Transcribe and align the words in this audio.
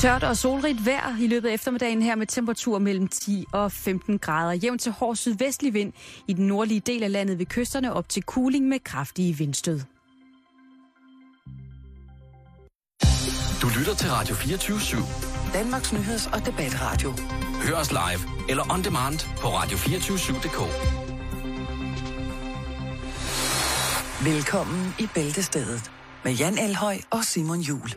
Tørt 0.00 0.24
og 0.24 0.36
solrigt 0.36 0.86
vejr 0.86 1.16
i 1.20 1.26
løbet 1.26 1.48
af 1.48 1.54
eftermiddagen 1.54 2.02
her 2.02 2.14
med 2.14 2.26
temperatur 2.26 2.78
mellem 2.78 3.08
10 3.08 3.44
og 3.52 3.72
15 3.72 4.18
grader. 4.18 4.52
Jævn 4.52 4.78
til 4.78 4.92
hård 4.92 5.16
sydvestlig 5.16 5.74
vind 5.74 5.92
i 6.26 6.32
den 6.32 6.46
nordlige 6.46 6.80
del 6.80 7.02
af 7.02 7.12
landet 7.12 7.38
ved 7.38 7.46
kysterne 7.46 7.92
op 7.92 8.08
til 8.08 8.22
kuling 8.22 8.68
med 8.68 8.78
kraftige 8.84 9.36
vindstød. 9.36 9.80
Du 13.62 13.68
lytter 13.78 13.94
til 13.94 14.10
Radio 14.10 14.34
24 14.34 14.78
/7. 14.78 15.52
Danmarks 15.52 15.92
Nyheds- 15.92 16.32
og 16.32 16.46
Debatradio. 16.46 17.14
Hør 17.62 17.76
os 17.76 17.90
live 17.90 18.48
eller 18.48 18.72
on 18.72 18.84
demand 18.84 19.18
på 19.38 19.48
radio247.dk. 19.48 20.58
Velkommen 24.24 24.94
i 24.98 25.08
Bæltestedet 25.14 25.90
med 26.24 26.32
Jan 26.32 26.58
Elhøj 26.58 26.98
og 27.10 27.24
Simon 27.24 27.60
Jul. 27.60 27.90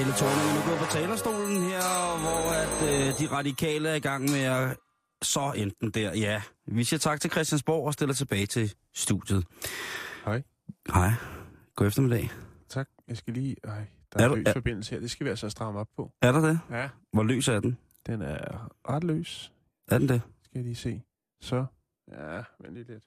Hele 0.00 0.12
Thorning 0.12 0.54
nu 0.56 0.60
gået 0.68 0.78
på 0.78 0.84
talerstolen 0.92 1.62
her, 1.62 1.80
hvor 2.22 2.52
at, 2.62 2.76
øh, 2.90 3.18
de 3.18 3.36
radikale 3.36 3.88
er 3.88 3.94
i 3.94 3.98
gang 4.00 4.22
med 4.30 4.40
at 4.40 4.76
så 5.22 5.52
enten 5.56 5.90
der. 5.90 6.14
Ja, 6.14 6.42
vi 6.66 6.84
siger 6.84 6.98
tak 6.98 7.20
til 7.20 7.30
Christiansborg 7.30 7.86
og 7.86 7.92
stiller 7.92 8.14
tilbage 8.14 8.46
til 8.46 8.74
studiet. 8.94 9.44
Hej. 10.24 10.42
Hej. 10.94 11.10
God 11.76 11.86
eftermiddag. 11.86 12.30
Tak. 12.68 12.88
Jeg 13.08 13.16
skal 13.16 13.34
lige... 13.34 13.56
Ej, 13.64 13.70
der 14.12 14.20
Er 14.20 14.24
er, 14.24 14.28
du- 14.28 14.34
løs 14.34 14.46
er- 14.46 14.52
forbindelse 14.52 14.90
her. 14.94 15.00
Det 15.00 15.10
skal 15.10 15.24
vi 15.24 15.30
altså 15.30 15.48
stramme 15.48 15.80
op 15.80 15.88
på. 15.96 16.12
Er 16.22 16.32
der 16.32 16.40
det? 16.40 16.60
Ja. 16.70 16.88
Hvor 17.12 17.22
løs 17.22 17.48
er 17.48 17.60
den? 17.60 17.78
Den 18.06 18.22
er 18.22 18.68
ret 18.88 19.04
løs. 19.04 19.52
Er 19.88 19.98
den 19.98 20.08
det? 20.08 20.22
Skal 20.44 20.58
jeg 20.58 20.64
lige 20.64 20.76
se. 20.76 21.02
Så. 21.40 21.64
Ja, 22.12 22.42
vent 22.60 22.74
lige 22.74 22.86
lidt. 22.88 23.04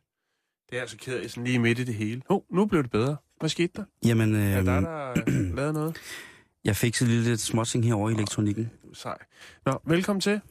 Det 0.70 0.78
er 0.78 0.82
altså 0.82 0.98
ked 0.98 1.20
af, 1.20 1.30
sådan 1.30 1.44
lige 1.44 1.60
midt 1.60 1.80
i 1.80 1.84
det 1.84 1.96
hele. 1.96 2.22
Åh, 2.30 2.38
oh, 2.38 2.42
nu 2.56 2.66
blev 2.66 2.84
det 2.84 2.92
bedre. 2.92 3.18
Hvad 3.40 3.50
skete 3.50 3.74
der? 3.76 3.84
Jamen, 4.06 4.36
øh, 4.36 4.42
Ja, 4.52 4.64
der 4.64 4.72
er 4.72 5.14
der 5.14 5.30
lavet 5.56 5.74
noget. 5.74 5.98
jeg 6.66 6.76
fik 6.76 6.96
så 6.96 7.06
lidt 7.06 7.40
småting 7.42 7.86
herovre 7.86 8.12
i 8.12 8.16
elektronikken. 8.16 8.72
Sej. 8.94 9.18
Nå, 9.66 9.80
velkommen 9.86 10.22
til. 10.22 10.42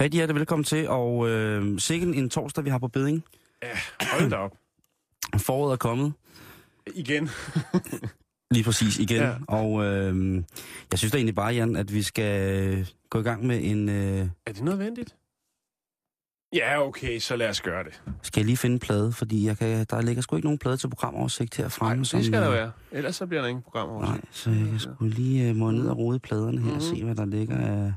Rigtig 0.00 0.18
hjertelig 0.18 0.38
velkommen 0.38 0.64
til, 0.64 0.88
og 0.88 1.28
øh, 1.28 1.78
sikkert 1.78 2.14
en 2.14 2.30
torsdag, 2.30 2.64
vi 2.64 2.70
har 2.70 2.78
på 2.78 2.88
beding. 2.88 3.24
Ja, 3.62 3.68
hold 4.12 4.30
da 4.30 4.36
op. 4.36 4.56
Foråret 5.46 5.72
er 5.72 5.76
kommet. 5.76 6.12
Igen. 6.94 7.28
Lige 8.54 8.64
præcis 8.64 8.98
igen. 8.98 9.16
Ja. 9.16 9.34
Og 9.48 9.84
øh, 9.84 10.34
jeg 10.90 10.98
synes 10.98 11.12
da 11.12 11.18
egentlig 11.18 11.34
bare, 11.34 11.54
Jan, 11.54 11.76
at 11.76 11.94
vi 11.94 12.02
skal 12.02 12.86
gå 13.10 13.20
i 13.20 13.22
gang 13.22 13.46
med 13.46 13.60
en... 13.62 13.88
Øh, 13.88 14.28
Er 14.46 14.52
det 14.52 14.62
nødvendigt? 14.62 15.16
Ja, 16.52 16.82
okay, 16.86 17.18
så 17.18 17.36
lad 17.36 17.48
os 17.48 17.60
gøre 17.60 17.84
det. 17.84 18.02
skal 18.22 18.40
jeg 18.40 18.46
lige 18.46 18.56
finde 18.56 18.74
en 18.74 18.80
plade, 18.80 19.12
fordi 19.12 19.46
jeg 19.46 19.58
kan, 19.58 19.86
der 19.90 20.00
ligger 20.00 20.22
sgu 20.22 20.36
ikke 20.36 20.46
nogen 20.46 20.58
plade 20.58 20.76
til 20.76 20.88
programoversigt 20.90 21.56
her 21.56 21.64
Nej, 21.64 21.70
fremme. 21.70 22.00
det 22.04 22.24
skal 22.24 22.32
der 22.42 22.50
være. 22.50 22.72
Ellers 22.92 23.16
så 23.16 23.26
bliver 23.26 23.40
der 23.40 23.48
ingen 23.48 23.62
program 23.62 23.88
over. 23.88 24.00
Nej, 24.04 24.20
så 24.30 24.50
jeg 24.50 24.68
kan 24.68 24.78
sgu 24.78 24.94
lige 25.04 25.50
uh, 25.50 25.56
må 25.56 25.70
ned 25.70 25.88
og 25.88 25.96
rode 25.98 26.16
i 26.16 26.18
pladerne 26.18 26.52
her 26.58 26.64
mm-hmm. 26.64 26.76
og 26.76 26.82
se, 26.82 27.04
hvad 27.04 27.14
der 27.14 27.24
ligger 27.24 27.56
af... 27.56 27.92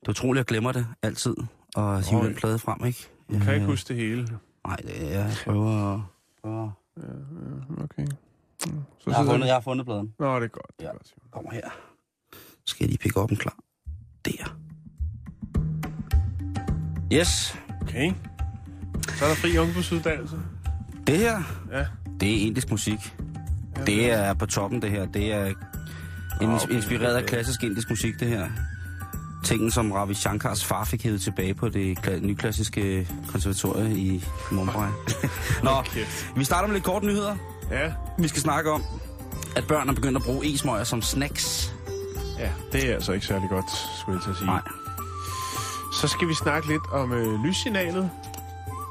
Det 0.00 0.06
er 0.06 0.10
utroligt, 0.10 0.38
jeg 0.38 0.46
glemmer 0.46 0.72
det 0.72 0.86
altid, 1.02 1.34
og 1.76 2.02
hive 2.10 2.24
den 2.26 2.34
plade 2.34 2.58
frem, 2.58 2.86
ikke? 2.86 3.08
Du 3.32 3.38
kan 3.38 3.54
ikke 3.54 3.64
Øh, 3.64 3.70
huske 3.70 3.88
det 3.88 3.96
hele. 3.96 4.28
Nej, 4.66 4.76
det 4.76 5.14
er, 5.14 5.18
jeg 5.18 5.32
prøver 5.44 5.94
at... 5.94 6.00
prøver. 6.42 6.70
Ja, 6.96 7.02
ja, 7.02 7.84
okay. 7.84 8.02
Mm, 8.02 8.80
Så 8.98 9.10
Jeg 9.10 9.14
har, 9.14 9.24
fundet, 9.24 9.46
jeg 9.46 9.54
har 9.54 9.60
fundet 9.60 9.86
pladen. 9.86 10.14
Nå, 10.18 10.36
det 10.36 10.44
er 10.44 10.48
godt. 10.48 10.70
Det 10.78 10.84
er 10.84 10.88
Ja. 10.88 10.92
godt. 10.92 11.14
Kommer 11.30 11.52
her. 11.52 11.68
Skal 12.66 12.84
jeg 12.84 12.88
lige 12.88 12.98
pikke 12.98 13.20
op 13.20 13.30
en 13.30 13.36
klar. 13.36 13.56
Der. 14.24 14.56
Yes. 17.12 17.58
Okay. 17.82 18.12
Så 19.18 19.24
er 19.24 19.28
der 19.28 19.34
fri 19.34 19.58
ungdomsuddannelse. 19.58 20.36
Det 21.06 21.18
her, 21.18 21.42
Ja. 21.72 21.84
det 22.20 22.30
er 22.36 22.46
indisk 22.46 22.70
musik. 22.70 23.14
Det 23.86 24.10
er 24.12 24.34
på 24.34 24.46
toppen, 24.46 24.82
det 24.82 24.90
her. 24.90 25.06
Det 25.06 25.32
er 25.32 25.46
ins- 26.42 26.64
okay. 26.64 26.74
inspireret 26.74 27.14
af 27.16 27.26
klassisk 27.26 27.62
indisk 27.62 27.90
musik, 27.90 28.20
det 28.20 28.28
her. 28.28 28.48
Tingen, 29.44 29.70
som 29.70 29.92
Ravi 29.92 30.14
Shankars 30.14 30.64
far 30.64 30.84
fik 30.84 31.02
hævet 31.04 31.20
tilbage 31.20 31.54
på 31.54 31.68
det 31.68 31.98
kla- 31.98 32.26
nyklassiske 32.26 33.08
konservatorie 33.28 33.96
i 33.98 34.24
Mumbai. 34.52 34.88
Nå, 35.64 35.70
vi 36.36 36.44
starter 36.44 36.66
med 36.68 36.74
lidt 36.74 36.84
kort 36.84 37.02
nyheder. 37.02 37.36
Ja, 37.70 37.92
Vi 38.18 38.28
skal 38.28 38.42
snakke 38.42 38.70
om, 38.70 38.82
at 39.56 39.66
børn 39.66 39.88
er 39.88 39.92
begyndt 39.92 40.16
at 40.16 40.22
bruge 40.22 40.54
e-smøger 40.54 40.84
som 40.84 41.02
snacks. 41.02 41.74
ja, 42.38 42.50
det 42.72 42.90
er 42.90 42.94
altså 42.94 43.12
ikke 43.12 43.26
særlig 43.26 43.48
godt, 43.48 43.70
skulle 44.00 44.16
jeg 44.18 44.22
til 44.24 44.30
at 44.30 44.36
sige. 44.36 44.46
Nej. 44.46 44.60
Så 46.00 46.08
skal 46.08 46.28
vi 46.28 46.34
snakke 46.34 46.68
lidt 46.68 46.82
om 46.92 47.12
øh, 47.12 47.44
lyssignalet. 47.44 48.10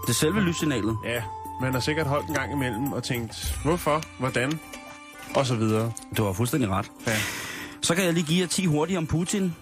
Det 0.02 0.10
er 0.10 0.14
selve 0.14 0.42
lyssignalet. 0.42 0.98
Ja, 1.06 1.24
man 1.62 1.74
har 1.74 1.80
sikkert 1.80 2.08
holdt 2.08 2.28
en 2.28 2.34
gang 2.34 2.52
imellem 2.54 2.94
og 2.94 3.04
tænkt, 3.04 3.60
hvorfor, 3.64 4.02
hvordan, 4.20 4.60
og 5.36 5.46
så 5.46 5.56
videre. 5.56 5.92
Du 6.18 6.24
har 6.24 6.34
fuldstændig 6.34 6.70
ret. 6.70 6.92
Ja. 7.08 7.16
Så 7.82 7.96
kan 7.96 8.04
jeg 8.06 8.14
lige 8.14 8.26
give 8.26 8.42
jer 8.42 8.48
10 8.48 8.66
hurtigt 8.66 8.98
om 8.98 9.08
Putin. 9.08 9.56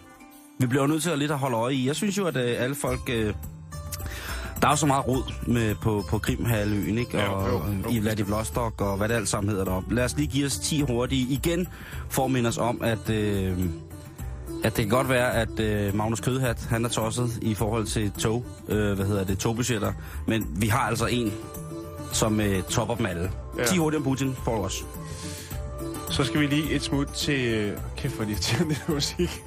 Vi 0.60 0.66
bliver 0.68 0.82
jo 0.84 0.88
nødt 0.88 1.04
til 1.04 1.10
at 1.10 1.20
lidt 1.20 1.32
at 1.32 1.38
holde 1.40 1.58
øje 1.58 1.74
i. 1.74 1.88
Jeg 1.88 1.96
synes 1.96 2.18
jo, 2.18 2.26
at 2.26 2.38
øh, 2.38 2.56
alle 2.64 2.76
folk... 2.76 3.02
Øh, 3.10 3.34
der 4.62 4.68
er 4.68 4.72
jo 4.72 4.76
så 4.76 4.86
meget 4.86 5.08
rod 5.08 5.34
med 5.48 5.76
på, 5.76 6.04
på 6.10 6.18
Krimhaløen, 6.20 6.98
ikke? 6.98 7.18
Ja, 7.18 7.30
Og 7.30 7.50
jo, 7.50 7.62
jo. 7.84 7.90
i 7.90 8.00
Vladivostok 8.00 8.82
og 8.82 8.98
hvad 8.98 9.10
det 9.10 9.16
alt 9.16 9.30
sammen 9.30 9.50
hedder 9.50 9.66
deroppe. 9.66 9.96
Lad 9.96 10.04
os 10.06 10.16
lige 10.18 10.28
give 10.28 10.46
os 10.46 10.58
10 10.58 10.82
hurtige 10.82 11.28
igen, 11.34 11.68
for 12.10 12.26
at 12.26 12.32
minde 12.32 12.48
os 12.48 12.58
om, 12.58 12.82
at, 12.84 13.10
øh, 13.10 13.58
at 14.64 14.78
det 14.78 14.86
kan 14.86 14.90
godt 14.90 15.10
være, 15.10 15.34
at 15.34 15.60
øh, 15.60 15.96
Magnus 15.96 16.20
Kødhat, 16.20 16.62
han 16.70 16.86
er 16.86 16.90
tosset 16.90 17.40
i 17.42 17.54
forhold 17.56 17.86
til 17.86 18.12
tog, 18.12 18.46
øh, 18.68 18.94
hvad 18.94 19.06
hedder 19.06 19.24
det, 19.24 19.40
togbudgetter. 19.40 19.94
Men 20.28 20.48
vi 20.62 20.68
har 20.68 20.80
altså 20.80 21.06
en, 21.06 21.34
som 22.12 22.40
øh, 22.42 22.64
topper 22.64 22.96
dem 22.96 23.06
alle. 23.06 23.32
Ja. 23.58 23.62
Ja. 23.62 23.66
10 23.68 23.78
hurtigt 23.78 23.98
om 23.98 24.04
Putin 24.04 24.36
for 24.44 24.64
os. 24.64 24.86
Så 26.10 26.24
skal 26.24 26.40
vi 26.42 26.48
lige 26.48 26.72
et 26.72 26.82
smut 26.82 27.08
til... 27.08 27.46
øh, 27.54 27.78
Kæft, 27.98 28.16
hvor 28.16 28.26
irriterende 28.26 28.76
det 28.76 28.90
musik. 28.90 29.30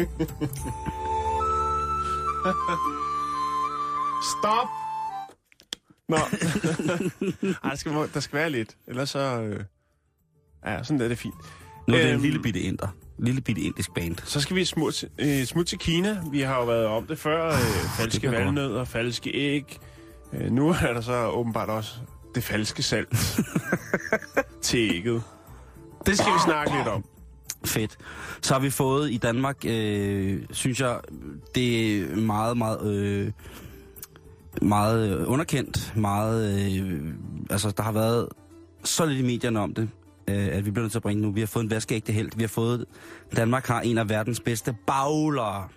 Stop! 4.39 4.69
Nå. 6.09 6.17
Ej, 7.65 7.71
der 7.71 7.77
skal, 7.77 7.93
der 8.15 8.21
skal 8.21 8.39
være 8.39 8.51
lidt. 8.51 8.77
Ellers 8.87 9.11
så... 9.11 9.19
Øh... 9.41 9.61
Ja, 10.67 10.83
sådan 10.83 11.01
er 11.01 11.09
det 11.09 11.19
fint. 11.19 11.35
Nu 11.89 11.95
er 11.95 11.99
det 11.99 12.09
en 12.09 12.15
Øhm. 12.15 12.23
lille 12.23 12.43
bitte 12.43 12.61
inder. 12.61 12.89
Lille 13.23 13.41
bitte 13.41 13.63
indisk 13.63 13.95
band. 13.95 14.17
Så 14.25 14.41
skal 14.41 14.57
vi 14.57 14.65
smut, 14.65 15.05
øh, 15.19 15.45
smut 15.45 15.67
til 15.67 15.79
Kina. 15.79 16.23
Vi 16.31 16.41
har 16.41 16.57
jo 16.57 16.65
været 16.65 16.87
om 16.87 17.07
det 17.07 17.19
før. 17.19 17.47
Øh, 17.47 17.53
falske 17.99 18.21
bliver 18.21 18.33
godt. 18.33 18.45
valnødder, 18.45 18.85
falske 18.85 19.31
æg. 19.35 19.79
Øh, 20.33 20.51
nu 20.51 20.69
er 20.89 20.93
der 20.93 21.01
så 21.01 21.27
åbenbart 21.27 21.69
også 21.69 21.95
det 22.35 22.43
falske 22.45 22.83
salt 22.83 23.41
til 24.63 24.91
ægget. 24.95 25.23
Det 26.07 26.19
skal 26.19 26.33
vi 26.33 26.39
snakke 26.45 26.77
lidt 26.77 26.89
om. 26.89 27.05
Fedt. 27.65 27.99
Så 28.43 28.55
har 28.55 28.61
vi 28.61 28.71
fået 28.71 29.11
i 29.11 29.17
Danmark, 29.17 29.57
øh, 29.67 30.43
synes 30.51 30.81
jeg, 30.81 31.01
det 31.55 31.97
er 32.01 32.17
meget, 32.17 32.57
meget, 32.57 32.93
øh, 32.93 33.33
meget 34.63 35.21
øh, 35.21 35.31
underkendt. 35.31 35.93
Meget, 35.97 36.71
øh, 36.81 37.15
altså, 37.51 37.71
der 37.71 37.83
har 37.83 37.93
været 37.93 38.29
så 38.85 39.07
lidt 39.07 39.19
i 39.19 39.23
medierne 39.23 39.61
om 39.61 39.75
det, 39.75 39.89
øh, 40.31 40.57
at 40.57 40.67
vi 40.67 40.71
bliver 40.71 40.83
nødt 40.83 40.93
til 40.93 40.99
at 40.99 41.03
bringe 41.03 41.23
nu. 41.23 41.31
Vi 41.31 41.41
har 41.41 41.47
fået 41.47 41.65
en 41.65 41.71
vaskeægte 41.71 42.13
held. 42.13 42.31
Vi 42.37 42.43
har 42.43 42.49
fået, 42.49 42.85
Danmark 43.37 43.67
har 43.67 43.81
en 43.81 43.99
af 43.99 44.09
verdens 44.09 44.41
bedste 44.41 44.77
bagler. 44.87 45.71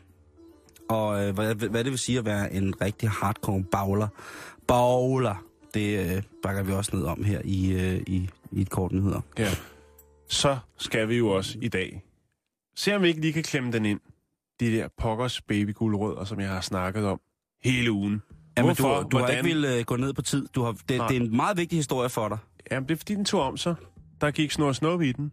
Og 0.89 1.27
øh, 1.27 1.33
hvad, 1.33 1.55
hvad 1.55 1.83
det 1.83 1.91
vil 1.91 1.99
sige 1.99 2.19
at 2.19 2.25
være 2.25 2.53
en 2.53 2.81
rigtig 2.81 3.09
hardcore 3.09 3.63
bagler. 3.63 4.07
Bagler. 4.67 5.43
Det 5.73 6.15
øh, 6.15 6.23
bakker 6.43 6.63
vi 6.63 6.71
også 6.71 6.95
ned 6.95 7.03
om 7.03 7.23
her 7.23 7.41
i, 7.43 7.73
øh, 7.73 8.01
i, 8.07 8.29
i 8.51 8.61
et 8.61 8.69
kort 8.69 8.91
nyheder. 8.91 9.21
Ja. 9.37 9.49
Så 10.29 10.57
skal 10.77 11.09
vi 11.09 11.17
jo 11.17 11.29
også 11.29 11.57
i 11.61 11.67
dag 11.67 12.03
se, 12.75 12.95
om 12.95 13.01
vi 13.01 13.07
ikke 13.07 13.21
lige 13.21 13.33
kan 13.33 13.43
klemme 13.43 13.71
den 13.71 13.85
ind. 13.85 13.99
De 14.59 14.71
der 14.71 14.87
pokkers 14.97 15.41
babyguldrødder, 15.41 16.23
som 16.23 16.39
jeg 16.39 16.49
har 16.49 16.61
snakket 16.61 17.05
om 17.05 17.19
hele 17.63 17.91
ugen. 17.91 18.21
Du, 18.57 18.61
Hvorfor? 18.61 19.01
du 19.03 19.17
har 19.17 19.25
Hvordan? 19.25 19.45
ikke 19.45 19.59
vil 19.59 19.79
uh, 19.79 19.85
gå 19.85 19.95
ned 19.95 20.13
på 20.13 20.21
tid. 20.21 20.47
Du 20.55 20.63
har, 20.63 20.71
det, 20.89 20.97
Nej. 20.97 21.07
det 21.07 21.17
er 21.17 21.21
en 21.21 21.35
meget 21.35 21.57
vigtig 21.57 21.77
historie 21.77 22.09
for 22.09 22.29
dig. 22.29 22.37
Jamen, 22.71 22.89
det 22.89 22.93
er 22.93 22.97
fordi, 22.97 23.15
den 23.15 23.25
tog 23.25 23.41
om 23.41 23.57
sig. 23.57 23.75
Der 24.23 24.31
gik 24.31 24.51
snor 24.51 24.67
og 24.67 24.75
snup 24.75 25.01
i 25.01 25.11
den. 25.11 25.31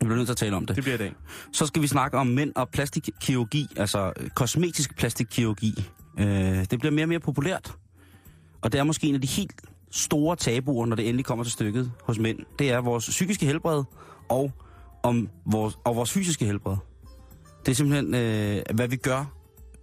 Vi 0.00 0.04
bliver 0.04 0.16
nødt 0.16 0.26
til 0.26 0.32
at 0.32 0.36
tale 0.36 0.56
om 0.56 0.66
det. 0.66 0.76
Det 0.76 0.84
bliver 0.84 0.94
i 0.94 0.98
dag. 0.98 1.12
Så 1.52 1.66
skal 1.66 1.82
vi 1.82 1.86
snakke 1.86 2.18
om 2.18 2.26
mænd 2.26 2.52
og 2.56 2.68
plastikkirurgi, 2.68 3.66
altså 3.76 4.12
øh, 4.16 4.30
kosmetisk 4.30 4.96
plastikkirurgi. 4.96 5.90
Uh, 6.14 6.24
det 6.24 6.78
bliver 6.78 6.90
mere 6.90 7.04
og 7.04 7.08
mere 7.08 7.20
populært. 7.20 7.74
Og 8.60 8.72
det 8.72 8.78
er 8.78 8.84
måske 8.84 9.06
en 9.06 9.14
af 9.14 9.20
de 9.20 9.26
helt 9.26 9.62
store 9.90 10.36
tabuer, 10.36 10.86
når 10.86 10.96
det 10.96 11.08
endelig 11.08 11.24
kommer 11.24 11.44
til 11.44 11.52
stykket 11.52 11.92
hos 12.04 12.18
mænd. 12.18 12.38
Det 12.58 12.70
er 12.70 12.80
vores 12.80 13.08
psykiske 13.08 13.46
helbred 13.46 13.84
og, 14.28 14.52
om 15.02 15.28
vores, 15.46 15.78
og 15.84 15.96
vores 15.96 16.12
fysiske 16.12 16.44
helbred. 16.44 16.76
Det 17.66 17.72
er 17.72 17.76
simpelthen, 17.76 18.06
uh, 18.06 18.76
hvad 18.76 18.88
vi 18.88 18.96
gør 18.96 19.24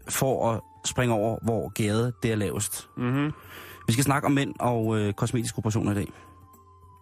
for 0.10 0.52
at 0.52 0.62
springe 0.86 1.16
over, 1.16 1.40
hvor 1.44 1.70
gæret 1.70 2.14
det 2.24 2.32
er 2.32 2.36
lavest. 2.36 2.88
Mm-hmm. 2.98 3.32
Vi 3.88 3.94
skal 3.94 4.04
snakke 4.04 4.26
om 4.26 4.32
mænd 4.32 4.54
og 4.60 5.00
øh, 5.00 5.14
kosmetiske 5.14 5.58
operationer 5.58 5.92
i 5.92 5.96
dag. 5.96 6.08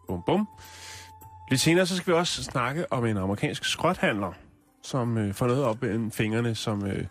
Bum, 0.07 0.21
bum. 0.25 0.47
Lidt 1.49 1.61
senere 1.61 1.85
så 1.85 1.95
skal 1.97 2.13
vi 2.13 2.17
også 2.17 2.43
snakke 2.43 2.93
om 2.93 3.05
en 3.05 3.17
amerikansk 3.17 3.65
skrothandler, 3.65 4.33
som 4.83 5.17
øh, 5.17 5.33
får 5.33 5.47
noget 5.47 5.63
op 5.63 5.81
mellem 5.81 6.11
fingrene, 6.11 6.55
som, 6.55 6.85
øh, 6.85 7.05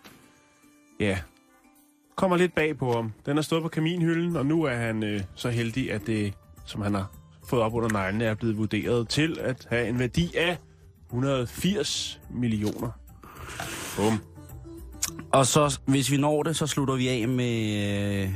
ja, 0.99 1.17
kommer 2.15 2.37
lidt 2.37 2.55
bag 2.55 2.77
på 2.77 2.93
ham. 2.93 3.13
Den 3.25 3.37
har 3.37 3.41
stået 3.41 3.63
på 3.63 3.69
kaminhylden, 3.69 4.35
og 4.35 4.45
nu 4.45 4.63
er 4.63 4.75
han 4.75 5.03
øh, 5.03 5.21
så 5.35 5.49
heldig, 5.49 5.91
at 5.91 6.07
det, 6.07 6.33
som 6.65 6.81
han 6.81 6.93
har 6.93 7.11
fået 7.47 7.61
op 7.61 7.73
under 7.73 7.89
neglene, 7.89 8.25
er 8.25 8.35
blevet 8.35 8.57
vurderet 8.57 9.09
til 9.09 9.37
at 9.39 9.67
have 9.69 9.87
en 9.87 9.99
værdi 9.99 10.35
af 10.35 10.57
180 11.09 12.21
millioner. 12.29 12.91
Bum. 13.97 14.19
Og 15.31 15.45
så, 15.45 15.79
hvis 15.85 16.11
vi 16.11 16.17
når 16.17 16.43
det, 16.43 16.55
så 16.55 16.67
slutter 16.67 16.95
vi 16.95 17.07
af 17.07 17.27
med 17.27 18.23
øh, 18.23 18.29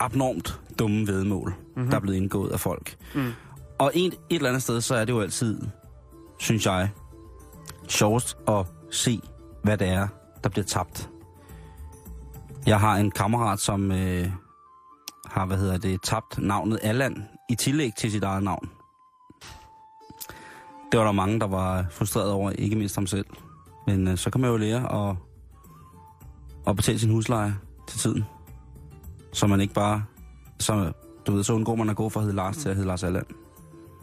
abnormt 0.00 0.60
dumme 0.78 1.06
vedmål, 1.06 1.54
mm-hmm. 1.76 1.90
der 1.90 1.96
er 1.96 2.00
blevet 2.00 2.16
indgået 2.16 2.50
af 2.50 2.60
folk. 2.60 2.96
Mm. 3.14 3.32
Og 3.80 3.92
en, 3.94 4.12
et 4.12 4.18
eller 4.30 4.48
andet 4.48 4.62
sted, 4.62 4.80
så 4.80 4.94
er 4.94 5.04
det 5.04 5.12
jo 5.12 5.20
altid, 5.20 5.60
synes 6.38 6.66
jeg, 6.66 6.90
sjovest 7.88 8.36
at 8.48 8.66
se, 8.90 9.20
hvad 9.62 9.78
det 9.78 9.88
er, 9.88 10.08
der 10.44 10.50
bliver 10.50 10.64
tabt. 10.64 11.10
Jeg 12.66 12.80
har 12.80 12.96
en 12.96 13.10
kammerat, 13.10 13.60
som 13.60 13.92
øh, 13.92 14.26
har, 15.26 15.46
hvad 15.46 15.56
hedder 15.56 15.78
det, 15.78 16.02
tabt 16.02 16.38
navnet 16.38 16.78
Allan 16.82 17.24
i 17.50 17.54
tillæg 17.54 17.92
til 17.98 18.10
sit 18.10 18.24
eget 18.24 18.42
navn. 18.42 18.70
Det 20.92 21.00
var 21.00 21.04
der 21.04 21.12
mange, 21.12 21.40
der 21.40 21.46
var 21.46 21.86
frustreret 21.90 22.30
over, 22.30 22.50
ikke 22.50 22.76
mindst 22.76 22.94
ham 22.94 23.06
selv. 23.06 23.26
Men 23.86 24.08
øh, 24.08 24.18
så 24.18 24.30
kan 24.30 24.40
man 24.40 24.50
jo 24.50 24.56
lære 24.56 25.08
at, 25.10 25.16
at 26.66 26.76
betale 26.76 26.98
sin 26.98 27.10
husleje 27.10 27.56
til 27.88 27.98
tiden. 27.98 28.24
Så 29.32 29.46
man 29.46 29.60
ikke 29.60 29.74
bare, 29.74 30.04
så, 30.58 30.92
du 31.26 31.32
ved, 31.32 31.44
så 31.44 31.52
undgår 31.52 31.74
man 31.74 31.90
at 31.90 31.96
gå 31.96 32.08
fra 32.08 32.20
at 32.20 32.24
hedde 32.24 32.36
Lars 32.36 32.56
til 32.56 32.68
at 32.68 32.74
hedde 32.74 32.88
Lars 32.88 33.04
Allan. 33.04 33.24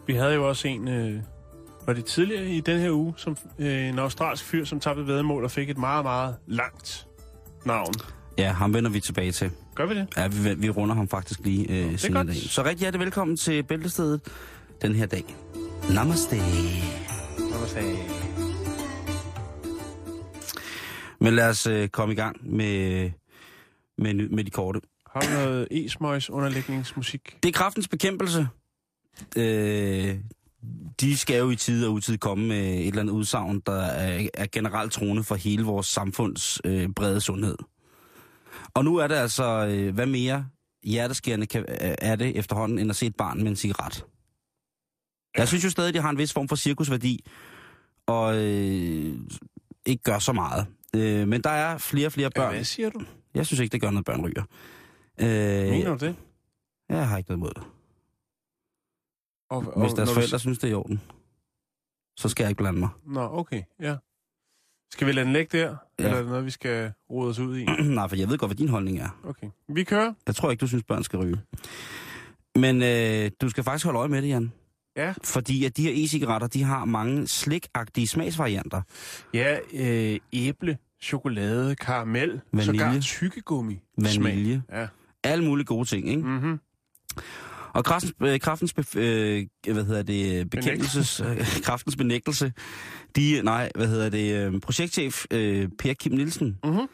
Vi 0.07 0.13
havde 0.13 0.33
jo 0.33 0.47
også 0.49 0.67
en, 0.67 0.87
øh, 0.87 1.21
var 1.85 1.93
det 1.93 2.05
tidligere 2.05 2.45
i 2.45 2.59
den 2.59 2.79
her 2.79 2.91
uge, 2.91 3.13
som 3.17 3.37
øh, 3.59 3.87
en 3.87 3.99
australsk 3.99 4.43
fyr, 4.43 4.65
som 4.65 4.79
tabte 4.79 5.07
vedmål 5.07 5.43
og 5.43 5.51
fik 5.51 5.69
et 5.69 5.77
meget, 5.77 6.03
meget 6.03 6.35
langt 6.47 7.07
navn. 7.65 7.93
Ja, 8.37 8.51
ham 8.51 8.73
vender 8.73 8.89
vi 8.91 8.99
tilbage 8.99 9.31
til. 9.31 9.51
Gør 9.75 9.85
vi 9.85 9.95
det? 9.95 10.07
Ja, 10.17 10.27
vi, 10.27 10.53
vi 10.53 10.69
runder 10.69 10.95
ham 10.95 11.07
faktisk 11.07 11.39
lige 11.39 11.71
øh, 11.71 11.93
er 11.93 11.97
senere 11.97 12.23
i 12.23 12.27
dag. 12.27 12.35
Så 12.35 12.63
rigtig 12.63 12.79
hjertelig 12.79 13.05
velkommen 13.05 13.37
til 13.37 13.63
Bæltestedet 13.63 14.21
den 14.81 14.95
her 14.95 15.05
dag. 15.05 15.23
Namaste. 15.93 16.35
Men 21.19 21.33
lad 21.33 21.49
os 21.49 21.67
øh, 21.67 21.89
komme 21.89 22.13
i 22.13 22.17
gang 22.17 22.55
med, 22.55 23.11
med, 23.97 24.29
med 24.29 24.43
de 24.43 24.51
korte. 24.51 24.81
Har 25.13 25.19
du 25.21 25.27
noget 25.33 25.67
e-smøjs 25.71 26.29
underlægningsmusik? 26.29 27.37
Det 27.43 27.49
er 27.49 27.53
kraftens 27.53 27.87
bekæmpelse. 27.87 28.47
Øh, 29.37 30.15
de 31.01 31.17
skal 31.17 31.37
jo 31.37 31.49
i 31.49 31.55
tid 31.55 31.85
og 31.85 31.93
utid 31.93 32.17
komme 32.17 32.47
med 32.47 32.73
et 32.73 32.87
eller 32.87 33.01
andet 33.01 33.13
udsagn, 33.13 33.59
der 33.65 33.81
er, 33.81 34.27
er 34.33 34.47
generelt 34.51 34.91
troende 34.91 35.23
for 35.23 35.35
hele 35.35 35.63
vores 35.63 35.85
samfunds 35.87 36.61
øh, 36.65 36.89
brede 36.89 37.21
sundhed. 37.21 37.57
Og 38.73 38.85
nu 38.85 38.95
er 38.95 39.07
det 39.07 39.15
altså, 39.15 39.67
øh, 39.67 39.93
hvad 39.93 40.05
mere 40.05 40.45
hjerteskærende 40.83 41.45
kan, 41.45 41.61
øh, 41.69 41.95
er 42.01 42.15
det 42.15 42.37
efterhånden, 42.37 42.79
end 42.79 42.89
at 42.89 42.95
se 42.95 43.05
et 43.05 43.15
barn 43.15 43.37
med 43.37 43.47
en 43.47 43.55
cigaret. 43.55 44.05
Jeg 45.37 45.47
synes 45.47 45.63
jo 45.63 45.69
stadig, 45.69 45.87
at 45.87 45.93
de 45.93 46.01
har 46.01 46.09
en 46.09 46.17
vis 46.17 46.33
form 46.33 46.47
for 46.47 46.55
cirkusværdi, 46.55 47.25
og 48.05 48.35
øh, 48.35 49.15
ikke 49.85 50.03
gør 50.03 50.19
så 50.19 50.33
meget. 50.33 50.67
Øh, 50.95 51.27
men 51.27 51.41
der 51.41 51.49
er 51.49 51.77
flere 51.77 52.05
og 52.07 52.11
flere 52.11 52.29
børn. 52.35 52.53
hvad 52.53 52.63
siger 52.63 52.89
du? 52.89 53.01
Jeg 53.33 53.45
synes 53.45 53.59
ikke, 53.59 53.71
det 53.71 53.81
gør 53.81 53.91
noget, 53.91 54.05
børn 54.05 54.25
ryger. 54.25 54.43
Øh, 55.19 55.69
Mener 55.69 55.95
du 55.95 56.05
det? 56.05 56.15
jeg 56.89 57.07
har 57.09 57.17
ikke 57.17 57.29
noget 57.29 57.37
imod 57.39 57.51
det. 57.55 57.63
Og, 59.49 59.61
Hvis 59.61 59.93
deres 59.93 59.97
når 59.97 60.05
du 60.05 60.13
forældre 60.13 60.39
synes, 60.39 60.57
det 60.59 60.67
er 60.67 60.71
i 60.71 60.73
orden, 60.73 61.01
så 62.17 62.29
skal 62.29 62.43
jeg 62.43 62.49
ikke 62.49 62.57
blande 62.57 62.79
mig. 62.79 62.89
Nå, 63.05 63.21
okay, 63.21 63.63
ja. 63.81 63.95
Skal 64.91 65.07
vi 65.07 65.11
lade 65.11 65.25
den 65.25 65.33
ligge 65.33 65.57
der? 65.57 65.75
Ja. 65.99 66.03
Eller 66.05 66.17
er 66.17 66.21
det 66.21 66.29
noget, 66.29 66.45
vi 66.45 66.51
skal 66.51 66.93
rode 67.09 67.29
os 67.29 67.39
ud 67.39 67.57
i? 67.57 67.65
Nej, 67.83 68.07
for 68.07 68.15
jeg 68.15 68.29
ved 68.29 68.37
godt, 68.37 68.49
hvad 68.49 68.55
din 68.57 68.69
holdning 68.69 68.99
er. 68.99 69.09
Okay. 69.23 69.47
Vi 69.69 69.83
kører. 69.83 70.13
Jeg 70.27 70.35
tror 70.35 70.51
ikke, 70.51 70.61
du 70.61 70.67
synes, 70.67 70.83
børn 70.83 71.03
skal 71.03 71.19
ryge. 71.19 71.41
Men 72.55 72.81
øh, 72.83 73.31
du 73.41 73.49
skal 73.49 73.63
faktisk 73.63 73.85
holde 73.85 73.99
øje 73.99 74.07
med 74.09 74.21
det, 74.21 74.27
Jan. 74.27 74.51
Ja. 74.97 75.13
Fordi 75.23 75.65
at 75.65 75.77
de 75.77 75.83
her 75.83 76.03
e-cigaretter, 76.05 76.47
de 76.47 76.63
har 76.63 76.85
mange 76.85 77.27
slikagtige 77.27 78.07
smagsvarianter. 78.07 78.81
Ja, 79.33 79.57
øh, 79.73 80.19
æble, 80.33 80.77
chokolade, 81.01 81.75
karamel, 81.75 82.41
Vanilje. 82.53 82.79
sågar 82.79 82.99
tykkegummi. 83.01 83.79
Vanilje. 83.97 84.63
Ja. 84.71 84.87
Alle 85.23 85.45
mulige 85.45 85.65
gode 85.65 85.85
ting, 85.87 86.09
ikke? 86.09 86.21
Mm-hmm. 86.21 86.59
Og 87.77 87.85
kraftens, 87.85 88.13
øh, 88.21 88.39
kraftens, 88.39 88.73
bef- 88.79 88.99
øh, 88.99 89.45
hvad 89.73 89.83
hedder 89.85 90.03
det, 90.03 90.49
bekæmpelses, 90.49 91.19
øh, 91.19 91.47
kraftens 91.67 91.95
benægtelse, 91.95 92.53
de, 93.15 93.41
nej, 93.43 93.71
hvad 93.75 93.87
hedder 93.87 94.09
det, 94.09 94.35
øh, 94.53 94.59
projektchef 94.61 95.25
øh, 95.31 95.69
Per 95.79 95.93
Kim 95.93 96.11
Nielsen, 96.11 96.59
Mhm. 96.63 96.87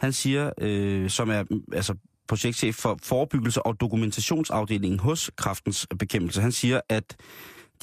han 0.00 0.12
siger, 0.12 0.50
øh, 0.60 1.10
som 1.10 1.30
er 1.30 1.44
altså 1.72 1.94
projektchef 2.28 2.74
for 2.76 2.98
forebyggelse 3.02 3.62
og 3.66 3.80
dokumentationsafdelingen 3.80 5.00
hos 5.00 5.30
kraftens 5.36 5.86
bekæmpelse, 5.98 6.40
han 6.40 6.52
siger, 6.52 6.80
at 6.88 7.16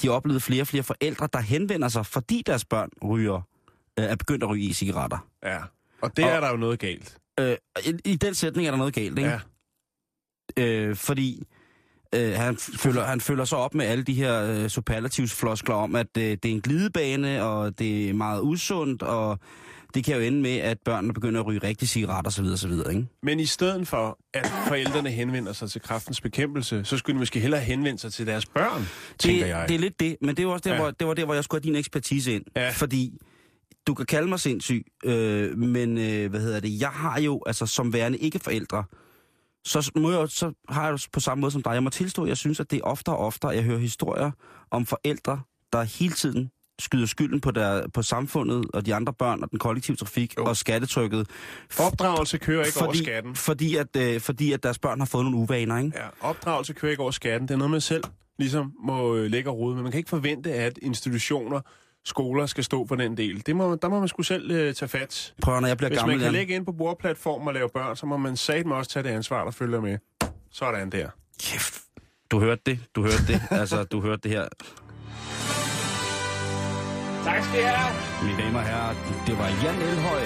de 0.02 0.06
har 0.06 0.14
oplevet 0.14 0.42
flere 0.42 0.62
og 0.62 0.66
flere 0.66 0.82
forældre, 0.82 1.28
der 1.32 1.40
henvender 1.40 1.88
sig, 1.88 2.06
fordi 2.06 2.42
deres 2.46 2.64
børn 2.64 2.88
ryger, 3.04 3.40
øh, 3.98 4.04
er 4.04 4.16
begyndt 4.16 4.42
at 4.44 4.48
ryge 4.50 4.64
i 4.64 4.72
cigaretter. 4.72 5.26
Ja. 5.44 5.58
Og 6.02 6.16
det 6.16 6.24
Og- 6.24 6.30
er 6.30 6.40
der 6.40 6.50
jo 6.50 6.56
noget 6.56 6.78
galt. 6.78 7.16
Øh, 7.40 7.56
i, 7.86 7.92
I 8.04 8.16
den 8.16 8.34
sætning 8.34 8.66
er 8.66 8.70
der 8.70 8.78
noget 8.78 8.94
galt, 8.94 9.18
ikke? 9.18 9.30
Ja. 9.30 9.40
øh, 10.88 10.96
fordi 10.96 11.42
øh, 12.14 12.32
han, 12.32 12.56
følger, 12.56 13.04
han 13.04 13.20
følger 13.20 13.44
så 13.44 13.56
op 13.56 13.74
med 13.74 13.86
alle 13.86 14.04
de 14.04 14.14
her 14.14 14.42
øh, 14.42 14.68
superlativsfloskler 14.68 15.74
om, 15.74 15.96
at 15.96 16.16
øh, 16.18 16.22
det 16.24 16.44
er 16.44 16.52
en 16.52 16.60
glidebane, 16.60 17.42
og 17.44 17.78
det 17.78 18.10
er 18.10 18.14
meget 18.14 18.40
usundt, 18.42 19.02
og 19.02 19.38
det 19.94 20.04
kan 20.04 20.14
jo 20.14 20.20
ende 20.20 20.40
med, 20.40 20.56
at 20.56 20.78
børnene 20.84 21.14
begynder 21.14 21.40
at 21.40 21.46
ryge 21.46 21.60
rigtig 21.62 21.88
cigaretter 21.88 22.30
osv. 22.30 22.44
osv. 22.44 22.72
Ikke? 22.72 23.06
Men 23.22 23.40
i 23.40 23.46
stedet 23.46 23.88
for, 23.88 24.18
at 24.34 24.52
forældrene 24.68 25.10
henvender 25.10 25.52
sig 25.52 25.70
til 25.70 25.80
kraftens 25.80 26.20
bekæmpelse, 26.20 26.84
så 26.84 26.98
skulle 26.98 27.14
de 27.14 27.18
måske 27.18 27.40
hellere 27.40 27.60
henvende 27.60 28.00
sig 28.00 28.12
til 28.12 28.26
deres 28.26 28.46
børn, 28.46 28.86
tænker 29.18 29.46
jeg. 29.46 29.60
Det, 29.60 29.68
det 29.68 29.74
er 29.74 29.78
lidt 29.78 30.00
det, 30.00 30.16
men 30.20 30.36
det 30.36 30.46
var 30.46 30.52
også 30.52 30.68
der, 30.68 30.74
ja. 30.74 30.80
hvor, 30.80 30.90
det 30.90 31.06
var 31.06 31.14
der, 31.14 31.24
hvor 31.24 31.34
jeg 31.34 31.44
skulle 31.44 31.62
have 31.62 31.68
din 31.68 31.78
ekspertise 31.78 32.34
ind. 32.34 32.44
Ja. 32.56 32.70
Fordi 32.70 33.12
du 33.86 33.94
kan 33.94 34.06
kalde 34.06 34.28
mig 34.28 34.40
sindssyg, 34.40 34.86
øh, 35.04 35.58
men 35.58 35.98
øh, 35.98 36.30
hvad 36.30 36.40
hedder 36.40 36.60
det, 36.60 36.80
jeg 36.80 36.88
har 36.88 37.20
jo, 37.20 37.42
altså 37.46 37.66
som 37.66 37.92
værende 37.92 38.18
ikke 38.18 38.38
forældre, 38.38 38.84
så, 39.64 39.90
må 39.96 40.10
jeg, 40.10 40.28
så 40.28 40.52
har 40.68 40.88
jeg 40.88 40.98
på 41.12 41.20
samme 41.20 41.40
måde 41.40 41.52
som 41.52 41.62
dig, 41.62 41.70
jeg 41.70 41.82
må 41.82 41.90
tilstå, 41.90 42.26
jeg 42.26 42.36
synes, 42.36 42.60
at 42.60 42.70
det 42.70 42.78
er 42.78 42.82
oftere 42.84 43.16
og 43.16 43.26
oftere, 43.26 43.50
jeg 43.50 43.62
hører 43.62 43.78
historier 43.78 44.30
om 44.70 44.86
forældre, 44.86 45.40
der 45.72 45.82
hele 45.82 46.14
tiden 46.14 46.50
skyder 46.80 47.06
skylden 47.06 47.40
på, 47.40 47.50
der, 47.50 47.88
på 47.88 48.02
samfundet 48.02 48.64
og 48.74 48.86
de 48.86 48.94
andre 48.94 49.12
børn 49.12 49.42
og 49.42 49.50
den 49.50 49.58
kollektive 49.58 49.96
trafik 49.96 50.34
Jo. 50.38 50.44
og 50.44 50.56
skattetrykket. 50.56 51.26
Opdragelse 51.78 52.38
kører 52.38 52.64
ikke 52.64 52.80
over 52.80 52.88
fordi, 52.88 53.04
skatten. 53.04 53.34
Fordi 53.34 53.76
at, 53.76 53.96
øh, 53.96 54.20
fordi 54.20 54.52
at 54.52 54.62
deres 54.62 54.78
børn 54.78 54.98
har 54.98 55.06
fået 55.06 55.24
nogle 55.24 55.38
uvaner, 55.38 55.78
ikke? 55.78 55.92
Ja, 55.98 56.06
opdragelse 56.20 56.72
kører 56.72 56.90
ikke 56.90 57.02
over 57.02 57.10
skatten. 57.10 57.48
Det 57.48 57.54
er 57.54 57.58
noget, 57.58 57.70
man 57.70 57.80
selv 57.80 58.04
ligesom 58.38 58.72
må 58.84 59.16
øh, 59.16 59.30
lægge 59.30 59.50
og 59.50 59.58
rode 59.58 59.74
med. 59.74 59.82
Man 59.82 59.92
kan 59.92 59.98
ikke 59.98 60.10
forvente, 60.10 60.52
at 60.52 60.78
institutioner, 60.82 61.60
skoler 62.04 62.46
skal 62.46 62.64
stå 62.64 62.86
for 62.86 62.94
den 62.96 63.16
del. 63.16 63.46
Det 63.46 63.56
må, 63.56 63.74
der 63.74 63.88
må 63.88 63.98
man 63.98 64.08
skulle 64.08 64.26
selv 64.26 64.50
øh, 64.50 64.74
tage 64.74 64.88
fat. 64.88 65.34
Prøv 65.42 65.60
når 65.60 65.68
jeg 65.68 65.76
bliver 65.76 65.90
Hvis 65.90 65.98
gammel, 65.98 66.16
man 66.16 66.24
kan 66.24 66.32
lægge 66.32 66.54
ind 66.54 66.66
på 66.66 66.72
bordplatformen 66.72 67.48
og 67.48 67.54
lave 67.54 67.68
børn, 67.68 67.96
så 67.96 68.06
må 68.06 68.16
man 68.16 68.36
satme 68.36 68.74
også 68.74 68.90
tage 68.90 69.02
det 69.02 69.08
ansvar, 69.08 69.44
der 69.44 69.50
følger 69.50 69.80
med. 69.80 69.98
Sådan 70.50 70.90
der. 70.90 71.08
Kæft. 71.40 71.74
Du 72.30 72.40
hørte 72.40 72.62
det, 72.66 72.78
du 72.94 73.02
hørte 73.02 73.26
det. 73.28 73.42
altså, 73.50 73.84
du 73.84 74.00
hørte 74.00 74.20
det 74.28 74.30
her. 74.30 74.48
Tak 77.24 77.44
skal 77.44 77.60
I 77.60 77.62
have. 77.62 77.92
Mine 78.26 78.42
damer 78.42 78.58
og 78.58 78.64
herrer, 78.66 78.94
det 79.26 79.38
var 79.38 79.48
Jan 79.48 79.74
Elhøj 79.82 80.22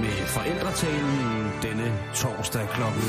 med 0.00 0.26
forældretalen 0.26 1.50
denne 1.62 1.98
torsdag 2.14 2.68
klokken 2.68 3.02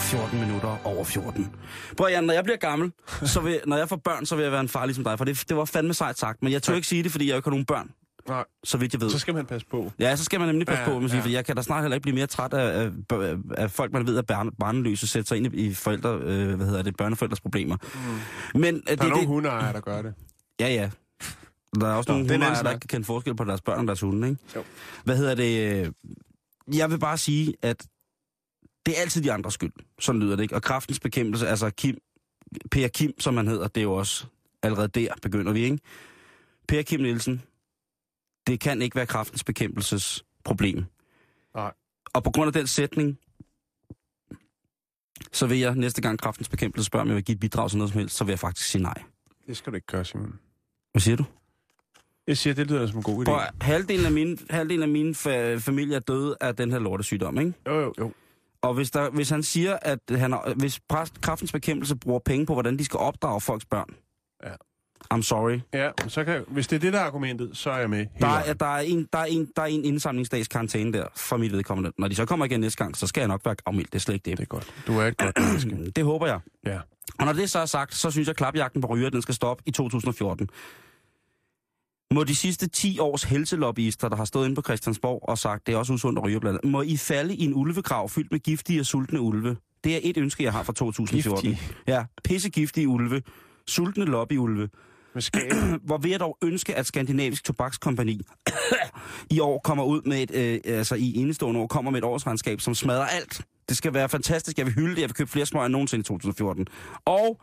14 0.00 0.40
minutter 0.40 0.76
over 0.86 1.04
14. 1.04 1.52
Prøv 1.96 2.08
Jan, 2.10 2.24
når 2.24 2.34
jeg 2.34 2.44
bliver 2.44 2.56
gammel, 2.56 2.92
så 3.22 3.40
vil, 3.40 3.60
når 3.66 3.76
jeg 3.76 3.88
får 3.88 3.96
børn, 3.96 4.26
så 4.26 4.36
vil 4.36 4.42
jeg 4.42 4.52
være 4.52 4.60
en 4.60 4.68
far 4.68 4.84
ligesom 4.86 5.04
dig, 5.04 5.18
for 5.18 5.24
det, 5.24 5.44
det 5.48 5.56
var 5.56 5.64
fandme 5.64 5.94
sejt 5.94 6.18
sagt, 6.18 6.42
men 6.42 6.52
jeg 6.52 6.62
tør 6.62 6.74
ikke 6.74 6.86
sige 6.88 7.02
det, 7.02 7.12
fordi 7.12 7.28
jeg 7.28 7.36
ikke 7.36 7.46
har 7.46 7.50
nogen 7.50 7.64
børn, 7.66 7.90
Nej, 8.28 8.44
så 8.64 8.78
vidt 8.78 8.92
jeg 8.92 9.00
ved. 9.00 9.10
så 9.10 9.18
skal 9.18 9.34
man 9.34 9.46
passe 9.46 9.66
på. 9.70 9.92
Ja, 9.98 10.16
så 10.16 10.24
skal 10.24 10.40
man 10.40 10.48
nemlig 10.48 10.66
passe 10.66 10.82
Ja, 10.82 10.88
på, 10.88 11.00
man 11.00 11.08
siger, 11.08 11.18
ja. 11.18 11.24
for 11.24 11.28
jeg 11.30 11.44
kan 11.44 11.56
da 11.56 11.62
snart 11.62 11.82
heller 11.82 11.94
ikke 11.94 12.02
blive 12.02 12.14
mere 12.14 12.26
træt 12.26 12.54
af, 12.54 12.90
af, 13.10 13.34
af, 13.56 13.70
folk, 13.70 13.92
man 13.92 14.06
ved 14.06 14.16
er 14.18 14.22
barn, 14.22 14.50
barnløse, 14.60 15.06
sætte 15.06 15.28
sig 15.28 15.36
ind 15.36 15.46
i, 15.46 15.66
i 15.66 15.74
forældre, 15.74 16.10
øh, 16.22 16.54
hvad 16.54 16.66
hedder 16.66 16.82
det, 16.82 16.96
børneforældres 16.96 17.40
problemer. 17.40 17.76
Mm. 18.54 18.60
Men 18.60 18.74
øh, 18.76 18.80
Der 18.84 18.92
er 18.92 18.96
det, 18.96 19.02
nogle 19.02 19.16
det, 19.16 19.26
hundeejere, 19.26 19.72
der 19.72 19.80
gør 19.80 20.02
det. 20.02 20.14
Ja, 20.60 20.68
ja. 20.68 20.90
Der 21.80 21.86
er 21.88 21.94
også 21.94 22.10
Nå, 22.12 22.14
nogle 22.18 22.28
er 22.28 22.32
hundeejere, 22.34 22.62
der 22.62 22.70
ikke 22.70 22.80
kan 22.80 22.88
kende 22.88 23.04
forskel 23.06 23.36
på 23.36 23.44
deres 23.44 23.60
børn 23.62 23.80
og 23.80 23.86
deres 23.86 24.00
hunde, 24.00 24.28
ikke? 24.28 24.40
Jo. 24.56 24.64
Hvad 25.04 25.16
hedder 25.16 25.34
det? 25.34 25.86
øh, 25.86 25.92
Jeg 26.78 26.90
vil 26.90 26.98
bare 26.98 27.18
sige, 27.18 27.54
at 27.62 27.86
det 28.86 28.96
er 28.98 29.00
altid 29.02 29.22
de 29.22 29.32
andres 29.32 29.54
skyld. 29.54 29.72
Sådan 29.98 30.20
lyder 30.20 30.36
det, 30.36 30.42
ikke? 30.42 30.54
Og 30.54 30.62
kraftens 30.62 31.00
bekæmpelse, 31.00 31.48
altså 31.48 31.70
Kim, 31.70 31.98
Per 32.70 32.88
Kim, 32.88 33.20
som 33.20 33.36
han 33.36 33.48
hedder, 33.48 33.68
det 33.68 33.80
er 33.80 33.84
jo 33.84 33.92
også 33.94 34.26
allerede 34.62 34.88
der 34.88 35.14
begynder 35.22 35.52
vi, 35.52 35.64
ikke? 35.64 35.78
Per 36.68 36.82
Kim 36.82 37.00
Nielsen, 37.00 37.42
det 38.46 38.60
kan 38.60 38.82
ikke 38.82 38.96
være 38.96 39.06
kraftens 39.06 39.44
bekæmpelses 39.44 40.24
problem. 40.44 40.84
Nej. 41.54 41.72
Og 42.14 42.24
på 42.24 42.30
grund 42.30 42.46
af 42.46 42.52
den 42.52 42.66
sætning, 42.66 43.18
så 45.32 45.46
vil 45.46 45.58
jeg 45.58 45.74
næste 45.74 46.02
gang 46.02 46.18
kraftens 46.18 46.48
bekæmpelse 46.48 46.86
spørger, 46.86 47.02
om 47.02 47.08
jeg 47.08 47.16
vil 47.16 47.24
give 47.24 47.34
et 47.34 47.40
bidrag 47.40 47.70
til 47.70 47.78
noget 47.78 47.92
som 47.92 47.98
helst, 47.98 48.16
så 48.16 48.24
vil 48.24 48.32
jeg 48.32 48.38
faktisk 48.38 48.68
sige 48.70 48.82
nej. 48.82 49.02
Det 49.46 49.56
skal 49.56 49.72
du 49.72 49.74
ikke 49.74 49.86
gøre, 49.86 50.04
Simon. 50.04 50.38
Hvad 50.92 51.00
siger 51.00 51.16
du? 51.16 51.24
Jeg 52.26 52.36
siger, 52.36 52.54
det 52.54 52.70
lyder 52.70 52.86
som 52.86 52.96
en 52.96 53.02
god 53.02 53.26
idé. 53.28 53.30
At- 53.32 53.50
halvdelen 53.60 54.06
af 54.06 54.12
min, 54.12 54.38
halvdelen 54.50 54.82
af 54.82 54.88
min 54.88 55.10
fa- 55.10 55.56
familie 55.58 55.96
er 55.96 56.00
døde 56.00 56.36
af 56.40 56.56
den 56.56 56.70
her 56.72 56.78
lortesygdom, 56.78 57.38
ikke? 57.38 57.52
Jo, 57.66 57.80
jo, 57.80 57.94
jo. 58.00 58.12
Og 58.62 58.74
hvis, 58.74 58.90
der, 58.90 59.10
hvis 59.10 59.30
han 59.30 59.42
siger, 59.42 59.78
at 59.82 59.98
han, 60.10 60.32
har- 60.32 60.52
hvis 60.56 60.80
præst, 60.88 61.20
kraftens 61.20 61.52
bekæmpelse 61.52 61.96
bruger 61.96 62.18
penge 62.24 62.46
på, 62.46 62.52
hvordan 62.52 62.78
de 62.78 62.84
skal 62.84 62.98
opdrage 63.00 63.40
folks 63.40 63.64
børn. 63.64 63.88
Ja. 64.44 64.50
I'm 65.14 65.22
sorry. 65.22 65.60
Ja, 65.74 65.90
så 66.08 66.24
kan, 66.24 66.44
hvis 66.48 66.66
det 66.66 66.76
er 66.76 66.80
det, 66.80 66.92
der 66.92 66.98
er 67.00 67.04
argumentet, 67.04 67.50
så 67.56 67.70
er 67.70 67.78
jeg 67.78 67.90
med. 67.90 68.06
Der 68.20 68.26
er, 68.26 68.52
der, 68.54 68.66
er 68.66 68.80
en, 68.80 69.08
der, 69.12 69.18
er 69.18 69.24
en, 69.24 69.48
der 69.56 69.62
er 69.62 69.66
en 69.66 69.84
indsamlingsdags 69.84 70.48
karantæne 70.48 70.92
der, 70.92 71.06
for 71.16 71.36
mit 71.36 71.52
vedkommende. 71.52 71.92
Når 71.98 72.08
de 72.08 72.14
så 72.14 72.24
kommer 72.24 72.44
igen 72.46 72.60
næste 72.60 72.84
gang, 72.84 72.96
så 72.96 73.06
skal 73.06 73.20
jeg 73.20 73.28
nok 73.28 73.40
være 73.44 73.56
afmeldt. 73.66 73.92
Det 73.92 73.98
er 73.98 74.00
slet 74.00 74.14
ikke 74.14 74.24
det. 74.30 74.38
Det 74.38 74.42
er 74.44 74.48
godt. 74.48 74.74
Du 74.86 74.98
er 74.98 75.04
et 75.06 75.16
godt 75.16 75.38
menneske. 75.46 75.90
Det 75.96 76.04
håber 76.04 76.26
jeg. 76.26 76.40
Ja. 76.66 76.78
Og 77.18 77.26
når 77.26 77.32
det 77.32 77.50
så 77.50 77.58
er 77.58 77.66
sagt, 77.66 77.94
så 77.94 78.10
synes 78.10 78.26
jeg, 78.26 78.32
at 78.32 78.36
klapjagten 78.36 78.80
på 78.80 78.86
ryger, 78.86 79.10
den 79.10 79.22
skal 79.22 79.34
stoppe 79.34 79.62
i 79.66 79.70
2014. 79.70 80.48
Må 82.14 82.24
de 82.24 82.34
sidste 82.34 82.68
10 82.68 82.98
års 82.98 83.22
helselobbyister, 83.22 84.08
der 84.08 84.16
har 84.16 84.24
stået 84.24 84.44
inde 84.44 84.54
på 84.54 84.62
Christiansborg 84.62 85.28
og 85.28 85.38
sagt, 85.38 85.66
det 85.66 85.74
er 85.74 85.78
også 85.78 85.92
usundt 85.92 86.18
at 86.18 86.24
ryge 86.24 86.40
blandt 86.40 86.64
må 86.64 86.82
I 86.82 86.96
falde 86.96 87.34
i 87.34 87.44
en 87.44 87.54
ulvegrav 87.54 88.08
fyldt 88.08 88.32
med 88.32 88.40
giftige 88.40 88.80
og 88.80 88.86
sultne 88.86 89.20
ulve. 89.20 89.56
Det 89.84 89.94
er 89.94 90.00
et 90.02 90.16
ønske, 90.16 90.44
jeg 90.44 90.52
har 90.52 90.62
fra 90.62 90.72
2014. 90.72 91.50
Giftige. 91.50 91.72
Ja, 91.86 92.04
pissegiftige 92.24 92.88
ulve. 92.88 93.22
Sultne 93.66 94.04
lobbyulve. 94.04 94.68
Hvor 95.86 95.98
vil 95.98 96.10
jeg 96.10 96.20
dog 96.20 96.38
ønske, 96.42 96.74
at 96.74 96.86
Skandinavisk 96.86 97.44
Tobakskompani 97.44 98.20
i 99.36 99.40
år 99.40 99.60
kommer 99.64 99.84
ud 99.84 100.02
med 100.02 100.22
et, 100.22 100.30
øh, 100.34 100.78
altså 100.78 100.94
i 100.94 101.12
indestående 101.14 101.60
år, 101.60 101.66
kommer 101.66 101.90
med 101.90 101.98
et 101.98 102.04
årsregnskab, 102.04 102.60
som 102.60 102.74
smadrer 102.74 103.06
alt. 103.06 103.40
Det 103.68 103.76
skal 103.76 103.94
være 103.94 104.08
fantastisk. 104.08 104.58
Jeg 104.58 104.66
vil 104.66 104.74
hylde 104.74 104.94
det. 104.94 105.00
Jeg 105.00 105.08
vil 105.08 105.14
købe 105.14 105.30
flere 105.30 105.46
smøger 105.46 105.66
end 105.66 105.72
nogensinde 105.72 106.00
i 106.00 106.04
2014. 106.04 106.66
Og 107.04 107.40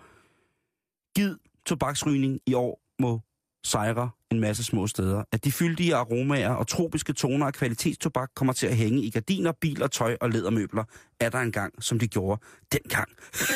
giv 1.15 1.37
tobaksrygning 1.65 2.39
i 2.47 2.53
år 2.53 2.79
må 3.01 3.21
sejre 3.63 4.09
en 4.31 4.39
masse 4.39 4.63
små 4.63 4.87
steder. 4.87 5.23
At 5.31 5.43
de 5.43 5.51
fyldige 5.51 5.95
aromaer 5.95 6.49
og 6.49 6.67
tropiske 6.67 7.13
toner 7.13 7.45
af 7.45 7.53
kvalitetstobak 7.53 8.29
kommer 8.35 8.53
til 8.53 8.67
at 8.67 8.75
hænge 8.75 9.01
i 9.01 9.09
gardiner, 9.09 9.51
biler, 9.51 9.87
tøj 9.87 10.17
og 10.21 10.29
lædermøbler, 10.29 10.83
er 11.19 11.29
der 11.29 11.39
engang, 11.39 11.83
som 11.83 11.99
de 11.99 12.07
gjorde 12.07 12.41
dengang. 12.71 13.09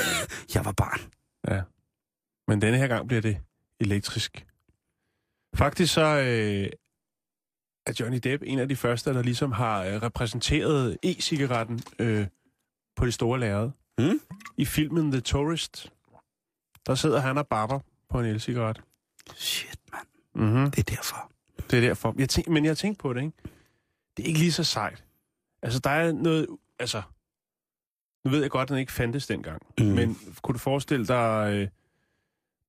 jeg 0.56 0.66
var 0.66 0.72
barn. 0.72 1.00
Ja. 1.48 1.62
Men 2.48 2.62
denne 2.62 2.78
her 2.78 2.88
gang 2.88 3.08
bliver 3.08 3.22
det 3.22 3.38
elektrisk. 3.80 4.46
Faktisk 5.56 5.94
så 5.94 6.02
øh, 6.02 6.70
er 7.86 7.94
Johnny 8.00 8.20
Depp 8.24 8.44
en 8.46 8.60
af 8.60 8.70
de 8.70 8.76
første, 8.76 9.14
der 9.14 9.22
ligesom 9.22 9.52
har 9.52 9.84
øh, 9.84 10.02
repræsenteret 10.02 10.98
e-cigaretten 11.04 11.82
øh, 12.00 12.28
på 12.96 13.06
det 13.06 13.14
store 13.14 13.40
lærred. 13.40 13.72
Hmm? 13.98 14.20
I 14.58 14.66
filmen 14.66 15.12
The 15.12 15.22
Tourist, 15.22 15.92
der 16.88 16.96
sidder 16.96 17.20
han 17.20 17.38
og 17.38 17.48
barber 17.48 17.80
på 18.10 18.20
en 18.20 18.26
el-cigaret. 18.26 18.82
Shit, 19.36 19.80
mand. 19.94 20.08
Mm-hmm. 20.36 20.72
Det 20.72 20.80
er 20.92 20.96
derfor. 20.96 21.32
Det 21.72 21.78
er 21.78 21.82
derfor. 21.88 22.16
Jeg 22.18 22.30
tænk, 22.30 22.48
men 22.48 22.64
jeg 22.64 22.70
har 22.70 22.76
tænkt 22.76 23.00
på 23.00 23.14
det, 23.14 23.22
ikke? 23.22 23.38
Det 24.18 24.24
er 24.24 24.28
ikke 24.28 24.40
lige 24.40 24.52
så 24.52 24.64
sejt. 24.64 25.04
Altså, 25.62 25.80
der 25.80 25.90
er 25.90 26.12
noget... 26.12 26.48
Altså, 26.80 27.02
nu 28.26 28.32
ved 28.32 28.42
jeg 28.42 28.50
godt, 28.52 28.62
at 28.64 28.70
den 28.70 28.78
ikke 28.78 28.92
fandtes 28.92 29.28
dengang. 29.28 29.62
Mm. 29.80 29.86
Men 29.86 30.18
kunne 30.42 30.54
du 30.54 30.60
forestille 30.60 31.08
dig 31.08 31.50
øh, 31.54 31.68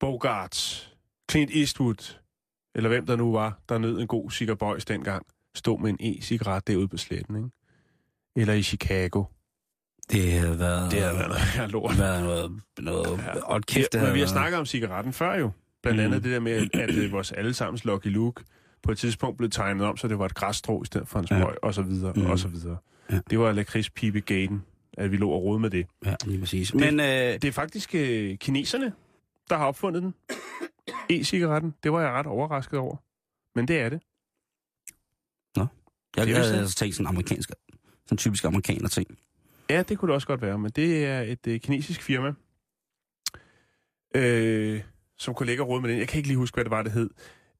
Bogart, 0.01 0.89
Clint 1.31 1.51
Eastwood, 1.51 2.17
eller 2.75 2.89
hvem 2.89 3.07
der 3.07 3.17
nu 3.17 3.33
var, 3.33 3.59
der 3.69 3.79
nød 3.79 4.01
en 4.01 4.07
god 4.07 4.31
cigaboys 4.31 4.85
dengang, 4.85 5.27
stå 5.55 5.77
med 5.77 5.91
en 5.91 5.97
e-cigaret 6.01 6.67
derude 6.67 6.89
på 6.89 6.97
sletten, 6.97 7.37
ikke? 7.37 7.49
Eller 8.37 8.55
i 8.55 8.63
Chicago. 8.63 9.25
Det 10.11 10.33
har 10.33 10.55
været... 10.55 10.93
Det 10.93 11.03
har 11.03 11.13
været 11.13 11.29
noget 11.57 11.71
lort. 11.77 11.99
været 11.99 12.23
noget... 12.23 12.61
noget 12.79 13.19
Ja. 13.19 13.41
og 13.45 13.63
kæft, 13.63 13.93
det 13.93 13.99
Ja, 13.99 14.05
men 14.05 14.15
vi 14.15 14.21
har 14.21 14.27
snakket 14.27 14.59
om 14.59 14.67
cigaretten 14.67 15.13
før 15.13 15.35
jo. 15.35 15.51
Blandt 15.83 16.01
Mm. 16.01 16.05
andet 16.07 16.25
det 16.25 16.33
der 16.33 16.41
med, 16.41 16.53
at, 16.53 16.81
at 16.81 16.95
øh, 16.95 17.13
vores 17.13 17.33
allesammens 17.33 17.85
Lucky 17.85 18.07
Luke 18.07 18.45
på 18.83 18.93
et 18.93 18.99
tidspunkt 18.99 19.39
blev 19.39 19.51
tegnet 19.51 19.87
om, 19.87 19.97
så 19.97 20.09
det 20.09 20.19
var 20.19 20.27
et 20.27 20.35
græsstrå 20.35 20.83
i 20.83 20.87
stedet 20.87 21.09
for 21.09 21.19
en 21.19 21.27
Ja. 21.31 21.41
smøg, 21.41 21.65
og 21.65 21.75
så 21.75 21.83
videre, 21.83 22.13
Mm. 22.17 22.27
og 22.27 22.39
så 22.39 22.49
videre. 22.49 22.77
Ja. 23.11 23.21
Det 23.31 23.39
var 23.39 23.53
lakridspipe 23.53 24.21
gaten, 24.21 24.63
at 24.99 25.11
vi 25.13 25.17
lå 25.17 25.31
og 25.31 25.43
rode 25.43 25.61
med 25.61 25.71
det. 25.71 25.87
Ja, 26.05 26.15
lige 26.27 26.39
præcis. 26.41 26.75
Men 26.75 27.01
øh, 27.01 27.07
Det 27.07 27.45
er 27.45 27.53
faktisk 27.53 27.95
øh, 27.95 28.37
kineserne, 28.39 28.93
der 29.51 29.57
har 29.57 29.67
opfundet 29.67 30.03
den. 30.03 30.15
E-cigaretten. 31.11 31.75
Det 31.83 31.93
var 31.93 32.01
jeg 32.01 32.11
ret 32.11 32.27
overrasket 32.27 32.79
over. 32.79 32.97
Men 33.55 33.69
det 33.69 33.81
er 33.81 33.89
det. 33.89 34.01
jeg 36.17 36.27
det 36.27 36.35
havde 36.37 36.53
det. 36.53 36.59
altså 36.59 36.75
tænkt 36.77 36.95
sådan 36.95 37.07
amerikansk... 37.07 37.51
Sådan 38.07 38.19
typisk 38.19 38.45
amerikaner 38.45 38.89
ting. 38.89 39.19
Ja, 39.71 39.83
det 39.83 39.99
kunne 39.99 40.07
det 40.07 40.15
også 40.15 40.27
godt 40.27 40.43
være, 40.43 40.59
men 40.59 40.71
det 40.71 41.05
er 41.07 41.21
et 41.21 41.47
øh, 41.47 41.61
kinesisk 41.61 42.03
firma, 42.03 42.33
øh, 44.17 44.83
som 45.19 45.35
og 45.35 45.69
rode 45.69 45.81
med 45.81 45.91
den. 45.91 45.99
Jeg 45.99 46.09
kan 46.09 46.19
ikke 46.19 46.29
lige 46.29 46.39
huske, 46.39 46.55
hvad 46.55 46.65
det 46.65 46.71
var, 46.71 46.83
det 46.83 46.93
hed. 46.93 47.11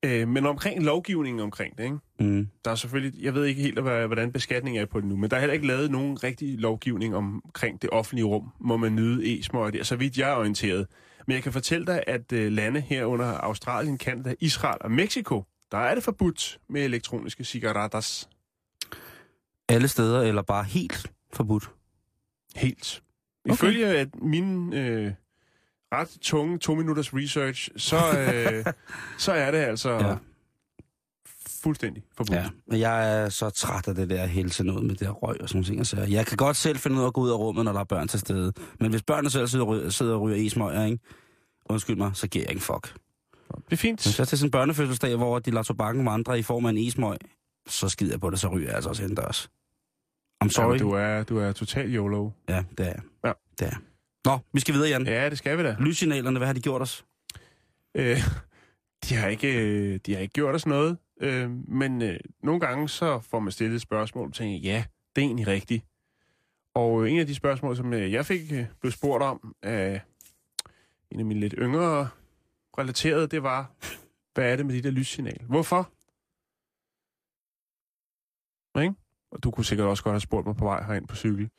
Øh, 0.03 0.29
men 0.29 0.47
omkring 0.47 0.83
lovgivningen 0.83 1.41
omkring 1.41 1.79
det, 1.79 1.85
ikke? 1.85 1.99
Mm. 2.21 2.49
Der 2.65 2.71
er 2.71 2.75
selvfølgelig, 2.75 3.23
jeg 3.23 3.35
ved 3.35 3.45
ikke 3.45 3.63
helt, 3.63 3.81
hvordan 3.81 4.33
beskatningen 4.33 4.83
er 4.83 4.87
på 4.87 5.01
det 5.01 5.09
nu, 5.09 5.17
men 5.17 5.31
der 5.31 5.37
er 5.37 5.41
heller 5.41 5.55
ikke 5.55 5.67
lavet 5.67 5.91
nogen 5.91 6.25
rigtig 6.25 6.59
lovgivning 6.59 7.17
omkring 7.17 7.83
det 7.83 7.91
offentlige 7.91 8.27
rum, 8.27 8.53
må 8.61 8.77
man 8.77 8.95
nyde 8.95 9.39
e-smøger 9.39 9.71
der, 9.71 9.83
så 9.83 9.97
vidt 9.97 10.19
jeg 10.19 10.31
er 10.31 10.37
orienteret. 10.37 10.87
Men 11.27 11.35
jeg 11.35 11.43
kan 11.43 11.53
fortælle 11.53 11.87
dig, 11.87 12.05
at 12.07 12.33
øh, 12.33 12.53
lande 12.53 12.81
herunder 12.81 13.27
Australien, 13.27 13.99
Kanada, 13.99 14.35
Israel 14.41 14.79
og 14.81 14.91
Mexico, 14.91 15.45
der 15.71 15.79
er 15.79 15.95
det 15.95 16.05
forbudt 16.05 16.59
med 16.69 16.85
elektroniske 16.85 17.45
cigaretter. 17.45 18.27
Alle 19.69 19.89
steder, 19.89 20.23
eller 20.23 20.43
bare 20.43 20.65
helt 20.65 21.13
forbudt. 21.33 21.71
Helt. 22.57 23.03
Okay. 23.45 23.55
Ifølge 23.55 23.87
at 23.87 24.09
min 24.23 24.73
øh, 24.73 25.13
ret 25.93 26.09
tunge 26.21 26.59
to 26.59 26.75
minutters 26.75 27.15
research, 27.15 27.69
så, 27.77 27.97
øh, 28.35 28.73
så 29.19 29.33
er 29.33 29.51
det 29.51 29.59
altså 29.59 29.91
Ja. 29.91 30.15
fuldstændig 31.63 32.03
forbudt. 32.17 32.37
Ja, 32.37 32.49
men 32.67 32.81
jeg 32.81 33.21
er 33.25 33.29
så 33.29 33.51
træt 33.51 33.89
af 33.89 33.95
det 33.95 34.11
der 34.11 34.27
helse 34.27 34.65
noget 34.65 34.83
med 34.85 34.91
det 34.91 35.01
der 35.01 35.11
røg 35.11 35.41
og 35.41 35.49
sådan 35.49 35.65
ting. 35.65 35.87
Så 35.87 35.97
jeg 36.01 36.27
kan 36.27 36.37
godt 36.37 36.57
selv 36.57 36.79
finde 36.79 36.97
ud 36.97 37.03
af 37.03 37.07
at 37.07 37.13
gå 37.13 37.21
ud 37.21 37.31
af 37.31 37.35
rummet, 37.39 37.65
når 37.65 37.73
der 37.73 37.81
er 37.81 37.85
børn 37.85 38.09
til 38.09 38.21
stede. 38.21 38.53
Men 38.81 38.91
hvis 38.91 39.03
børnene 39.03 39.31
selv 39.31 39.47
sidder 39.47 39.65
og 39.65 39.71
ryger, 39.71 39.91
sidder 39.91 40.15
og 40.15 40.21
ryger 40.21 40.47
e-smøger, 40.47 40.85
ikke? 40.85 40.99
Undskyld 41.67 41.97
mig, 41.97 42.11
så 42.15 42.29
giver 42.29 42.45
jeg 42.45 42.51
ikke 42.51 42.63
fuck. 42.65 42.95
Det 43.57 43.73
er 43.73 43.77
fint. 43.77 44.03
Hvis 44.05 44.19
jeg 44.19 44.29
til 44.29 44.39
sådan 44.39 44.47
en 44.47 44.51
børnefødselsdag, 44.51 45.17
hvor 45.17 45.39
de 45.39 45.51
lader 45.51 45.63
tobakken 45.63 46.07
vandre 46.07 46.39
i 46.39 46.43
form 46.43 46.67
af 46.67 46.71
en 46.71 46.79
e-smøg, 46.79 47.17
så 47.69 47.89
skider 47.89 48.13
jeg 48.13 48.21
på 48.21 48.31
det, 48.31 48.41
så 48.41 48.49
ryger 48.49 48.67
jeg 48.67 48.75
altså 48.75 48.89
også 48.91 49.03
indendørs. 49.03 49.51
I'm 50.45 50.49
sorry. 50.49 50.65
Jamen, 50.67 50.79
du 50.79 50.91
er, 50.91 51.23
du 51.23 51.39
er 51.39 51.53
total 51.53 51.95
YOLO. 51.95 52.31
Ja, 52.49 52.65
det 52.79 52.87
er 52.87 52.91
jeg. 52.91 53.01
Ja. 53.25 53.33
Det 53.59 53.67
er. 53.67 53.77
Nå, 54.25 54.39
vi 54.53 54.61
skal 54.61 54.75
videre, 54.75 54.89
Jan. 54.89 55.07
Ja. 55.07 55.31
Det 55.31 55.39
skal 55.39 55.59
vi 55.59 55.63
da. 55.63 55.77
Lyssignalerne, 55.81 56.39
hvad 56.39 56.47
har 56.47 56.55
de 56.55 56.61
gjort 56.61 56.83
os? 56.83 57.07
Øh, 57.95 58.17
de, 59.05 59.15
har 59.15 59.29
ikke, 59.29 59.67
øh, 59.67 60.01
de 60.07 60.15
har 60.15 60.21
ikke 60.21 60.33
gjort 60.33 60.55
os 60.55 60.67
noget, 60.67 60.99
øh, 61.21 61.51
men 61.51 62.03
øh, 62.03 62.21
nogle 62.43 62.61
gange 62.61 62.89
så 62.89 63.21
får 63.21 63.41
man 63.41 63.53
stillet 63.53 63.75
et 63.75 63.83
spørgsmål 63.83 64.29
og 64.29 64.35
tænker, 64.35 64.71
ja, 64.71 64.85
det 65.17 65.23
er 65.23 65.27
egentlig 65.27 65.47
rigtigt. 65.47 65.85
Og 66.75 67.05
øh, 67.05 67.13
en 67.13 67.21
af 67.21 67.27
de 67.27 67.35
spørgsmål, 67.35 67.77
som 67.77 67.93
øh, 67.93 68.13
jeg 68.13 68.27
fik 68.27 68.53
blev 68.81 68.93
spurgt 68.93 69.23
om 69.23 69.55
af 69.63 70.01
en 71.11 71.19
af 71.21 71.27
mine 71.27 71.41
lidt 71.41 71.55
yngre 71.59 72.09
relaterede, 72.79 73.27
det 73.27 73.43
var, 73.43 73.71
hvad 74.35 74.53
er 74.53 74.57
det 74.57 74.67
med 74.67 74.75
de 74.75 74.83
der 74.83 74.91
lyssignal? 74.91 75.41
Hvorfor? 75.49 75.93
Ikke? 78.83 78.95
Og 79.31 79.43
du 79.43 79.51
kunne 79.51 79.65
sikkert 79.65 79.89
også 79.89 80.03
godt 80.03 80.15
have 80.15 80.21
spurgt 80.21 80.47
mig 80.47 80.57
på 80.57 80.65
vej 80.65 80.83
herind 80.83 81.09
på 81.09 81.17
cykel. 81.17 81.51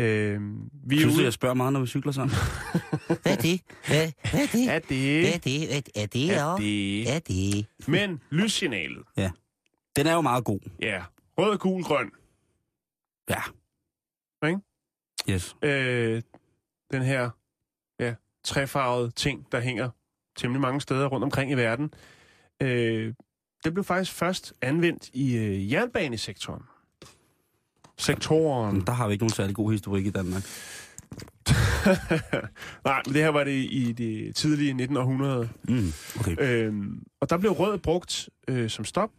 Øh, 0.00 0.40
vi 0.86 0.96
er 0.96 1.00
Synes 1.00 1.14
du, 1.14 1.18
ude... 1.18 1.24
jeg 1.24 1.32
spørger 1.32 1.54
meget, 1.54 1.72
når 1.72 1.80
vi 1.80 1.86
cykler 1.86 2.12
sammen? 2.12 2.36
Hvad 3.22 3.32
er 3.32 3.36
det? 3.36 3.60
Hvad, 3.86 4.12
hvad 4.30 4.40
er 4.40 4.46
det? 4.52 4.68
Er 4.68 4.78
det? 4.78 5.20
Hvad 5.20 5.32
er 5.34 5.38
det? 5.38 5.68
Hvad 5.68 5.76
er 6.02 6.06
det? 6.06 6.30
Er 6.30 6.56
det? 6.56 7.14
er 7.14 7.18
det? 7.18 7.66
Men 7.88 8.20
lyssignalet, 8.30 9.02
Den 9.96 10.06
er 10.06 10.14
jo 10.14 10.20
meget 10.20 10.44
god. 10.44 10.60
ja. 10.82 11.02
Rød, 11.38 11.58
gul, 11.58 11.82
grøn. 11.82 12.10
Ja. 13.30 13.42
Ikke? 14.48 14.60
Yes. 15.30 15.56
Øh, 15.62 16.22
den 16.90 17.02
her 17.02 17.30
ja, 18.00 18.14
trefarvede 18.44 19.10
ting, 19.10 19.46
der 19.52 19.60
hænger 19.60 19.90
temmelig 20.36 20.60
mange 20.60 20.80
steder 20.80 21.06
rundt 21.06 21.24
omkring 21.24 21.50
i 21.50 21.54
verden. 21.54 21.94
Øh, 22.62 23.14
det 23.64 23.74
blev 23.74 23.84
faktisk 23.84 24.12
først 24.12 24.52
anvendt 24.62 25.10
i 25.12 25.36
øh, 25.36 25.72
jernbanesektoren. 25.72 26.62
Sektoren. 27.98 28.80
Der 28.80 28.92
har 28.92 29.06
vi 29.06 29.12
ikke 29.12 29.22
nogen 29.22 29.34
særlig 29.34 29.56
god 29.56 29.72
historik 29.72 30.06
i 30.06 30.10
Danmark. 30.10 30.42
Nej, 32.84 33.02
men 33.06 33.14
det 33.14 33.22
her 33.22 33.28
var 33.28 33.44
det 33.44 33.66
i 33.70 33.92
det 33.92 34.36
tidlige 34.36 34.68
1900. 34.68 35.48
Mm, 35.68 35.92
okay. 36.20 36.36
Øhm, 36.40 37.02
og 37.20 37.30
der 37.30 37.38
blev 37.38 37.52
rød 37.52 37.78
brugt 37.78 38.28
øh, 38.48 38.70
som 38.70 38.84
stop. 38.84 39.10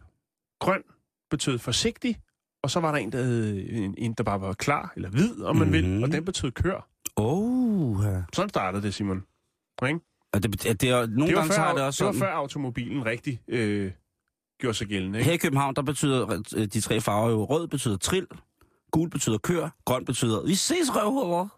Grøn 0.60 0.82
betød 1.30 1.58
forsigtig. 1.58 2.16
Og 2.62 2.70
så 2.70 2.80
var 2.80 2.92
der 2.92 2.98
en, 2.98 3.12
der, 3.12 3.22
hed, 3.22 3.66
en, 3.70 3.94
en, 3.98 4.12
der 4.12 4.24
bare 4.24 4.40
var 4.40 4.52
klar, 4.52 4.92
eller 4.96 5.08
hvid, 5.08 5.42
om 5.42 5.56
man 5.56 5.68
mm-hmm. 5.68 5.82
vil. 5.82 5.94
Mhm. 5.94 6.02
Og 6.02 6.12
den 6.12 6.24
betød 6.24 6.50
kør. 6.50 6.88
Oh, 7.16 8.04
ja. 8.04 8.22
Sådan 8.32 8.48
startede 8.48 8.82
det, 8.82 8.94
Simon. 8.94 9.22
Og 10.32 10.42
det, 10.42 10.62
det, 10.62 10.80
det 10.80 10.90
nogle 10.90 11.26
det 11.26 11.36
var, 11.36 11.40
gange 11.40 11.54
før, 11.54 11.62
har 11.62 11.74
det 11.74 11.82
også 11.82 12.04
det 12.04 12.06
var 12.06 12.12
sådan. 12.12 12.28
før 12.28 12.32
automobilen 12.32 13.06
rigtig 13.06 13.40
øh, 13.48 13.90
gjorde 14.60 14.74
sig 14.74 14.86
gældende. 14.86 15.18
Ikke? 15.18 15.26
Her 15.26 15.34
i 15.34 15.36
København, 15.36 15.76
der 15.76 15.82
betyder 15.82 16.42
øh, 16.56 16.66
de 16.66 16.80
tre 16.80 17.00
farver 17.00 17.30
jo, 17.30 17.44
rød 17.44 17.68
betyder 17.68 17.96
trill, 17.96 18.26
gul 18.90 19.10
betyder 19.10 19.38
kør, 19.38 19.68
grøn 19.84 20.04
betyder, 20.04 20.46
vi 20.46 20.54
ses 20.54 20.94
røvhuller. 20.96 21.48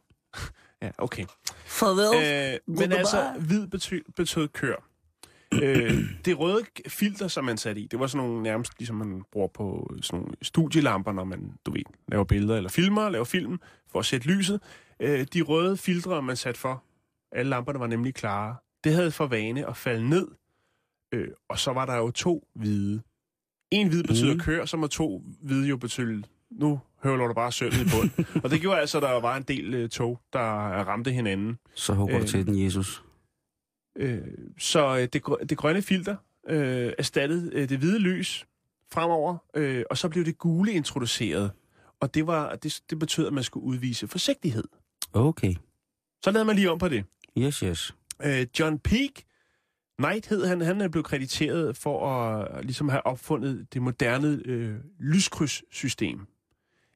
Ja, 0.82 0.90
okay. 0.98 1.24
Farvel. 1.66 2.52
Øh, 2.54 2.76
men 2.78 2.92
altså, 2.92 3.32
hvid 3.40 3.66
betød, 3.66 4.00
betød 4.16 4.48
kør. 4.48 4.74
øh, 5.62 5.92
det 6.24 6.38
røde 6.38 6.64
filter, 6.88 7.28
som 7.28 7.44
man 7.44 7.58
satte 7.58 7.80
i, 7.80 7.86
det 7.86 7.98
var 8.00 8.06
sådan 8.06 8.26
nogle 8.26 8.42
nærmest, 8.42 8.72
ligesom 8.78 8.96
man 8.96 9.22
bruger 9.32 9.48
på 9.48 9.94
sådan 10.02 10.20
nogle 10.20 10.34
studielamper, 10.42 11.12
når 11.12 11.24
man, 11.24 11.52
du 11.66 11.70
ved, 11.72 11.82
laver 12.08 12.24
billeder 12.24 12.56
eller 12.56 12.70
filmer, 12.70 13.08
laver 13.08 13.24
film, 13.24 13.60
for 13.92 13.98
at 13.98 14.06
sætte 14.06 14.26
lyset. 14.26 14.60
Øh, 15.00 15.26
de 15.34 15.42
røde 15.42 15.76
filtre, 15.76 16.22
man 16.22 16.36
satte 16.36 16.60
for, 16.60 16.84
alle 17.32 17.50
lamperne 17.50 17.80
var 17.80 17.86
nemlig 17.86 18.14
klare. 18.14 18.56
Det 18.84 18.92
havde 18.94 19.10
for 19.10 19.26
vane 19.26 19.68
at 19.68 19.76
falde 19.76 20.08
ned, 20.08 20.28
øh, 21.12 21.28
og 21.48 21.58
så 21.58 21.72
var 21.72 21.86
der 21.86 21.96
jo 21.96 22.10
to 22.10 22.48
hvide. 22.54 23.02
En 23.70 23.88
hvid 23.88 24.02
betyder 24.02 24.34
Mm. 24.34 24.40
kør, 24.40 24.64
så 24.64 24.76
må 24.76 24.86
to 24.86 25.22
hvide 25.42 25.68
jo 25.68 25.76
betyde, 25.76 26.22
nu 26.50 26.80
høvler 27.02 27.26
du 27.26 27.34
bare 27.34 27.52
sølvet 27.52 27.80
i 27.80 27.84
bund. 27.84 28.42
og 28.44 28.50
det 28.50 28.60
gjorde 28.60 28.80
altså, 28.80 28.98
at 28.98 29.02
der 29.02 29.20
var 29.20 29.36
en 29.36 29.42
del 29.42 29.74
øh, 29.74 29.88
tog, 29.88 30.20
der 30.32 30.40
ramte 30.84 31.10
hinanden. 31.12 31.58
Så 31.74 31.94
hugger 31.94 32.16
du 32.16 32.22
Øh. 32.22 32.28
til 32.28 32.46
den, 32.46 32.64
Jesus. 32.64 33.02
Øh, 33.96 34.18
så 34.58 34.96
øh, 34.96 35.08
det, 35.12 35.22
det 35.48 35.58
grønne 35.58 35.82
filter 35.82 36.16
øh, 36.48 36.92
erstattede 36.98 37.50
øh, 37.54 37.68
det 37.68 37.78
hvide 37.78 37.98
lys 37.98 38.46
fremover, 38.92 39.36
øh, 39.56 39.84
og 39.90 39.98
så 39.98 40.08
blev 40.08 40.24
det 40.24 40.38
gule 40.38 40.72
introduceret. 40.72 41.50
Og 42.00 42.14
det, 42.14 42.26
var, 42.26 42.54
det, 42.56 42.80
det 42.90 42.98
betød, 42.98 43.26
at 43.26 43.32
man 43.32 43.44
skulle 43.44 43.66
udvise 43.66 44.08
forsigtighed. 44.08 44.64
Okay. 45.12 45.54
Så 46.24 46.30
lavede 46.30 46.44
man 46.44 46.56
lige 46.56 46.70
om 46.70 46.78
på 46.78 46.88
det. 46.88 47.04
Yes, 47.38 47.58
yes. 47.58 47.94
Øh, 48.24 48.46
John 48.58 48.78
Peak 48.78 49.10
Knight 49.98 50.28
hed 50.28 50.46
han, 50.46 50.60
han 50.60 50.80
er 50.80 50.88
blevet 50.88 51.06
krediteret 51.06 51.76
for 51.76 52.08
at 52.08 52.64
ligesom 52.64 52.88
have 52.88 53.06
opfundet 53.06 53.74
det 53.74 53.82
moderne 53.82 54.40
øh, 54.44 54.74
lyskrydsssystem 55.00 56.26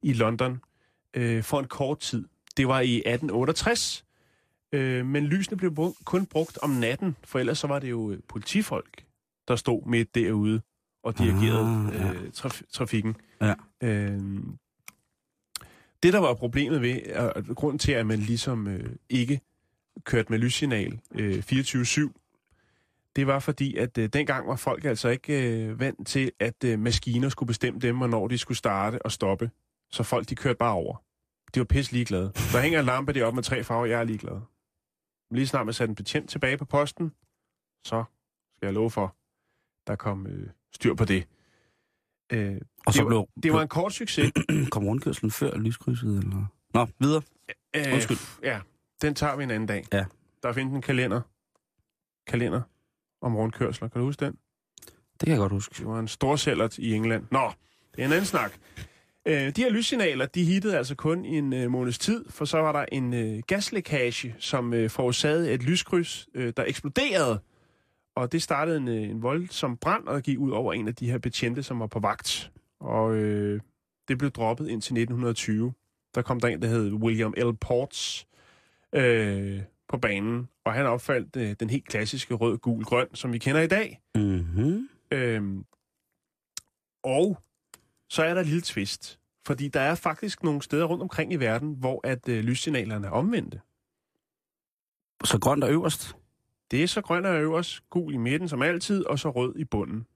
i 0.02 0.12
London 0.12 0.60
øh, 1.14 1.42
for 1.42 1.58
en 1.60 1.68
kort 1.68 1.98
tid. 1.98 2.24
Det 2.56 2.68
var 2.68 2.80
i 2.80 2.94
1868, 2.96 4.04
øh, 4.72 5.06
men 5.06 5.24
lysene 5.26 5.56
blev 5.56 5.74
brugt, 5.74 5.96
kun 6.04 6.26
brugt 6.26 6.58
om 6.58 6.70
natten, 6.70 7.16
for 7.24 7.38
ellers 7.38 7.58
så 7.58 7.66
var 7.66 7.78
det 7.78 7.90
jo 7.90 8.10
øh, 8.10 8.18
politifolk, 8.28 9.04
der 9.48 9.56
stod 9.56 9.86
midt 9.86 10.14
derude 10.14 10.60
og 11.02 11.18
dirigerede 11.18 11.88
Ah, 11.88 11.94
ja. 11.94 12.12
øh, 12.12 12.30
traf- 12.34 12.62
trafikken. 12.72 13.16
Ja. 13.40 13.54
Øh, 13.82 14.20
det, 16.02 16.12
der 16.12 16.18
var 16.18 16.34
problemet 16.34 16.82
ved, 16.82 17.12
og 17.16 17.44
grunden 17.56 17.78
til, 17.78 17.92
at 17.92 18.06
man 18.06 18.18
ligesom 18.18 18.66
øh, 18.68 18.90
ikke 19.10 19.40
kørte 20.04 20.30
med 20.32 20.38
lyssignal 20.38 20.98
øh, 21.14 21.38
24-7, 21.52 22.22
det 23.16 23.26
var 23.26 23.38
fordi, 23.38 23.76
at 23.76 23.98
øh, 23.98 24.08
dengang 24.08 24.48
var 24.48 24.56
folk 24.56 24.84
altså 24.84 25.08
ikke 25.08 25.52
øh, 25.64 25.80
vant 25.80 26.06
til, 26.06 26.32
at 26.40 26.64
øh, 26.64 26.78
maskiner 26.78 27.28
skulle 27.28 27.46
bestemme 27.46 27.80
dem, 27.80 27.96
hvornår 27.96 28.28
de 28.28 28.38
skulle 28.38 28.58
starte 28.58 29.02
og 29.02 29.12
stoppe. 29.12 29.50
Så 29.90 30.02
folk, 30.02 30.28
de 30.28 30.34
kørte 30.34 30.56
bare 30.56 30.72
over. 30.74 30.96
De 31.54 31.60
var 31.60 31.64
pisse 31.64 31.92
ligeglade. 31.92 32.32
Der 32.52 32.60
hænger 32.60 32.80
en 32.80 32.86
lampe 32.86 33.12
deroppe 33.12 33.34
med 33.34 33.42
tre 33.42 33.64
farver, 33.64 33.86
jeg 33.86 34.00
er 34.00 34.04
ligeglad. 34.04 34.40
Lige 35.30 35.46
snart 35.46 35.66
man 35.66 35.72
satte 35.72 35.90
en 35.90 35.94
betjent 35.94 36.30
tilbage 36.30 36.56
på 36.56 36.64
posten, 36.64 37.12
så 37.84 38.04
skal 38.56 38.66
jeg 38.66 38.74
love 38.74 38.90
for, 38.90 39.16
der 39.86 39.96
kom 39.96 40.26
øh, 40.26 40.48
styr 40.72 40.94
på 40.94 41.04
det. 41.04 41.26
Øh, 42.32 42.60
Og 42.86 42.92
så 42.92 42.98
det, 43.00 43.06
blev, 43.06 43.18
var, 43.18 43.26
det 43.42 43.52
var 43.52 43.62
en 43.62 43.68
kort 43.68 43.92
succes. 43.92 44.32
kom 44.72 44.84
rundkørslen 44.86 45.30
før 45.30 45.56
lyskrydset, 45.56 46.18
eller? 46.18 46.46
Nå, 46.74 46.86
videre. 46.98 47.22
Øh, 47.76 47.92
Undskyld. 47.94 48.16
Ja, 48.42 48.60
den 49.02 49.14
tager 49.14 49.36
vi 49.36 49.42
en 49.42 49.50
anden 49.50 49.66
dag. 49.66 49.84
Ja. 49.92 50.04
Der 50.42 50.52
findes 50.52 50.74
en 50.74 50.82
kalender. 50.82 51.20
Kalender 52.26 52.62
om 53.20 53.36
rundkørsler. 53.36 53.88
Kan 53.88 54.00
du 54.00 54.06
huske 54.06 54.24
den? 54.24 54.38
Det 55.12 55.20
kan 55.20 55.28
jeg 55.28 55.38
godt 55.38 55.52
huske. 55.52 55.74
Det 55.78 55.86
var 55.86 55.98
en 55.98 56.08
stor 56.08 56.36
sælgert 56.36 56.78
i 56.78 56.92
England. 56.94 57.26
Nå, 57.30 57.52
det 57.94 58.02
er 58.02 58.06
en 58.06 58.12
anden 58.12 58.26
snak. 58.26 58.58
Øh, 59.26 59.50
de 59.56 59.62
her 59.62 59.70
lyssignaler, 59.70 60.26
de 60.26 60.44
hittede 60.44 60.76
altså 60.76 60.94
kun 60.94 61.24
i 61.24 61.38
en 61.38 61.52
øh, 61.52 61.70
måneds 61.70 61.98
tid, 61.98 62.24
for 62.30 62.44
så 62.44 62.58
var 62.58 62.72
der 62.72 62.84
en 62.92 63.14
øh, 63.14 63.42
gaslækage, 63.46 64.34
som 64.38 64.74
øh, 64.74 64.90
forårsagede 64.90 65.52
et 65.52 65.62
lyskryds, 65.62 66.28
øh, 66.34 66.52
der 66.56 66.64
eksploderede. 66.64 67.40
Og 68.14 68.32
det 68.32 68.42
startede 68.42 68.76
en, 68.76 68.88
øh, 68.88 69.02
en 69.02 69.22
voldsom 69.22 69.76
brand, 69.76 70.06
og 70.06 70.22
gik 70.22 70.38
ud 70.38 70.50
over 70.50 70.72
en 70.72 70.88
af 70.88 70.94
de 70.94 71.10
her 71.10 71.18
betjente, 71.18 71.62
som 71.62 71.80
var 71.80 71.86
på 71.86 72.00
vagt. 72.00 72.52
Og 72.80 73.14
øh, 73.14 73.60
det 74.08 74.18
blev 74.18 74.30
droppet 74.30 74.64
indtil 74.68 74.92
1920. 74.92 75.72
Der 76.14 76.22
kom 76.22 76.40
der 76.40 76.48
en, 76.48 76.62
der 76.62 76.68
hed 76.68 76.92
William 76.92 77.34
L. 77.36 77.52
Ports 77.60 78.26
øh, 78.92 79.60
på 79.88 79.98
banen, 79.98 80.48
og 80.64 80.72
han 80.72 80.86
opfandt 80.86 81.36
øh, 81.36 81.56
den 81.60 81.70
helt 81.70 81.88
klassiske 81.88 82.34
rød, 82.34 82.58
gul, 82.58 82.84
grøn, 82.84 83.14
som 83.14 83.32
vi 83.32 83.38
kender 83.38 83.60
i 83.60 83.66
dag. 83.66 84.00
Mm-hmm. 84.14 84.88
Øhm, 85.10 85.64
og 87.04 87.38
så 88.08 88.22
er 88.22 88.34
der 88.34 88.40
et 88.40 88.46
lille 88.46 88.60
twist. 88.62 89.18
Fordi 89.46 89.68
der 89.68 89.80
er 89.80 89.94
faktisk 89.94 90.42
nogle 90.42 90.62
steder 90.62 90.84
rundt 90.84 91.02
omkring 91.02 91.32
i 91.32 91.36
verden, 91.36 91.74
hvor 91.78 92.00
at 92.04 92.28
øh, 92.28 92.44
lyssignalerne 92.44 93.06
er 93.06 93.10
omvendte. 93.10 93.60
Så 95.24 95.38
grønt 95.38 95.64
er 95.64 95.70
øverst. 95.70 96.16
Det 96.70 96.82
er 96.82 96.86
så 96.86 97.00
grøn 97.00 97.24
og 97.26 97.40
øverst, 97.40 97.80
gul 97.90 98.14
i 98.14 98.16
midten 98.16 98.48
som 98.48 98.62
altid, 98.62 99.04
og 99.04 99.18
så 99.18 99.30
rød 99.30 99.56
i 99.56 99.64
bunden. 99.64 100.06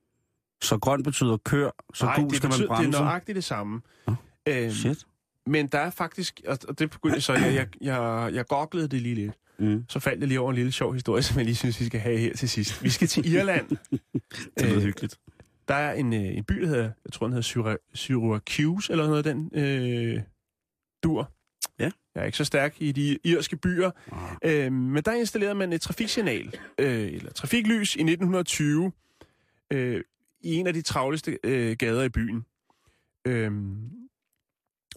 Så 0.62 0.78
grønt 0.78 1.04
betyder 1.04 1.36
kør, 1.36 1.70
så 1.94 2.04
Nej, 2.04 2.16
gul 2.16 2.28
det, 2.28 2.36
skal 2.36 2.46
man 2.46 2.50
betyder, 2.50 2.68
det 2.68 2.76
bremse. 2.76 2.98
er 2.98 3.02
nøjagtigt 3.02 3.36
det 3.36 3.44
samme. 3.44 3.80
Nå, 4.06 4.14
Øhm, 4.48 4.70
Shit. 4.70 5.06
men 5.46 5.66
der 5.66 5.78
er 5.78 5.90
faktisk, 5.90 6.40
og 6.68 6.78
det 6.78 6.90
begyndte 6.90 7.20
så, 7.20 7.32
jeg, 7.32 7.54
jeg, 7.54 7.68
jeg, 7.80 8.30
jeg 8.34 8.46
googlede 8.46 8.88
det 8.88 9.02
lige 9.02 9.14
lidt. 9.14 9.32
Mm. 9.58 9.84
Så 9.88 10.00
faldt 10.00 10.20
jeg 10.20 10.28
lige 10.28 10.40
over 10.40 10.50
en 10.50 10.56
lille 10.56 10.72
sjov 10.72 10.92
historie, 10.92 11.22
som 11.22 11.36
jeg 11.36 11.44
lige 11.44 11.56
synes, 11.56 11.80
vi 11.80 11.84
skal 11.84 12.00
have 12.00 12.18
her 12.18 12.34
til 12.36 12.48
sidst. 12.48 12.82
Vi 12.84 12.90
skal 12.90 13.08
til 13.08 13.32
Irland. 13.32 13.68
Det 13.78 13.80
lyder 14.62 14.76
Øh, 14.76 14.82
hyggeligt. 14.82 15.18
Der 15.70 15.76
er 15.76 15.92
en, 15.92 16.12
øh, 16.12 16.36
en 16.36 16.44
by, 16.44 16.54
der 16.60 16.66
hedder, 16.66 16.90
jeg 17.04 17.12
tror, 17.12 17.26
den 17.26 17.32
hedder 17.32 17.42
Syra- 17.48 17.90
Syracuse, 17.94 18.92
eller 18.92 19.06
noget 19.06 19.26
af 19.26 19.34
den 19.34 19.50
øh, 19.54 20.22
dur. 21.02 21.32
Ja. 21.78 21.90
Jeg 22.14 22.20
er 22.20 22.24
ikke 22.24 22.38
så 22.38 22.44
stærk 22.44 22.76
i 22.82 22.92
de 22.92 23.18
irske 23.24 23.56
byer. 23.56 23.90
Ah. 24.12 24.36
Øh, 24.42 24.72
men 24.72 25.02
der 25.02 25.12
installerede 25.12 25.54
man 25.54 25.72
et 25.72 25.80
trafiksignal, 25.80 26.58
øh, 26.78 27.12
eller 27.12 27.32
trafiklys 27.32 27.96
i 27.96 28.02
1920, 28.02 28.92
øh, 29.72 30.04
i 30.40 30.54
en 30.54 30.66
af 30.66 30.74
de 30.74 30.82
travleste 30.82 31.38
øh, 31.44 31.76
gader 31.76 32.02
i 32.02 32.08
byen. 32.08 32.46
Øh, 33.26 33.52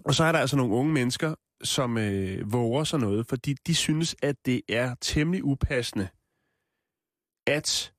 og 0.05 0.13
så 0.15 0.23
er 0.23 0.31
der 0.31 0.39
altså 0.39 0.57
nogle 0.57 0.73
unge 0.73 0.93
mennesker, 0.93 1.35
som 1.63 1.97
øh, 1.97 2.51
våger 2.53 2.83
sig 2.83 2.99
noget, 2.99 3.27
fordi 3.27 3.53
de 3.53 3.75
synes, 3.75 4.15
at 4.21 4.35
det 4.45 4.61
er 4.69 4.95
temmelig 5.01 5.43
upassende, 5.43 6.07
at 7.47 7.93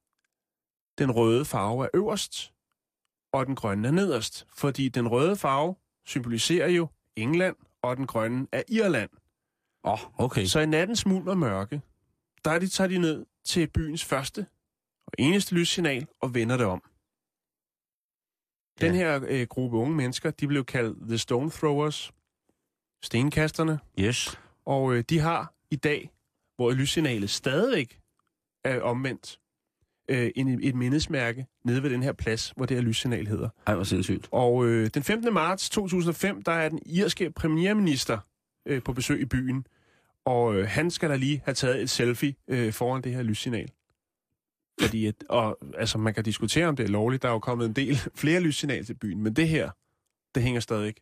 den 0.98 1.10
røde 1.10 1.44
farve 1.44 1.84
er 1.84 1.88
øverst, 1.94 2.53
og 3.34 3.46
den 3.46 3.54
grønne 3.54 3.88
er 3.88 3.92
nederst. 3.92 4.46
Fordi 4.54 4.88
den 4.88 5.08
røde 5.08 5.36
farve 5.36 5.74
symboliserer 6.06 6.68
jo 6.68 6.88
England, 7.16 7.56
og 7.82 7.96
den 7.96 8.06
grønne 8.06 8.46
er 8.52 8.62
Irland. 8.68 9.10
Åh, 9.84 9.92
oh, 9.92 10.24
okay. 10.24 10.44
Så 10.44 10.60
i 10.60 10.66
nattens 10.66 10.98
smuld 10.98 11.28
og 11.28 11.38
mørke, 11.38 11.82
der 12.44 12.50
er 12.50 12.58
de, 12.58 12.68
tager 12.68 12.88
de 12.88 12.98
ned 12.98 13.26
til 13.44 13.66
byens 13.70 14.04
første 14.04 14.46
og 15.06 15.12
eneste 15.18 15.54
lyssignal 15.54 16.06
og 16.20 16.34
vender 16.34 16.56
det 16.56 16.66
om. 16.66 16.82
Den 18.80 18.94
Ja. 18.94 18.98
her 19.00 19.20
øh, 19.28 19.46
gruppe 19.46 19.76
unge 19.76 19.94
mennesker, 19.96 20.30
de 20.30 20.46
blev 20.46 20.64
kaldt 20.64 21.08
The 21.08 21.18
Stone 21.18 21.50
Throwers, 21.50 22.12
stenkasterne, 23.02 23.78
Yes. 24.00 24.38
og 24.64 24.94
øh, 24.94 25.04
de 25.08 25.18
har 25.18 25.54
i 25.70 25.76
dag, 25.76 26.10
hvor 26.56 26.72
lyssignalet 26.72 27.30
stadigvæk 27.30 28.00
er 28.64 28.80
omvendt, 28.80 29.40
øh, 30.08 30.30
en, 30.36 30.48
et 30.62 30.74
mindesmærke 30.74 31.46
nede 31.64 31.82
ved 31.82 31.90
den 31.90 32.02
her 32.02 32.12
plads, 32.12 32.52
hvor 32.56 32.66
det 32.66 32.76
her 32.76 32.84
lyssignal 32.84 33.26
hedder. 33.26 33.48
Ej, 33.66 33.74
hvor 33.74 33.84
sindssygt. 33.84 34.28
Og 34.30 34.66
øh, 34.66 34.90
den 34.94 35.02
15. 35.02 35.34
marts 35.34 35.70
2005, 35.70 36.42
der 36.42 36.52
er 36.52 36.68
den 36.68 36.78
irske 36.86 37.30
premierminister 37.30 38.18
øh, 38.66 38.82
på 38.82 38.92
besøg 38.92 39.20
i 39.20 39.24
byen. 39.24 39.66
Og 40.24 40.54
øh, 40.56 40.66
han 40.68 40.90
skal 40.90 41.10
da 41.10 41.16
lige 41.16 41.42
have 41.44 41.54
taget 41.54 41.82
et 41.82 41.90
selfie 41.90 42.34
øh, 42.48 42.72
foran 42.72 43.02
det 43.02 43.14
her 43.14 43.22
lyssignal. 43.22 43.70
Fordi 44.80 45.06
at, 45.06 45.14
og, 45.28 45.58
altså, 45.78 45.98
man 45.98 46.14
kan 46.14 46.24
diskutere, 46.24 46.66
om 46.66 46.76
det 46.76 46.84
er 46.84 46.88
lovligt. 46.88 47.22
Der 47.22 47.28
er 47.28 47.32
jo 47.32 47.38
kommet 47.38 47.66
en 47.66 47.72
del 47.72 47.96
flere 48.14 48.40
lyssignaler 48.40 48.84
til 48.84 48.94
byen. 48.94 49.22
Men 49.22 49.32
det 49.36 49.48
her, 49.48 49.70
det 50.34 50.42
hænger 50.42 50.60
stadig, 50.60 50.94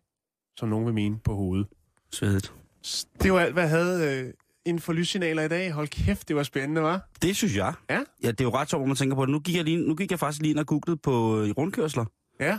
som 0.57 0.69
nogen 0.69 0.87
vil 0.87 0.95
mene, 0.95 1.19
på 1.19 1.35
hovedet. 1.35 1.67
Svedigt. 2.13 2.53
S- 2.87 3.09
Det 3.23 3.33
var 3.33 3.41
alt, 3.41 3.53
hvad 3.53 3.63
jeg 3.63 3.71
havde 3.71 4.21
øh, 4.27 4.33
inden 4.67 4.81
for 4.83 4.93
lyssignaler 4.93 5.43
i 5.43 5.49
dag. 5.49 5.73
Hold 5.73 5.89
kæft, 5.89 6.29
det 6.29 6.37
var 6.37 6.43
spændende, 6.43 6.83
var? 6.83 7.09
Det 7.23 7.37
synes 7.37 7.57
jeg. 7.57 7.73
Ja. 7.91 8.01
Ja, 8.23 8.31
det 8.31 8.41
er 8.41 8.45
jo 8.45 8.51
ret 8.55 8.71
sjovt, 8.71 8.87
man 8.87 8.97
tænker 8.97 9.17
på 9.17 9.23
det. 9.27 9.33
Nu 9.33 9.39
gik 9.39 9.57
jeg, 9.57 9.65
lige, 9.65 9.89
nu 9.89 9.95
gik 9.95 10.11
jeg 10.11 10.19
faktisk 10.19 10.43
lige 10.43 10.51
ind 10.51 10.59
og 10.59 10.67
googlede 10.67 10.97
på 11.03 11.41
øh, 11.41 11.51
rundkørsler. 11.59 12.05
Ja, 12.41 12.59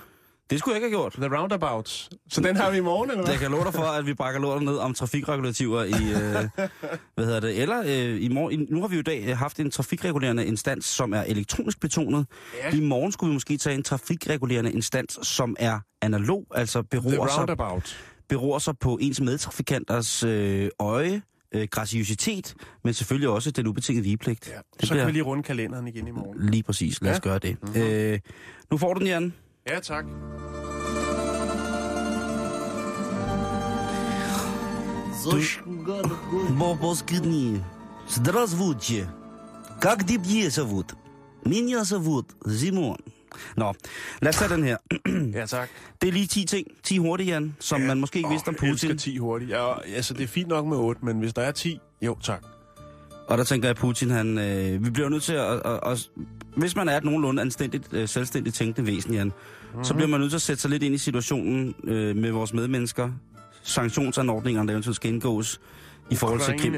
Det 0.50 0.60
skulle 0.60 0.76
jeg 0.76 0.84
ikke 0.84 0.96
have 0.98 1.02
gjort. 1.04 1.14
The 1.30 1.38
Roundabouts. 1.38 2.10
Så 2.30 2.42
den 2.42 2.56
har 2.56 2.72
vi 2.72 2.78
i 2.78 2.82
morgen, 2.82 3.10
eller 3.10 3.24
hvad? 3.24 3.32
Jeg 3.34 3.40
kan 3.42 3.52
love 3.52 3.64
dig 3.64 3.74
for, 3.74 3.84
at 3.84 4.06
vi 4.06 4.14
brækker 4.14 4.42
lortet 4.42 4.64
ned 4.66 4.78
om 4.78 4.94
trafikregulativer 4.94 5.84
i, 5.84 5.90
øh, 5.92 6.66
hvad 7.16 7.26
hedder 7.26 7.40
det, 7.40 7.62
eller 7.62 7.80
øh, 7.86 8.24
i 8.24 8.28
morgen. 8.28 8.68
Nu 8.70 8.82
har 8.82 8.88
vi 8.88 8.96
jo 8.96 9.00
i 9.00 9.04
dag 9.04 9.24
øh, 9.28 9.38
haft 9.38 9.60
en 9.60 9.72
trafikregulerende 9.72 10.46
instans, 10.46 10.86
som 10.86 11.14
er 11.14 11.22
elektronisk 11.22 11.80
betonet. 11.80 12.26
Ja. 12.64 12.76
I 12.78 12.80
morgen 12.80 13.12
skulle 13.12 13.30
vi 13.30 13.34
måske 13.34 13.58
tage 13.58 13.76
en 13.76 13.84
trafikregulerende 13.84 14.72
instans, 14.74 15.20
som 15.28 15.56
er 15.60 15.80
analog, 16.02 16.46
altså 16.56 16.82
The 16.92 17.02
beror, 17.02 17.28
sig, 17.28 17.38
Roundabout. 17.38 17.98
beror 18.30 18.60
sig 18.60 18.78
på 18.78 18.98
ens 19.02 19.22
medtrafikanters 19.22 20.24
øh, 20.24 20.70
øje, 20.80 21.22
øh, 21.53 21.69
graciositet, 21.71 22.55
men 22.85 22.95
selvfølgelig 22.95 23.29
også 23.29 23.51
den 23.51 23.67
ubetingede 23.67 24.05
vigepligt. 24.05 24.49
Ja. 24.49 24.53
Det 24.53 24.63
Så 24.81 24.87
bliver- 24.89 24.97
kan 25.03 25.07
vi 25.07 25.13
lige 25.13 25.23
runde 25.23 25.43
kalenderen 25.43 25.89
igen 25.89 26.09
i 26.09 26.11
morgen. 26.11 26.51
Lige 26.51 26.63
præcis. 26.63 27.03
Lad 27.03 27.11
os 27.11 27.17
Ja. 27.17 27.21
gøre 27.21 27.39
det. 27.39 27.57
Mhm. 27.63 27.77
Øh, 27.83 28.21
nu 28.71 28.77
får 28.79 28.95
du 28.95 28.99
den, 29.01 29.07
Jan. 29.09 29.33
Ja, 29.71 29.81
tak. 29.81 30.05
Бобоскни. 36.59 37.61
Здравствуйте. 38.09 39.07
Как 39.81 40.05
тебя 40.07 40.51
зовут? 40.51 40.95
Меня 41.45 41.85
зовут 41.85 42.27
Simon. 42.47 42.99
Nå, 43.58 43.74
lad 44.22 44.30
os 44.30 44.36
tage 44.36 44.54
den 44.54 44.64
her. 44.64 44.78
Ja, 45.34 45.46
tak. 45.46 45.70
Det 46.02 46.08
er 46.08 46.14
lige 46.14 46.28
10 46.28 46.46
ting, 46.46 46.68
10 46.84 46.98
hurtigt, 46.98 47.30
Jan, 47.30 47.56
som 47.60 47.82
man 47.82 48.00
måske 48.00 48.18
ikke 48.18 48.30
vidste 48.30 48.48
om 48.48 48.56
Jeg 48.62 48.72
Putin. 48.72 48.98
10 48.98 49.18
hurtigt. 49.18 49.52
Ja, 49.52 49.82
altså, 49.96 50.14
det 50.14 50.24
er 50.24 50.28
fint 50.28 50.48
nok 50.48 50.66
med 50.66 50.78
8, 50.78 51.06
men 51.06 51.20
hvis 51.20 51.34
der 51.34 51.42
er 51.42 51.52
10, 51.52 51.80
jo 52.02 52.18
tak. 52.22 52.44
Og 53.28 53.38
der 53.38 53.44
tænker 53.44 53.68
jeg, 53.68 53.70
at 53.72 53.78
Putin, 53.78 54.10
han, 54.10 54.38
øh, 54.38 54.86
vi 54.86 54.90
bliver 54.90 55.10
nødt 55.10 55.24
til 55.24 55.34
at, 55.34 55.62
at, 55.66 55.80
at... 55.86 56.10
Hvis 56.56 56.76
man 56.76 56.90
er 56.90 56.98
et 56.98 57.04
nogenlunde 57.04 57.42
anstændigt, 57.42 57.88
øh, 57.92 58.08
selvstændigt 58.08 58.56
tænkende 58.56 58.92
væsen, 58.92 59.14
Jan, 59.14 59.28
mm-hmm. 59.28 59.84
så 59.84 59.94
bliver 59.94 60.08
man 60.08 60.20
nødt 60.20 60.32
til 60.32 60.38
at 60.38 60.42
sætte 60.42 60.62
sig 60.62 60.72
lidt 60.72 60.84
ind 60.84 60.96
i 60.96 60.98
situationen 60.98 61.76
øh, 61.84 62.16
med 62.16 62.32
vores 62.32 62.54
medmennesker, 62.54 63.12
sanktionsanordningerne, 63.64 64.68
der 64.68 64.74
eventuelt 64.74 64.96
skal 64.96 65.14
indgås 65.14 65.62
i 66.10 66.16
forhold 66.16 66.40
til 66.42 66.60
Krim. 66.60 66.76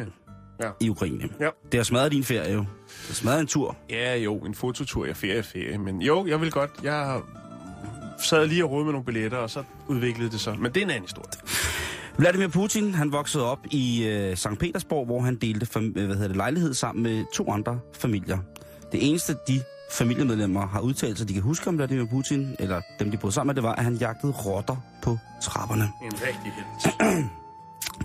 Ja. 0.63 0.69
i 0.79 0.89
Ukraine. 0.89 1.29
Ja. 1.39 1.49
Det 1.71 1.79
har 1.79 1.83
smadret 1.83 2.11
din 2.11 2.23
ferie 2.23 2.53
jo. 2.53 2.65
Det 3.01 3.07
har 3.07 3.13
smadret 3.13 3.39
en 3.41 3.47
tur. 3.47 3.75
Ja, 3.89 4.15
jo, 4.17 4.37
en 4.37 4.55
fototur, 4.55 5.05
jeg 5.05 5.17
ferie, 5.17 5.43
ferie. 5.43 5.77
Men 5.77 6.01
jo, 6.01 6.27
jeg 6.27 6.41
vil 6.41 6.51
godt. 6.51 6.71
Jeg 6.83 7.21
sad 8.19 8.47
lige 8.47 8.63
og 8.65 8.71
rode 8.71 8.83
med 8.85 8.91
nogle 8.91 9.05
billetter, 9.05 9.37
og 9.37 9.49
så 9.49 9.63
udviklede 9.87 10.31
det 10.31 10.39
sig. 10.39 10.59
Men 10.59 10.71
det 10.71 10.77
er 10.77 10.85
en 10.85 10.89
anden 10.89 11.03
historie. 11.03 11.31
Vladimir 12.17 12.47
Putin, 12.47 12.93
han 12.93 13.11
voksede 13.11 13.51
op 13.51 13.59
i 13.71 14.07
øh, 14.07 14.37
St. 14.37 14.47
Petersborg, 14.59 15.05
hvor 15.05 15.21
han 15.21 15.35
delte 15.35 15.65
fam- 15.75 15.99
øh, 15.99 16.05
hvad 16.05 16.15
hedder 16.15 16.27
det, 16.27 16.37
lejlighed 16.37 16.73
sammen 16.73 17.03
med 17.03 17.25
to 17.33 17.51
andre 17.51 17.79
familier. 17.93 18.37
Det 18.91 19.09
eneste, 19.09 19.35
de 19.47 19.61
familiemedlemmer 19.91 20.67
har 20.67 20.79
udtalt 20.79 21.17
sig, 21.17 21.27
de 21.29 21.33
kan 21.33 21.41
huske 21.41 21.67
om 21.67 21.77
Vladimir 21.77 22.05
Putin, 22.05 22.55
eller 22.59 22.81
dem, 22.99 23.11
de 23.11 23.17
boede 23.17 23.33
sammen 23.33 23.47
med, 23.47 23.55
det 23.55 23.63
var, 23.63 23.75
at 23.75 23.83
han 23.83 23.95
jagtede 23.95 24.31
rotter 24.31 24.75
på 25.03 25.17
trapperne. 25.41 25.83
En 26.03 26.11
rigtig 26.13 26.53
helt. 26.55 27.25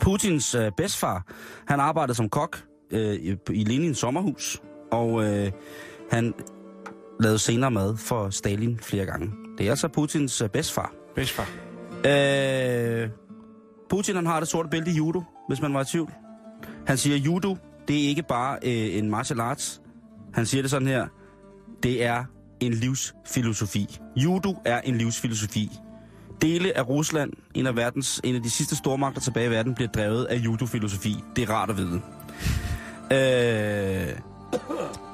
Putins 0.00 0.54
øh, 0.54 0.72
bedstfar, 0.76 1.22
han 1.68 1.80
arbejdede 1.80 2.14
som 2.16 2.28
kok 2.28 2.62
øh, 2.90 3.14
i, 3.14 3.36
i 3.50 3.64
Lenins 3.64 3.98
sommerhus, 3.98 4.60
og 4.92 5.24
øh, 5.24 5.52
han 6.10 6.34
lavede 7.20 7.38
senere 7.38 7.70
mad 7.70 7.96
for 7.96 8.30
Stalin 8.30 8.78
flere 8.82 9.06
gange. 9.06 9.32
Det 9.58 9.66
er 9.66 9.70
altså 9.70 9.88
Putins 9.88 10.40
øh, 10.42 10.48
bedstfar. 10.48 10.92
Bedstfar. 11.14 11.48
Øh, 12.06 13.08
Putin 13.90 14.14
han 14.14 14.26
har 14.26 14.40
det 14.40 14.48
sorte 14.48 14.68
bælte 14.68 14.90
i 14.90 14.94
judo, 14.94 15.22
hvis 15.48 15.60
man 15.62 15.74
var 15.74 15.80
i 15.80 15.84
tvivl. 15.84 16.12
Han 16.86 16.96
siger, 16.96 17.16
judo, 17.16 17.56
det 17.88 18.04
er 18.04 18.08
ikke 18.08 18.22
bare 18.22 18.58
øh, 18.62 18.98
en 18.98 19.10
martial 19.10 19.40
arts. 19.40 19.82
Han 20.34 20.46
siger 20.46 20.62
det 20.62 20.70
sådan 20.70 20.88
her, 20.88 21.06
det 21.82 22.04
er 22.04 22.24
en 22.60 22.74
livsfilosofi. 22.74 23.98
Judo 24.16 24.54
er 24.64 24.80
en 24.80 24.98
livsfilosofi. 24.98 25.70
Dele 26.42 26.76
af 26.78 26.88
Rusland, 26.88 27.32
en 27.54 27.66
af, 27.66 27.76
verdens, 27.76 28.20
en 28.24 28.34
af 28.34 28.42
de 28.42 28.50
sidste 28.50 28.76
stormagter 28.76 29.20
tilbage 29.20 29.46
i 29.46 29.50
verden, 29.50 29.74
bliver 29.74 29.88
drevet 29.88 30.24
af 30.24 30.36
judofilosofi. 30.36 31.16
Det 31.36 31.48
er 31.48 31.52
rart 31.54 31.70
at 31.70 31.76
vide. 31.76 32.00
Øh, 33.12 34.29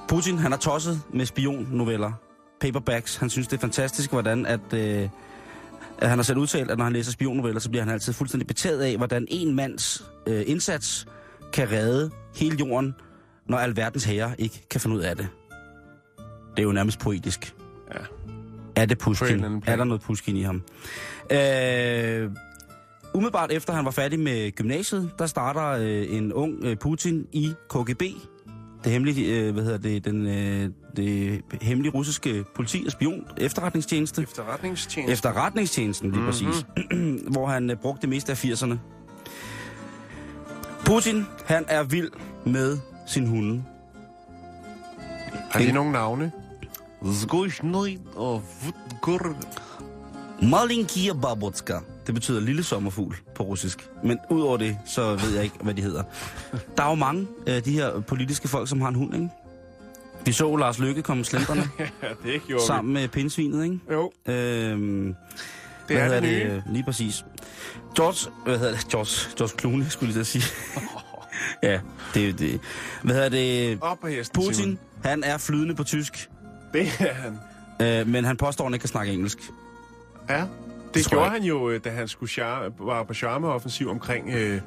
Putin, 0.09 0.38
han 0.38 0.53
er 0.53 0.57
tosset 0.57 1.01
med 1.12 1.27
spionnoveller. 1.27 2.12
Paperbacks. 2.61 3.16
Han 3.16 3.31
synes, 3.31 3.49
det 3.49 3.57
er 3.57 3.61
fantastisk, 3.61 4.11
hvordan 4.11 4.46
at... 4.46 4.72
Øh, 4.72 5.09
at 5.99 6.09
han 6.09 6.18
har 6.18 6.22
selv 6.22 6.38
udtalt, 6.38 6.70
at 6.70 6.79
når 6.79 6.85
han 6.85 6.92
læser 6.92 7.12
spionnoveller, 7.12 7.61
så 7.61 7.70
bliver 7.70 7.83
han 7.83 7.92
altid 7.92 8.12
fuldstændig 8.12 8.46
betaget 8.46 8.83
af, 8.83 8.96
hvordan 8.96 9.27
en 9.29 9.55
mands 9.55 10.05
øh, 10.27 10.42
indsats 10.46 11.07
kan 11.53 11.72
redde 11.72 12.11
hele 12.35 12.57
jorden, 12.61 12.94
når 13.49 13.59
alverdens 13.59 14.05
herrer 14.05 14.35
ikke 14.38 14.66
kan 14.70 14.81
finde 14.81 14.96
ud 14.96 15.03
af 15.03 15.16
det. 15.16 15.29
Det 16.51 16.59
er 16.59 16.62
jo 16.62 16.72
nærmest 16.72 16.99
poetisk. 16.99 17.55
Ja. 17.94 17.99
Er 18.77 18.87
det 18.87 18.99
Puskin? 18.99 19.44
Er 19.66 19.77
der 19.77 19.85
noget 19.85 20.03
Puskin 20.03 20.37
i 20.37 20.42
ham? 20.42 20.62
Øh, 21.33 22.31
umiddelbart 23.14 23.53
efter 23.53 23.72
han 23.72 23.85
var 23.85 23.90
færdig 23.90 24.20
med 24.20 24.53
gymnasiet, 24.53 25.11
der 25.18 25.27
starter 25.27 25.66
øh, 25.66 26.16
en 26.16 26.33
ung 26.33 26.64
øh, 26.64 26.77
Putin 26.77 27.27
i 27.33 27.55
KGB. 27.68 28.03
Det 28.87 28.92
hemmelige, 28.92 29.27
øh, 29.40 29.53
hvad 29.53 29.64
hedder 29.64 29.79
det, 29.79 30.05
den, 30.05 30.27
øh, 30.27 30.70
det 30.96 31.42
hemmelige 31.62 31.92
russiske 31.92 32.44
politi 32.55 32.83
og 32.87 32.92
spion 32.92 33.25
efterretningstjeneste. 33.37 34.22
Efterretningstjeneste. 34.22 35.12
Efterretningstjenesten, 35.12 36.11
lige 36.11 36.20
Mhm. 36.20 36.31
præcis. 36.31 36.66
hvor 37.33 37.46
han 37.46 37.70
øh, 37.70 37.77
brugte 37.77 38.01
det 38.01 38.09
meste 38.09 38.33
af 38.33 38.44
80'erne. 38.44 38.75
Putin, 40.85 41.25
han 41.46 41.64
er 41.68 41.83
vild 41.83 42.11
med 42.46 42.79
sin 43.07 43.27
hunde. 43.27 43.64
Har 45.51 45.61
de 45.61 45.72
nogle 45.72 45.92
navne? 45.92 46.33
Zgojnoj 47.12 47.96
og 48.16 48.42
Vudgur. 48.64 49.37
Malinkia 50.42 51.12
babotska. 51.12 51.79
Det 52.07 52.14
betyder 52.14 52.40
lille 52.40 52.62
sommerfugl 52.62 53.16
på 53.35 53.42
russisk. 53.42 53.88
Men 54.05 54.18
udover 54.31 54.57
det, 54.57 54.79
så 54.87 55.14
ved 55.16 55.35
jeg 55.35 55.44
ikke, 55.44 55.57
hvad 55.62 55.75
de 55.75 55.83
hedder. 55.83 56.03
Der 56.77 56.83
er 56.83 56.88
jo 56.88 56.94
mange 56.94 57.27
af 57.46 57.62
de 57.62 57.72
her 57.72 58.01
politiske 58.01 58.49
folk, 58.49 58.68
som 58.68 58.81
har 58.81 58.88
en 58.88 58.94
hund, 58.94 59.14
ikke? 59.14 59.29
Vi 60.25 60.33
så 60.33 60.57
Lars 60.57 60.79
Løkke 60.79 61.03
komme 61.03 61.25
slendrende 61.25 61.68
Ja, 61.79 62.09
det 62.25 62.42
gjorde 62.46 62.64
sammen 62.64 62.94
med 62.94 63.09
pindsvinet, 63.09 63.64
ikke? 63.64 63.79
Jo, 63.92 64.12
Øhm, 64.27 65.14
det 65.88 65.96
er 65.96 66.09
det 66.20 66.22
det? 66.22 66.62
Lige 66.70 66.85
præcis. 66.85 67.25
George, 67.96 68.31
hvad 68.44 68.59
hedder 68.59 68.72
det? 68.77 68.88
George, 68.88 69.35
George 69.38 69.59
Clooney, 69.59 69.85
skulle 69.88 70.14
jeg 70.16 70.27
sige. 70.27 70.44
ja, 71.62 71.81
det 72.14 72.29
er 72.29 72.33
det. 72.33 72.61
Hvad 73.03 73.14
hedder 73.14 73.29
det? 73.29 73.79
Op 73.81 74.05
hesten, 74.09 74.42
Putin, 74.42 74.79
han 75.05 75.25
er 75.25 75.38
flydende 75.38 75.75
på 75.75 75.85
tysk, 75.85 76.31
Det 76.72 76.83
er 76.99 77.12
han. 77.14 77.38
øh, 78.01 78.07
men 78.07 78.25
han 78.25 78.37
påstår, 78.37 78.64
at 78.64 78.66
han 78.68 78.75
ikke 78.75 78.83
kan 78.83 78.88
snakke 78.88 79.12
engelsk. 79.12 79.38
Ja, 80.28 80.40
det, 80.40 80.48
det 80.94 81.10
gjorde 81.10 81.24
jeg 81.24 81.32
han 81.32 81.42
jo, 81.42 81.70
øh, 81.70 81.80
da 81.84 81.90
han 81.90 82.08
skulle 82.08 82.30
char- 82.30 82.84
var 82.84 83.02
på 83.02 83.14
charmeoffensiv 83.14 83.88
omkring 83.88 84.30
øh, 84.34 84.60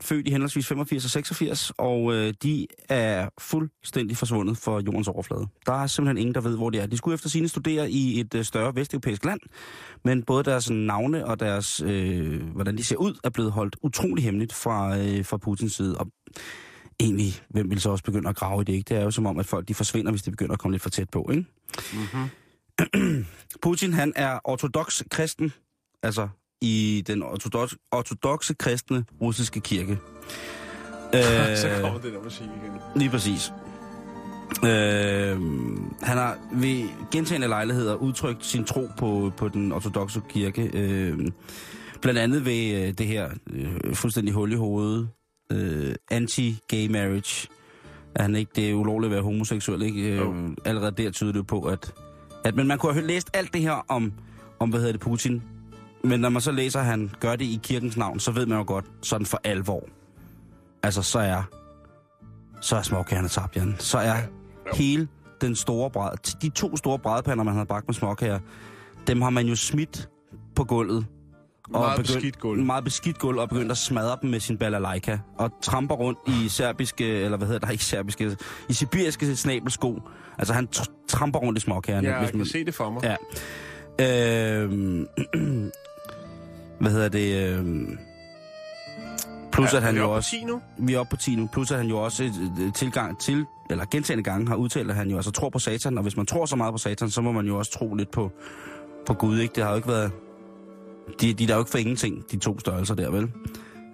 født 0.00 0.28
i 0.28 0.30
henholdsvis 0.30 0.66
85 0.66 1.04
og 1.04 1.10
86, 1.10 1.72
og 1.78 2.14
øh, 2.14 2.34
de 2.42 2.66
er 2.88 3.28
fuldstændig 3.38 4.16
forsvundet 4.16 4.58
fra 4.58 4.80
jordens 4.80 5.08
overflade. 5.08 5.46
Der 5.66 5.82
er 5.82 5.86
simpelthen 5.86 6.18
ingen, 6.18 6.34
der 6.34 6.40
ved, 6.40 6.56
hvor 6.56 6.70
de 6.70 6.78
er. 6.78 6.86
De 6.86 6.96
skulle 6.96 7.14
efter 7.14 7.28
sine 7.28 7.48
studere 7.48 7.90
i 7.90 8.20
et 8.20 8.34
øh, 8.34 8.44
større 8.44 8.74
vesteuropæisk 8.74 9.24
land, 9.24 9.40
men 10.04 10.22
både 10.22 10.44
deres 10.44 10.70
navne 10.70 11.26
og 11.26 11.40
deres, 11.40 11.82
øh, 11.82 12.42
hvordan 12.42 12.76
de 12.76 12.84
ser 12.84 12.96
ud, 12.96 13.14
er 13.24 13.30
blevet 13.30 13.52
holdt 13.52 13.76
utrolig 13.82 14.24
hemmeligt 14.24 14.52
fra, 14.52 14.98
øh, 14.98 15.24
fra 15.24 15.36
Putins 15.36 15.74
side. 15.74 15.98
Og 15.98 16.06
egentlig, 17.00 17.32
hvem 17.50 17.70
vil 17.70 17.80
så 17.80 17.90
også 17.90 18.04
begynde 18.04 18.28
at 18.28 18.36
grave 18.36 18.62
i 18.62 18.64
det, 18.64 18.72
ikke? 18.72 18.88
Det 18.88 18.96
er 18.96 19.02
jo 19.02 19.10
som 19.10 19.26
om, 19.26 19.38
at 19.38 19.46
folk 19.46 19.68
de 19.68 19.74
forsvinder, 19.74 20.10
hvis 20.10 20.22
de 20.22 20.30
begynder 20.30 20.52
at 20.52 20.58
komme 20.58 20.74
lidt 20.74 20.82
for 20.82 20.90
tæt 20.90 21.10
på, 21.10 21.30
ikke? 21.30 21.44
Mm-hmm. 21.92 23.24
Putin, 23.62 23.92
han 23.92 24.12
er 24.16 24.38
ortodox 24.44 25.02
kristen, 25.10 25.52
altså 26.02 26.28
i 26.60 27.04
den 27.06 27.22
ortodox, 27.22 27.72
ortodoxe 27.92 28.54
kristne 28.54 29.04
russiske 29.20 29.60
kirke. 29.60 29.98
Så 31.56 31.78
kommer 31.82 32.00
det 32.00 32.12
der 32.12 32.22
musik 32.22 32.42
igen. 32.42 32.80
Lige 32.96 33.10
præcis. 33.10 33.52
Øh, 34.64 35.40
han 36.02 36.18
har 36.18 36.38
ved 36.52 36.88
gentagende 37.12 37.48
lejligheder 37.48 37.94
udtrykt 37.94 38.46
sin 38.46 38.64
tro 38.64 38.88
på, 38.98 39.32
på 39.36 39.48
den 39.48 39.72
ortodoxe 39.72 40.20
kirke. 40.28 40.70
Øh, 40.74 41.18
blandt 42.02 42.20
andet 42.20 42.44
ved 42.44 42.86
øh, 42.86 42.92
det 42.92 43.06
her 43.06 43.30
øh, 43.50 43.94
fuldstændig 43.94 44.34
hul 44.34 44.52
i 44.52 44.54
hovedet. 44.54 45.08
Øh, 45.52 45.94
anti-gay 46.12 46.88
marriage. 46.90 47.48
At 48.14 48.22
han 48.22 48.36
ikke, 48.36 48.52
det 48.56 48.70
er 48.70 48.74
ulovligt 48.74 49.10
at 49.10 49.14
være 49.14 49.22
homoseksuel. 49.22 49.82
Ikke? 49.82 50.02
Øh. 50.02 50.50
Allerede 50.64 51.02
der 51.02 51.10
tyder 51.10 51.32
det 51.32 51.46
på, 51.46 51.62
at, 51.62 51.94
at... 52.44 52.56
Men 52.56 52.66
man 52.66 52.78
kunne 52.78 52.92
have 52.92 53.06
læst 53.06 53.30
alt 53.34 53.52
det 53.52 53.60
her 53.60 53.84
om, 53.88 54.12
om 54.58 54.70
hvad 54.70 54.80
hedder 54.80 54.92
det, 54.92 55.00
Putin. 55.00 55.42
Men 56.08 56.20
når 56.20 56.28
man 56.28 56.42
så 56.42 56.52
læser, 56.52 56.80
at 56.80 56.86
han 56.86 57.10
gør 57.20 57.36
det 57.36 57.44
i 57.44 57.60
kirkens 57.62 57.96
navn, 57.96 58.20
så 58.20 58.30
ved 58.30 58.46
man 58.46 58.58
jo 58.58 58.64
godt, 58.66 58.84
sådan 59.02 59.26
for 59.26 59.40
alvor. 59.44 59.84
Altså, 60.82 61.02
så 61.02 61.18
er, 61.18 61.42
så 62.60 62.76
er 62.76 62.82
småkagerne 62.82 63.28
tabt, 63.28 63.56
Jan. 63.56 63.76
Så 63.78 63.98
er 63.98 64.16
hele 64.74 65.08
den 65.40 65.56
store 65.56 65.90
bræd, 65.90 66.16
de 66.42 66.48
to 66.48 66.76
store 66.76 66.98
brædpander, 66.98 67.44
man 67.44 67.54
havde 67.54 67.66
bagt 67.66 67.88
med 67.88 67.94
småkager, 67.94 68.38
dem 69.06 69.22
har 69.22 69.30
man 69.30 69.46
jo 69.46 69.56
smidt 69.56 70.08
på 70.56 70.64
gulvet. 70.64 71.06
Meget 71.70 71.90
begyndt- 71.98 72.06
beskidt 72.14 72.38
gulv. 72.38 72.62
Meget 72.62 72.84
beskidt 72.84 73.18
gulv, 73.18 73.38
og 73.38 73.48
begyndt 73.48 73.70
at 73.70 73.78
smadre 73.78 74.16
dem 74.22 74.30
med 74.30 74.40
sin 74.40 74.58
balalaika. 74.58 75.18
Og 75.38 75.50
tramper 75.62 75.94
rundt 75.94 76.18
i 76.26 76.48
serbiske, 76.48 77.04
eller 77.04 77.38
hvad 77.38 77.46
hedder 77.48 77.66
det, 77.66 77.72
ikke 77.72 77.84
serbiske, 77.84 78.36
i 78.68 78.72
sibiriske 78.72 79.36
snabelsko. 79.36 80.02
Altså, 80.38 80.54
han 80.54 80.68
tr- 80.76 81.06
tramper 81.08 81.38
rundt 81.38 81.58
i 81.58 81.60
småkagerne. 81.60 82.08
Ja, 82.08 82.14
hvis 82.14 82.22
jeg 82.22 82.30
kan 82.30 82.38
man- 82.38 82.46
se 82.46 82.64
det 82.64 82.74
for 82.74 82.90
mig. 82.90 83.02
Ja. 83.02 83.16
Øhm, 84.00 85.06
hvad 86.80 86.90
hedder 86.90 87.08
det? 87.08 87.52
Øhm, 87.52 87.98
plus 89.52 89.72
Ja, 89.72 89.76
at 89.76 89.82
han 89.82 89.94
vi 89.94 90.00
jo 90.00 90.10
også... 90.10 90.30
10 90.30 90.44
nu? 90.44 90.60
Vi 90.78 90.94
er 90.94 90.98
oppe 90.98 91.10
på 91.10 91.16
10 91.16 91.36
nu. 91.36 91.48
Plus 91.52 91.70
at 91.70 91.78
han 91.78 91.86
jo 91.86 91.98
også 91.98 92.24
øh, 92.24 92.72
tilgang 92.72 93.18
til, 93.18 93.44
eller 93.70 93.84
gentagende 93.90 94.24
gange 94.24 94.48
har 94.48 94.56
udtalt, 94.56 94.90
at 94.90 94.96
han 94.96 95.10
jo 95.10 95.16
altså 95.16 95.30
tror 95.30 95.48
på 95.48 95.58
satan. 95.58 95.98
Og 95.98 96.02
hvis 96.02 96.16
man 96.16 96.26
tror 96.26 96.46
så 96.46 96.56
meget 96.56 96.74
på 96.74 96.78
satan, 96.78 97.10
så 97.10 97.20
må 97.20 97.32
man 97.32 97.46
jo 97.46 97.58
også 97.58 97.72
tro 97.72 97.94
lidt 97.94 98.10
på, 98.10 98.32
på 99.06 99.14
Gud, 99.14 99.38
ikke? 99.38 99.52
Det 99.54 99.62
har 99.62 99.70
jo 99.70 99.76
ikke 99.76 99.88
været... 99.88 100.12
De, 101.20 101.32
de 101.32 101.42
er 101.44 101.46
der 101.46 101.54
jo 101.54 101.60
ikke 101.60 101.70
for 101.70 101.78
ingenting, 101.78 102.24
de 102.30 102.38
to 102.38 102.58
størrelser 102.58 102.94
der, 102.94 103.10
vel? 103.10 103.30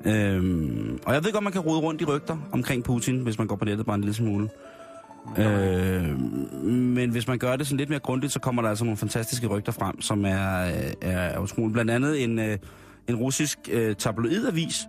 Øhm, 0.05 0.99
og 1.07 1.15
jeg 1.15 1.25
ved 1.25 1.33
godt, 1.33 1.45
man 1.45 1.53
kan 1.53 1.61
rode 1.61 1.81
rundt 1.81 2.01
i 2.01 2.05
rygter 2.05 2.37
omkring 2.53 2.85
Putin, 2.85 3.21
hvis 3.21 3.39
man 3.39 3.47
går 3.47 3.57
på 3.57 3.65
nettet 3.65 3.87
bare 3.87 3.95
en 3.95 4.01
lille 4.01 4.15
smule. 4.15 4.49
Øh, 5.39 6.21
men 6.71 7.11
hvis 7.11 7.29
man 7.29 7.39
gør 7.39 7.57
det 7.57 7.67
sådan 7.67 7.79
lidt 7.79 7.91
mere 7.91 7.99
grundigt, 7.99 8.33
så 8.33 8.41
kommer 8.41 8.63
der 8.63 8.69
altså 8.69 8.85
nogle 8.85 8.97
fantastiske 8.97 9.47
rygter 9.47 9.73
frem, 9.73 10.01
som 10.01 10.25
er, 10.25 10.67
øh, 10.67 10.93
er 11.01 11.39
utroligt. 11.39 11.73
Blandt 11.73 11.91
andet 11.91 12.25
en, 12.25 12.39
øh, 12.39 12.59
en 13.09 13.17
russisk 13.17 13.59
øh, 13.71 13.97
tabloidavis. 13.97 14.89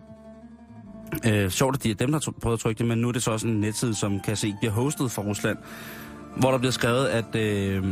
Øh, 1.27 1.49
sjovt, 1.49 1.75
at 1.75 1.83
de 1.83 1.91
er 1.91 1.95
dem, 1.95 2.11
der 2.11 2.19
har 2.25 2.31
prøvet 2.41 2.57
at 2.57 2.59
trykke 2.59 2.79
det, 2.79 2.87
men 2.87 2.97
nu 2.97 3.07
er 3.07 3.11
det 3.11 3.23
så 3.23 3.31
også 3.31 3.47
en 3.47 3.59
netside, 3.61 3.95
som 3.95 4.19
kan 4.19 4.35
se 4.35 4.55
bliver 4.59 4.71
hostet 4.71 5.11
fra 5.11 5.21
Rusland, 5.21 5.57
hvor 6.37 6.51
der 6.51 6.57
bliver 6.57 6.71
skrevet, 6.71 7.05
at, 7.05 7.35
øh, 7.35 7.83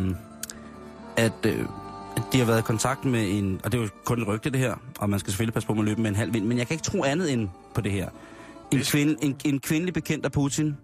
at 1.18 1.46
øh, 1.46 1.66
de 2.34 2.38
har 2.38 2.46
været 2.46 2.60
i 2.60 2.64
kontakt 2.64 3.06
med 3.06 3.30
en, 3.30 3.60
og 3.64 3.72
det 3.72 3.78
er 3.78 3.82
jo 3.82 3.90
kun 4.06 4.22
et 4.22 4.28
rygte 4.28 4.50
det 4.50 4.60
her, 4.60 4.76
og 5.00 5.10
man 5.10 5.20
skal 5.20 5.32
selvfølgelig 5.32 5.54
passe 5.54 5.68
på 5.68 5.74
med 5.74 5.82
at 5.82 5.86
løbe 5.86 6.02
med 6.02 6.10
en 6.10 6.16
halv 6.16 6.34
vind, 6.34 6.46
men 6.46 6.58
jeg 6.58 6.68
kan 6.68 6.74
ikke 6.74 6.84
tro 6.84 7.04
andet 7.04 7.34
end 7.34 7.50
på 7.76 7.82
det 7.82 7.92
her. 7.92 8.10
En, 8.72 8.80
kvinde, 8.80 9.16
en, 9.22 9.36
en 9.46 9.60
kvindelig 9.60 9.94
bekendt 9.94 10.26
af 10.26 10.32
Putin, 10.32 10.78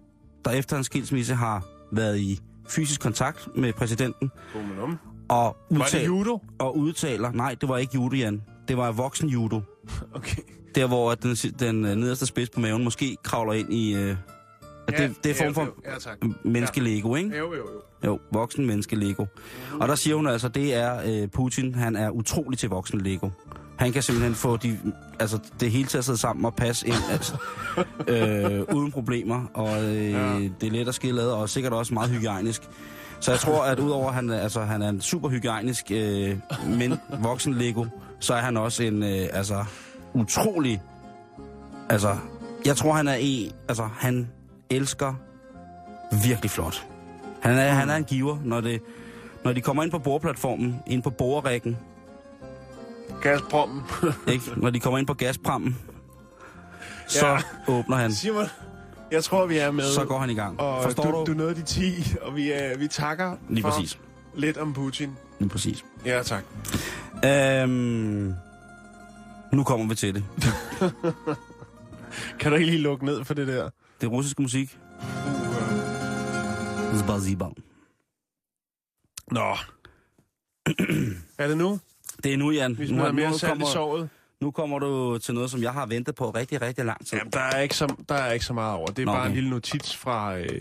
der 0.44 0.50
efter 0.50 0.76
en 0.76 0.84
skilsmisse 0.84 1.34
har 1.34 1.66
været 1.92 2.18
i 2.18 2.40
fysisk 2.68 3.00
kontakt 3.00 3.48
med 3.56 3.72
præsidenten, 3.72 4.30
og, 5.28 5.56
Var 5.70 5.88
det 5.92 6.06
judo? 6.06 6.38
og 6.58 6.76
udtaler, 6.78 7.32
nej, 7.32 7.56
det 7.60 7.68
var 7.68 7.76
ikke 7.78 7.94
judo, 7.94 8.16
Jan. 8.16 8.42
Det 8.68 8.76
var 8.76 8.92
voksen 8.92 9.28
judo. 9.28 9.60
Okay. 10.14 10.42
Der, 10.74 10.86
hvor 10.86 11.14
den, 11.14 11.34
den 11.34 11.84
øh, 11.84 11.96
nederste 11.96 12.26
spids 12.26 12.50
på 12.50 12.60
maven 12.60 12.84
måske 12.84 13.16
kravler 13.24 13.52
ind 13.52 13.72
i... 13.72 13.94
Øh, 13.94 14.16
at 14.88 14.98
det, 14.98 15.24
det 15.24 15.30
er 15.30 15.34
form 15.44 15.54
for 15.54 15.60
Jo, 15.62 15.66
jo, 15.66 15.90
ja, 15.92 15.98
tak. 15.98 16.18
menneske-lego, 16.44 17.14
ikke? 17.14 17.38
Jo, 17.38 17.54
jo, 17.54 17.56
jo. 17.56 17.82
Jo, 18.04 18.18
voksen 18.32 18.66
menneske-lego. 18.66 19.26
Og 19.80 19.88
der 19.88 19.94
siger 19.94 20.16
hun 20.16 20.26
altså, 20.26 20.48
det 20.48 20.74
er 20.74 21.22
øh, 21.22 21.28
Putin, 21.28 21.74
han 21.74 21.96
er 21.96 22.10
utrolig 22.10 22.58
til 22.58 22.68
voksen 22.68 23.00
Lego. 23.00 23.28
Han 23.78 23.92
kan 23.92 24.02
simpelthen 24.02 24.34
få 24.34 24.56
de, 24.56 24.78
altså, 25.20 25.38
det 25.60 25.70
hele 25.70 25.88
til 25.88 25.98
at 25.98 26.04
sidde 26.04 26.18
sammen 26.18 26.44
og 26.44 26.54
passe 26.54 26.86
ind, 26.86 26.96
altså, 27.10 27.36
øh, 28.08 28.62
uden 28.74 28.92
problemer. 28.92 29.44
Og 29.54 29.84
øh, 29.84 30.12
Ja. 30.12 30.38
det 30.38 30.62
er 30.62 30.70
let 30.70 30.88
at 30.88 30.94
skille 30.94 31.22
ad, 31.22 31.28
og 31.30 31.48
sikkert 31.48 31.72
også 31.72 31.94
meget 31.94 32.10
hygiejnisk. 32.10 32.62
Så 33.20 33.30
jeg 33.30 33.40
tror, 33.40 33.64
at 33.64 33.78
udover 33.78 34.08
at 34.08 34.14
han, 34.14 34.30
altså, 34.30 34.60
han 34.60 34.82
er 34.82 34.88
en 34.88 35.00
super 35.00 35.28
hygiejnisk 35.28 35.84
øh, 35.90 36.36
men 36.66 36.94
voksen 37.22 37.54
Lego, 37.54 37.84
så 38.20 38.34
er 38.34 38.40
han 38.40 38.56
også 38.56 38.82
en 38.82 39.02
øh, 39.02 39.28
altså, 39.32 39.64
utrolig... 40.14 40.82
Altså, 41.88 42.16
jeg 42.66 42.76
tror, 42.76 42.92
han 42.92 43.08
er 43.08 43.14
en... 43.20 43.52
Altså, 43.68 43.88
han 43.98 44.28
elsker 44.70 45.14
virkelig 46.24 46.50
flot. 46.50 46.86
Han 47.40 47.58
er, 47.58 47.68
han 47.68 47.90
er 47.90 47.96
en 47.96 48.04
giver, 48.04 48.36
når, 48.44 48.60
det, 48.60 48.80
når 49.44 49.52
de 49.52 49.60
kommer 49.60 49.82
ind 49.82 49.90
på 49.90 49.98
boreplatformen, 49.98 50.76
ind 50.86 51.02
på 51.02 51.10
borerækken, 51.10 51.76
Gazprom. 53.22 53.82
ikke? 54.32 54.44
når 54.56 54.70
de 54.70 54.80
kommer 54.80 54.98
ind 54.98 55.06
på 55.06 55.14
gasprammen, 55.14 55.78
så 57.08 57.26
Ja. 57.26 57.38
åbner 57.68 57.96
han. 57.96 58.12
Simon, 58.12 58.44
jeg 59.10 59.24
tror, 59.24 59.46
vi 59.46 59.58
er 59.58 59.70
med. 59.70 59.84
Så 59.94 60.04
går 60.04 60.18
han 60.18 60.30
i 60.30 60.34
gang. 60.34 60.60
Og 60.60 60.82
Forstår 60.82 61.02
du, 61.04 61.10
du? 61.10 61.24
du 61.32 61.32
nåede 61.38 61.54
de 61.54 61.62
10, 61.62 62.14
og 62.22 62.36
vi, 62.36 62.50
er, 62.52 62.78
vi 62.78 62.88
takker 62.88 63.36
Lige 63.48 63.62
for 63.62 63.70
præcis. 63.70 63.98
lidt 64.34 64.56
om 64.56 64.72
Putin. 64.72 65.16
Lige 65.38 65.48
præcis. 65.48 65.84
Ja, 66.04 66.22
tak. 66.22 66.44
Øhm, 67.24 68.34
nu 69.52 69.64
kommer 69.64 69.88
vi 69.88 69.94
til 69.94 70.14
det. 70.14 70.24
Kan 72.40 72.50
du 72.50 72.56
ikke 72.56 72.70
lige 72.70 72.82
lukke 72.82 73.04
ned 73.04 73.24
for 73.24 73.34
det 73.34 73.46
der? 73.46 73.70
Det 74.00 74.06
er 74.06 74.10
russisk 74.10 74.38
musik. 74.40 74.78
Spaziba. 76.98 77.44
Nå. 79.30 79.56
er 81.38 81.48
det 81.48 81.56
nu? 81.58 81.78
Det 82.24 82.32
er 82.32 82.36
nu, 82.36 82.50
Jan. 82.50 82.78
Vi 82.78 82.82
Nu, 82.82 82.88
smider 82.88 83.12
mere 83.12 83.30
nu, 83.30 83.36
kommer, 83.42 83.66
såret. 83.66 84.08
nu 84.40 84.50
kommer 84.50 84.78
du 84.78 85.18
til 85.18 85.34
noget, 85.34 85.50
som 85.50 85.62
jeg 85.62 85.72
har 85.72 85.86
ventet 85.86 86.14
på 86.14 86.30
rigtig, 86.30 86.62
rigtig 86.62 86.84
lang 86.84 87.06
tid. 87.06 87.18
Jamen, 87.18 87.32
der 87.32 87.40
er, 87.40 87.60
ikke 87.60 87.76
så, 87.76 87.94
der 88.08 88.14
er 88.14 88.32
ikke 88.32 88.44
så 88.44 88.52
meget 88.52 88.74
over. 88.76 88.86
Det 88.86 88.98
er 89.02 89.06
Nå, 89.06 89.12
bare 89.12 89.20
okay. 89.20 89.28
en 89.28 89.34
lille 89.34 89.50
notits 89.50 89.96
fra, 89.96 90.38
øh, 90.38 90.60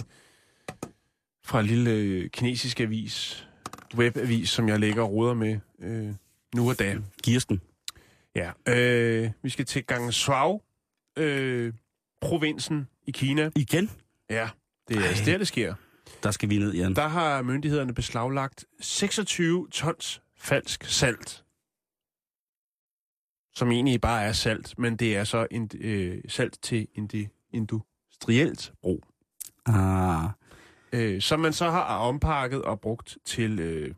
fra 1.45 1.59
en 1.59 1.65
lille 1.65 1.91
øh, 1.91 2.29
kinesisk 2.29 2.79
avis, 2.79 3.47
webavis, 3.95 4.49
som 4.49 4.69
jeg 4.69 4.79
lægger 4.79 5.03
og 5.03 5.11
roder 5.11 5.33
med 5.33 5.59
øh, 5.81 6.09
nu 6.55 6.69
og 6.69 6.79
da. 6.79 6.97
Kirsten. 7.23 7.61
Ja. 8.35 8.51
Øh, 8.67 9.31
vi 9.43 9.49
skal 9.49 9.65
til 9.65 9.83
Gangshuao, 9.85 10.61
øh, 11.17 11.73
provinsen 12.21 12.87
i 13.07 13.11
Kina. 13.11 13.49
Igen? 13.55 13.89
Ja, 14.29 14.49
det 14.87 14.97
er 14.97 15.03
altså 15.03 15.25
der, 15.25 15.37
det 15.37 15.47
sker. 15.47 15.73
Der 16.23 16.31
skal 16.31 16.49
vi 16.49 16.57
ned, 16.57 16.73
Jan. 16.73 16.95
Der 16.95 17.07
har 17.07 17.41
myndighederne 17.41 17.93
beslaglagt 17.93 18.65
26 18.81 19.67
tons 19.71 20.21
falsk 20.39 20.83
salt. 20.83 21.43
Som 23.57 23.71
egentlig 23.71 24.01
bare 24.01 24.23
er 24.23 24.31
salt, 24.31 24.79
men 24.79 24.95
det 24.97 25.17
er 25.17 25.23
så 25.23 25.47
en, 25.51 25.69
øh, 25.79 26.21
salt 26.27 26.59
til 26.61 26.87
industrielt 27.53 28.73
brug. 28.81 29.03
Ah, 29.65 30.29
Øh, 30.93 31.21
som 31.21 31.39
man 31.39 31.53
så 31.53 31.69
har 31.69 31.97
ompakket 31.97 32.61
og 32.61 32.81
brugt 32.81 33.17
til, 33.25 33.59
øh, 33.59 33.95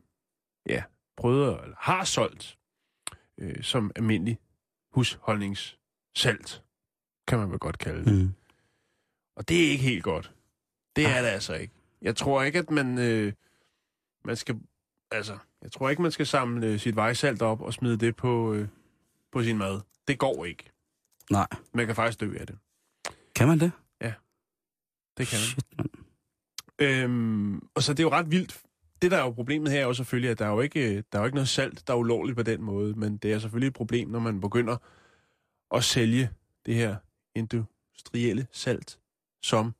ja, 0.69 0.84
prøvet, 1.17 1.63
eller 1.63 1.76
har 1.80 2.04
solgt 2.04 2.58
øh, 3.38 3.63
som 3.63 3.91
almindelig 3.95 4.39
husholdningssalt, 4.91 6.63
kan 7.28 7.39
man 7.39 7.52
vel 7.52 7.60
godt 7.60 7.78
kalde 7.78 8.06
det. 8.06 8.13
mm. 8.13 8.34
Og 9.36 9.50
det 9.50 9.65
er 9.65 9.72
ikke 9.72 9.84
helt 9.84 10.04
godt. 10.04 10.34
Det 10.95 11.06
er 11.06 11.22
det 11.22 11.30
altså 11.30 11.54
ikke. 11.54 11.74
Jeg 12.02 12.15
tror 12.15 12.43
ikke, 12.43 12.60
at 12.60 12.72
man, 12.72 12.98
øh, 12.98 13.34
man 14.26 14.36
skal... 14.36 14.60
Altså, 15.12 15.38
jeg 15.62 15.72
tror 15.72 15.89
ikke, 15.89 16.02
man 16.02 16.12
skal 16.12 16.26
samle 16.26 16.80
sit 16.80 16.95
vejsalt 16.95 17.41
op 17.41 17.62
og 17.62 17.74
smide 17.74 17.98
det 17.98 18.15
på, 18.15 18.54
øh, 18.54 18.67
på 19.32 19.44
sin 19.44 19.58
mad. 19.58 19.82
Det 20.08 20.20
går 20.20 20.46
ikke. 20.46 20.72
Nej. 21.32 21.48
Man 21.74 21.86
kan 21.86 21.96
faktisk 21.96 22.20
dø 22.20 22.38
af 22.39 22.48
det. 22.48 22.58
Kan 23.36 23.48
man 23.48 23.60
det? 23.60 23.72
Det 25.20 25.28
kan 25.28 25.39
man. 25.39 25.46
Shit, 25.46 25.78
man. 25.78 25.88
Øhm, 26.80 27.68
og 27.76 27.84
så 27.84 27.94
det 27.94 28.00
er 28.00 28.04
jo 28.04 28.12
ret 28.12 28.32
vildt. 28.32 28.62
Det, 29.02 29.12
der 29.12 29.18
er 29.18 29.22
jo 29.24 29.32
problemet 29.32 29.72
her, 29.72 29.80
er 29.80 29.84
jo 29.84 29.94
selvfølgelig, 29.94 30.32
at 30.32 30.39
der 30.39 30.46
er 30.46 30.50
jo 30.50 30.62
ikke, 30.62 30.96
der 30.96 31.18
er 31.18 31.20
jo 31.20 31.26
ikke 31.26 31.36
noget 31.36 31.50
salt, 31.50 31.88
der 31.88 31.94
er 31.94 31.98
ulovligt 31.98 32.36
på 32.36 32.44
den 32.44 32.62
måde. 32.62 32.94
Men 32.94 33.18
det 33.18 33.34
er 33.34 33.39
selvfølgelig 33.39 33.68
et 33.68 33.74
problem, 33.74 34.10
når 34.10 34.20
man 34.20 34.42
begynder 34.42 34.78
at 35.76 35.84
sælge 35.84 36.30
det 36.65 36.76
her 36.76 36.96
industrielle 37.36 38.48
salt 38.52 39.00
som 39.44 39.74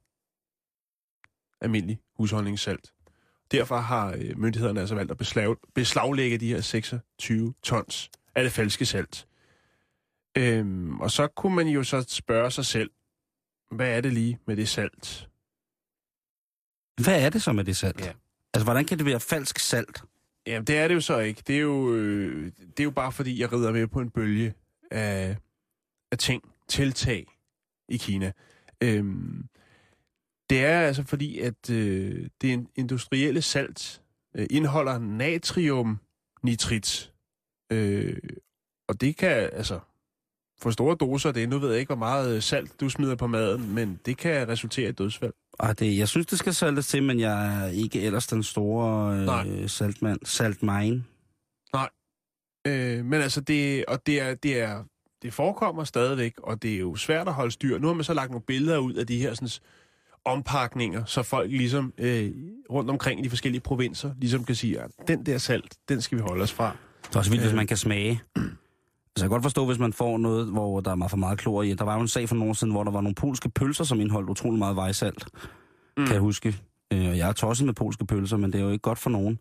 almindelig 1.62 2.00
husholdningssalt. 2.18 2.94
Derfor 3.52 3.78
har 3.78 4.16
øh, 4.18 4.40
myndighederne 4.40 4.80
altså 4.80 4.96
valgt 4.96 5.12
at 5.12 5.18
beslag, 5.18 5.56
beslaglægge 5.76 6.38
de 6.38 6.48
her 6.48 6.62
26 6.62 7.54
tons 7.64 8.12
af 8.36 8.44
det 8.44 8.52
falske 8.52 8.86
salt. 8.86 9.28
Øhm, 10.38 11.00
og 11.00 11.12
så 11.12 11.28
kunne 11.28 11.56
man 11.56 11.68
jo 11.68 11.84
så 11.84 12.06
spørge 12.10 12.52
sig 12.52 12.65
selv, 12.65 12.92
hvad 13.72 13.98
er 13.98 14.02
det 14.02 14.13
lige 14.13 14.39
med 14.48 14.56
det 14.56 14.70
salt? 14.70 15.30
Hvad 17.04 17.26
er 17.26 17.30
det 17.30 17.42
så 17.42 17.54
med 17.54 17.63
det 17.63 17.78
salt? 17.78 18.02
Ja. 18.02 18.12
Altså, 18.54 18.63
hvordan 18.63 18.86
kan 18.86 18.98
det 18.98 19.06
være 19.06 19.20
falsk 19.20 19.60
salt? 19.60 20.04
Jamen, 20.48 20.68
det 20.68 20.78
er 20.78 20.88
det 20.88 20.96
jo 20.96 21.02
så 21.02 21.20
ikke. 21.20 21.44
Det 21.48 21.56
er 21.56 21.60
jo, 21.60 21.96
øh, 21.96 22.46
det 22.46 22.80
er 22.80 22.84
jo 22.84 22.92
bare 22.92 23.12
fordi, 23.12 23.42
jeg 23.42 23.54
rider 23.54 23.72
med 23.72 23.88
på 23.88 24.02
en 24.02 24.10
bølge 24.10 24.54
af, 24.92 25.38
af 26.12 26.18
ting, 26.18 26.54
tiltag 26.68 27.26
i 27.89 27.98
Kina. 27.98 28.32
Øhm, 28.82 29.48
det 30.50 30.65
er 30.65 30.80
altså 30.80 31.04
fordi, 31.04 31.39
at 31.39 31.70
øh, 31.70 32.30
det 32.42 32.68
industrielle 32.76 33.42
salt 33.42 34.02
øh, 34.36 34.48
indeholder 34.50 35.00
natriumnitrit. 35.00 37.13
Øh, 37.72 38.18
og 38.88 39.02
det 39.02 39.18
kan 39.18 39.50
altså 39.54 39.80
få 40.62 40.72
store 40.72 40.95
doser 41.00 41.30
af 41.30 41.34
det. 41.34 41.50
Nu 41.50 41.60
ved 41.60 41.69
jeg 41.69 41.80
ikke, 41.80 41.89
hvor 41.89 42.06
meget 42.06 42.36
øh, 42.36 42.41
salt 42.41 42.80
du 42.82 42.89
smider 42.89 43.15
på 43.15 43.28
maden, 43.28 43.74
men 43.76 44.00
det 44.06 44.17
kan 44.17 44.48
resultere 44.48 44.89
i 44.89 44.91
dødsfald. 44.91 45.34
Ah, 45.60 45.76
det, 45.80 45.98
jeg 45.98 46.08
synes, 46.08 46.26
det 46.28 46.39
skal 46.39 46.54
saltes 46.54 46.88
til, 46.88 47.04
men 47.04 47.19
jeg 47.19 47.63
er 47.63 47.67
ikke 47.67 48.02
ellers 48.02 48.28
den 48.28 48.43
store 48.43 49.26
Nej. 49.26 49.48
øh, 49.50 49.69
saltmand. 49.69 50.19
Saltmine. 50.26 51.04
Øh, 52.67 53.06
men 53.06 53.22
altså, 53.22 53.41
det, 53.41 53.86
og 53.86 54.06
det, 54.06 54.22
er, 54.22 54.34
det, 54.36 54.60
er, 54.60 54.84
det 55.22 55.34
forekommer 55.34 55.84
stadigvæk, 55.84 56.34
og 56.43 56.63
det 56.63 56.74
er 56.74 56.80
jo 56.80 56.95
svært 56.95 57.28
at 57.28 57.34
holde 57.34 57.52
styr. 57.52 57.78
Nu 57.80 57.88
har 57.88 57.93
man 57.93 58.04
så 58.04 58.13
lagt 58.13 58.32
nogle 58.32 58.43
billeder 58.48 58.78
ud 58.78 58.93
af 58.93 59.08
de 59.08 59.17
her 59.17 59.34
sådan, 59.34 59.50
ompakninger, 60.26 61.06
så 61.06 61.24
folk 61.24 61.52
ligesom 61.52 61.93
øh, 61.98 62.32
rundt 62.72 62.89
omkring 62.89 63.19
i 63.19 63.24
de 63.24 63.30
forskellige 63.30 63.62
provinser 63.62 64.12
ligesom 64.17 64.43
kan 64.43 64.56
sige, 64.56 64.82
at 64.82 64.91
den 65.08 65.26
der 65.26 65.38
salt, 65.38 65.76
den 65.89 66.02
skal 66.02 66.17
vi 66.17 66.22
holde 66.22 66.43
os 66.43 66.52
fra. 66.54 66.76
Det 67.08 67.15
er 67.15 67.19
også 67.19 67.32
vildt, 67.32 67.43
hvis 67.43 67.52
Øh. 67.52 67.58
man 67.58 67.67
kan 67.67 67.78
smage. 67.78 68.22
Altså, 69.20 69.26
jeg 69.26 69.30
kan 69.30 69.36
godt 69.36 69.44
forstå, 69.44 69.66
hvis 69.66 69.80
man 69.80 69.94
får 69.94 70.18
noget, 70.18 70.48
hvor 70.48 70.80
der 70.80 70.92
er 70.92 70.96
meget 70.96 71.10
for 71.10 71.18
meget 71.18 71.40
klor 71.40 71.64
i. 71.64 71.74
Der 71.74 71.84
var 71.84 71.96
jo 71.96 72.02
en 72.02 72.08
sag 72.08 72.30
for 72.30 72.36
nogle 72.36 72.50
år 72.50 72.54
siden, 72.54 72.74
hvor 72.74 72.84
der 72.84 72.92
var 72.92 73.02
nogle 73.02 73.16
polske 73.16 73.50
pølser, 73.50 73.84
som 73.84 74.00
indeholdt 74.00 74.30
utrolig 74.30 74.60
meget 74.60 74.76
vejsalt. 74.76 75.28
Mm. 75.98 76.06
Kan 76.06 76.14
jeg 76.14 76.22
huske. 76.22 76.56
Øh, 76.94 77.10
og 77.10 77.18
jeg 77.18 77.30
er 77.30 77.34
tosset 77.34 77.66
med 77.66 77.74
polske 77.74 78.06
pølser, 78.06 78.38
men 78.38 78.54
det 78.54 78.60
er 78.60 78.64
jo 78.64 78.72
ikke 78.72 78.82
godt 78.82 79.00
for 79.00 79.10
nogen. 79.10 79.40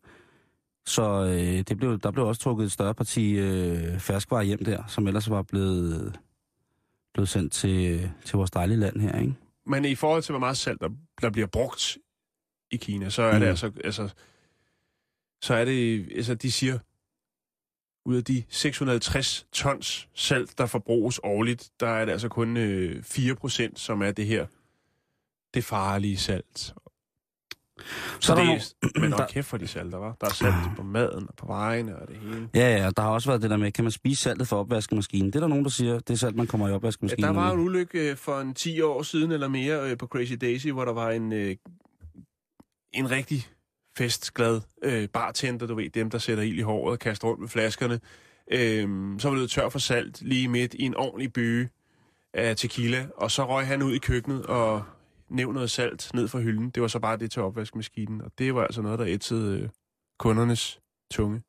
Så 0.86 1.24
øh, 1.24 1.64
det 1.68 1.76
blev, 1.76 1.98
der 1.98 2.10
blev 2.10 2.26
også 2.26 2.40
trukket 2.40 2.64
et 2.64 2.72
større 2.72 2.94
parti 2.94 3.30
øh, 3.30 3.98
ferskvarer 3.98 4.42
hjem 4.42 4.64
der, 4.64 4.82
som 4.86 5.06
ellers 5.06 5.30
var 5.30 5.42
blevet, 5.42 6.18
blevet 7.14 7.28
sendt 7.28 7.52
til, 7.52 8.10
til 8.24 8.36
vores 8.36 8.50
dejlige 8.50 8.78
land 8.78 9.00
her, 9.00 9.20
ikke? 9.20 9.34
Men 9.66 9.84
i 9.84 9.94
forhold 9.94 10.22
til, 10.22 10.32
hvor 10.32 10.40
meget 10.40 10.56
salt, 10.56 10.80
der, 10.80 10.88
der 11.20 11.30
bliver 11.30 11.46
brugt 11.46 11.98
i 12.70 12.76
Kina, 12.76 13.10
så 13.10 13.22
er 13.22 13.32
mm. 13.32 13.40
det 13.40 13.46
altså, 13.46 13.72
altså, 13.84 14.14
så 15.42 15.54
er 15.54 15.64
det, 15.64 16.08
altså 16.16 16.34
de 16.34 16.52
siger, 16.52 16.78
ud 18.04 18.16
af 18.16 18.24
de 18.24 18.42
650 18.48 19.46
tons 19.52 20.08
salt, 20.14 20.58
der 20.58 20.66
forbruges 20.66 21.20
årligt, 21.24 21.70
der 21.80 21.88
er 21.88 22.04
det 22.04 22.12
altså 22.12 22.28
kun 22.28 22.56
øh, 22.56 23.02
4 23.02 23.34
procent, 23.34 23.78
som 23.78 24.02
er 24.02 24.10
det 24.10 24.26
her, 24.26 24.46
det 25.54 25.64
farlige 25.64 26.16
salt. 26.16 26.58
Så, 26.58 26.74
Så 28.20 28.32
er 28.32 28.36
der 28.36 28.44
det 28.44 28.72
er, 28.82 29.00
men 29.00 29.10
der- 29.18 29.26
kæft 29.26 29.46
for 29.46 29.56
de 29.56 29.66
salter, 29.66 29.98
var. 29.98 30.16
Der 30.20 30.26
er 30.26 30.30
salt 30.34 30.54
på 30.76 30.82
maden 30.82 31.28
og 31.28 31.34
på 31.36 31.46
vejene 31.46 31.96
og 31.98 32.08
det 32.08 32.16
hele. 32.16 32.48
Ja, 32.54 32.76
ja, 32.82 32.90
der 32.96 33.02
har 33.02 33.10
også 33.10 33.28
været 33.30 33.42
det 33.42 33.50
der 33.50 33.56
med, 33.56 33.72
kan 33.72 33.84
man 33.84 33.90
spise 33.90 34.22
saltet 34.22 34.48
fra 34.48 34.56
opvaskemaskinen? 34.56 35.26
Det 35.26 35.36
er 35.36 35.40
der 35.40 35.46
nogen, 35.48 35.64
der 35.64 35.70
siger, 35.70 35.94
det 35.98 36.10
er 36.10 36.14
salt, 36.14 36.36
man 36.36 36.46
kommer 36.46 36.66
i 36.66 36.70
Ja, 36.70 36.76
opvaskemaskinen. 36.76 37.24
der 37.34 37.40
var 37.40 37.52
en 37.52 37.60
ulykke 37.60 38.10
øh, 38.10 38.16
for 38.16 38.40
en 38.40 38.54
10 38.54 38.80
år 38.80 39.02
siden 39.02 39.32
eller 39.32 39.48
mere 39.48 39.90
øh, 39.90 39.98
på 39.98 40.06
Crazy 40.06 40.32
Daisy, 40.40 40.68
hvor 40.68 40.84
der 40.84 40.92
var 40.92 41.10
en, 41.10 41.32
øh, 41.32 41.56
en 42.92 43.10
rigtig 43.10 43.46
festglad 43.98 44.60
øh, 44.82 45.08
bartender, 45.08 45.66
du 45.66 45.74
ved, 45.74 45.90
dem, 45.90 46.10
der 46.10 46.18
sætter 46.18 46.44
ild 46.44 46.58
i 46.58 46.62
håret 46.62 46.92
og 46.92 46.98
kaster 46.98 47.28
rundt 47.28 47.40
med 47.40 47.48
flaskerne, 47.48 48.00
øh, 48.52 49.18
så 49.20 49.30
var 49.30 49.36
det 49.38 49.50
tør 49.50 49.68
for 49.68 49.78
salt 49.78 50.22
lige 50.22 50.48
midt 50.48 50.74
i 50.74 50.82
en 50.82 50.94
ordentlig 50.96 51.32
bøge 51.32 51.68
af 52.34 52.56
tequila, 52.56 53.06
og 53.16 53.30
så 53.30 53.46
røg 53.48 53.66
han 53.66 53.82
ud 53.82 53.92
i 53.94 53.98
køkkenet 53.98 54.46
og 54.46 54.84
nævnte 55.28 55.54
noget 55.54 55.70
salt 55.70 56.10
ned 56.14 56.28
fra 56.28 56.38
hylden. 56.38 56.70
Det 56.70 56.80
var 56.82 56.88
så 56.88 56.98
bare 56.98 57.16
det 57.16 57.30
til 57.30 57.42
opvaskemaskinen, 57.42 58.20
og 58.22 58.30
det 58.38 58.54
var 58.54 58.64
altså 58.64 58.82
noget, 58.82 58.98
der 58.98 59.06
ætsede 59.08 59.60
øh, 59.60 59.68
kundernes 60.18 60.80
tunge. 61.12 61.42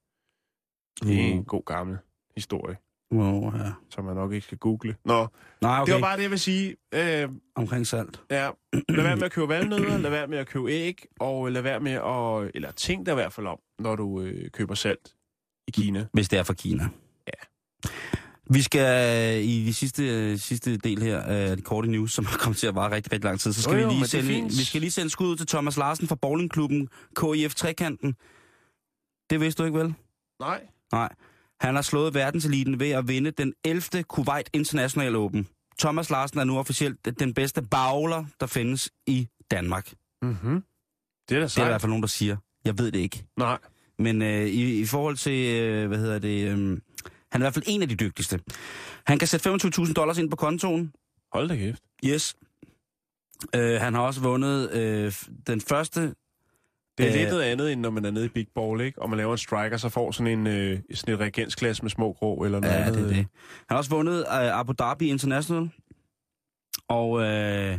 Det 1.03 1.15
er 1.15 1.27
en 1.31 1.37
Mm. 1.37 1.45
god 1.45 1.63
gammel 1.65 1.97
historie, 2.35 2.77
Wow, 3.11 3.55
ja. 3.55 3.71
som 3.89 4.05
man 4.05 4.15
nok 4.15 4.33
ikke 4.33 4.45
skal 4.45 4.57
google. 4.57 4.95
Nå, 5.05 5.27
Nej, 5.61 5.81
okay. 5.81 5.85
det 5.85 6.01
var 6.01 6.07
bare 6.07 6.17
det, 6.17 6.23
jeg 6.23 6.31
vil 6.31 6.39
sige. 6.39 6.75
Øh, 6.93 7.29
Omkring 7.55 7.87
salt. 7.87 8.21
Ja, 8.31 8.49
lad 8.89 9.03
være 9.03 9.15
med 9.15 9.23
at 9.23 9.31
købe 9.31 9.47
valnødder, 9.49 9.97
lad 9.97 10.09
være 10.09 10.27
med 10.27 10.37
at 10.37 10.47
købe 10.47 10.71
æg, 10.71 11.05
og 11.19 11.51
lad 11.51 11.61
være 11.61 11.79
med 11.79 11.91
at, 11.91 12.51
eller 12.55 12.71
tænk 12.71 13.05
dig 13.05 13.11
i 13.11 13.15
hvert 13.15 13.33
fald 13.33 13.47
om, 13.47 13.59
når 13.79 13.95
du 13.95 14.21
øh, 14.21 14.49
køber 14.51 14.75
salt 14.75 15.13
i 15.67 15.71
Kina. 15.71 16.05
Hvis 16.13 16.29
det 16.29 16.39
er 16.39 16.43
fra 16.43 16.53
Kina. 16.53 16.83
Ja. 17.27 17.89
Vi 18.51 18.61
skal 18.61 19.43
i 19.45 19.65
de 19.65 19.73
sidste, 19.73 20.37
sidste 20.37 20.77
del 20.77 21.01
her 21.01 21.19
af 21.19 21.57
de 21.57 21.61
korte 21.63 21.91
news, 21.91 22.11
som 22.13 22.25
har 22.25 22.37
kommet 22.37 22.57
til 22.57 22.67
at 22.67 22.75
vare 22.75 22.91
rigtig, 22.91 23.11
rigtig 23.13 23.25
lang 23.25 23.39
tid, 23.39 23.53
så 23.53 23.61
skal 23.61 23.73
Jo, 23.75 23.79
jo, 23.81 23.87
vi 23.87 23.93
lige 23.93 24.01
det 24.01 24.09
sende, 24.09 24.43
vi 24.43 24.63
skal 24.63 24.81
lige 24.81 24.91
sende 24.91 25.09
skud 25.09 25.27
ud 25.27 25.35
til 25.35 25.47
Thomas 25.47 25.77
Larsen 25.77 26.07
fra 26.07 26.15
bowlingklubben 26.15 26.87
KIF 27.19 27.55
Trekanten. 27.55 28.15
Det 29.29 29.39
vidste 29.41 29.63
du 29.63 29.65
ikke 29.67 29.79
vel? 29.79 29.93
Nej. 30.39 30.61
Nej. 30.91 31.09
Han 31.59 31.75
har 31.75 31.81
slået 31.81 32.13
verdenseliten 32.13 32.79
ved 32.79 32.89
at 32.89 33.07
vinde 33.07 33.31
den 33.31 33.53
11. 33.65 34.03
Kuwait 34.03 34.49
International 34.53 35.15
Open. 35.15 35.47
Thomas 35.79 36.09
Larsen 36.09 36.39
er 36.39 36.43
nu 36.43 36.57
officielt 36.59 37.19
den 37.19 37.33
bedste 37.33 37.61
bowler, 37.61 38.25
der 38.39 38.45
findes 38.45 38.89
i 39.07 39.27
Danmark. 39.51 39.93
Mm-hmm. 40.21 40.63
Det 41.29 41.35
er 41.35 41.39
da 41.39 41.45
Det 41.45 41.57
er 41.57 41.63
i 41.63 41.67
hvert 41.67 41.81
fald 41.81 41.89
nogen, 41.89 42.03
der 42.03 42.07
siger. 42.07 42.37
Jeg 42.65 42.77
ved 42.77 42.91
det 42.91 42.99
ikke. 42.99 43.25
Nej. 43.37 43.57
Men 43.99 44.21
øh, 44.21 44.45
i, 44.45 44.81
i 44.81 44.85
forhold 44.85 45.17
til, 45.17 45.55
øh, 45.55 45.87
hvad 45.87 45.97
hedder 45.97 46.19
det, 46.19 46.47
øh, 46.47 46.57
han 46.57 46.81
er 47.31 47.37
i 47.37 47.39
hvert 47.39 47.53
fald 47.53 47.65
en 47.67 47.81
af 47.81 47.89
de 47.89 47.95
dygtigste. 47.95 48.39
Han 49.07 49.19
kan 49.19 49.27
sætte 49.27 49.49
25.000 49.49 49.93
dollars 49.93 50.17
ind 50.17 50.29
på 50.29 50.35
kontoen. 50.35 50.93
Hold 51.33 51.49
da 51.49 51.55
kæft. 51.55 51.83
Yes. 52.05 52.35
Øh, 53.55 53.81
han 53.81 53.93
har 53.93 54.01
også 54.01 54.21
vundet 54.21 54.71
øh, 54.71 55.13
den 55.47 55.61
første... 55.61 56.15
Det 56.99 57.07
er 57.07 57.13
Øh. 57.13 57.19
lidt 57.19 57.29
noget 57.29 57.43
andet, 57.43 57.71
end 57.71 57.81
når 57.81 57.89
man 57.89 58.05
er 58.05 58.11
nede 58.11 58.25
i 58.25 58.29
Big 58.29 58.47
Ball, 58.55 58.81
ikke? 58.81 59.01
Og 59.01 59.09
man 59.09 59.17
laver 59.17 59.31
en 59.31 59.37
striker, 59.37 59.77
så 59.77 59.89
får 59.89 60.11
sådan 60.11 60.39
en 60.39 60.47
øh, 60.47 60.79
sådan 60.93 61.13
et 61.13 61.19
reagensglas 61.19 61.81
med 61.83 61.89
små 61.91 62.13
grå 62.13 62.43
eller 62.43 62.59
noget 62.59 62.73
Ja, 62.75 62.79
andet. 62.81 62.95
det 62.95 63.03
er 63.03 63.07
det. 63.07 63.15
Han 63.15 63.25
har 63.69 63.77
også 63.77 63.89
vundet 63.89 64.19
øh, 64.19 64.59
Abu 64.59 64.73
Dhabi 64.79 65.09
International. 65.09 65.69
Og 66.87 67.21
øh, 67.21 67.77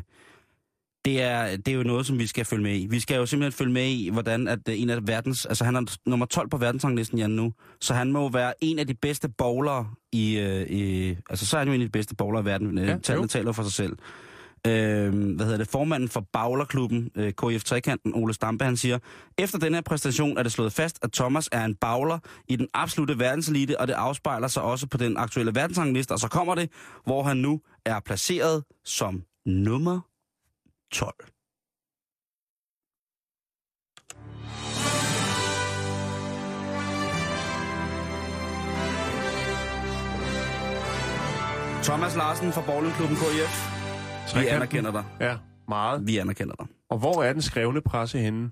det, 1.05 1.23
er, 1.23 1.57
det 1.57 1.69
er 1.69 1.73
jo 1.73 1.83
noget, 1.83 2.07
som 2.07 2.19
vi 2.19 2.27
skal 2.27 2.45
følge 2.45 2.63
med 2.63 2.77
i. 2.81 2.87
Vi 2.87 3.01
skal 3.01 3.17
jo 3.17 3.27
simpelthen 3.27 3.53
følge 3.59 3.73
med 3.73 3.87
i, 3.87 4.09
hvordan 4.13 4.49
at 4.49 4.59
øh, 4.69 4.81
en 4.81 4.91
af 4.91 4.99
verdens... 5.09 5.47
Altså, 5.47 5.65
han 5.65 5.77
er 5.77 5.97
nummer 6.07 6.27
12 6.27 6.49
på 6.49 6.57
verdensranglisten, 6.57 7.19
Jan, 7.19 7.31
nu. 7.31 7.53
Så 7.81 7.95
han 7.95 8.13
må 8.13 8.29
være 8.29 8.53
en 8.61 8.79
af 8.79 8.87
de 8.87 8.95
bedste 8.95 9.29
bowlere 9.29 9.89
i... 10.13 10.39
Øh, 10.39 10.67
i 10.71 11.09
altså, 11.31 11.47
så 11.47 11.57
er 11.57 11.59
han 11.59 11.69
jo 11.69 11.75
en 11.75 11.81
af 11.81 11.87
de 11.87 11.93
bedste 11.93 12.15
bowlere 12.15 12.43
i 12.43 12.45
verden. 12.45 12.79
Ja, 12.79 12.99
Tallene 13.03 13.29
taler 13.29 13.53
for 13.53 13.63
sig 13.63 13.73
selv. 13.73 13.97
Øh, 14.67 15.35
hvad 15.35 15.47
hedder 15.47 15.59
det? 15.59 15.69
Formanden 15.69 16.09
for 16.09 16.25
Bowlerklubben, 16.33 17.11
øh, 17.17 17.33
KF 17.33 17.65
Trekanten, 17.65 18.15
Ole 18.15 18.35
Stampe, 18.35 18.65
han 18.65 18.77
siger, 18.77 18.99
efter 19.39 19.59
den 19.59 19.75
her 19.75 19.81
præstation 19.81 20.39
er 20.39 20.43
det 20.43 20.53
slået 20.53 20.73
fast, 20.73 20.99
at 21.03 21.13
Thomas 21.13 21.49
er 21.53 21.65
en 21.65 21.75
bowler 21.75 22.19
i 22.49 22.57
den 22.57 22.69
absolute 22.75 23.19
verdenselite, 23.19 23.81
og 23.81 23.89
det 23.89 23.95
afspejler 23.95 24.49
sig 24.49 24.63
også 24.63 24.87
på 24.87 24.97
den 24.97 25.17
aktuelle 25.17 25.55
verdensrangliste. 25.55 26.13
Og 26.13 26.19
så 26.19 26.29
kommer 26.29 26.55
det, 26.55 26.71
hvor 27.05 27.23
han 27.23 27.37
nu 27.37 27.61
er 27.85 28.01
placeret 28.01 28.65
som 28.85 29.23
nummer 29.47 30.01
12. 30.93 31.15
Thomas 41.85 42.17
Larsen 42.17 42.53
fra 42.53 42.63
Bowlingklubben 42.67 43.17
KF. 43.17 43.80
Vi 44.35 44.47
anerkender 44.47 44.91
dig. 44.93 45.05
Ja, 45.21 45.37
meget. 45.69 46.07
Vi 46.07 46.19
anerkender 46.19 46.55
dig. 46.55 46.67
Og 46.91 46.99
hvor 46.99 47.23
er 47.23 47.33
den 47.33 47.43
skrevne 47.43 47.81
presse 47.81 48.19
henne, 48.19 48.51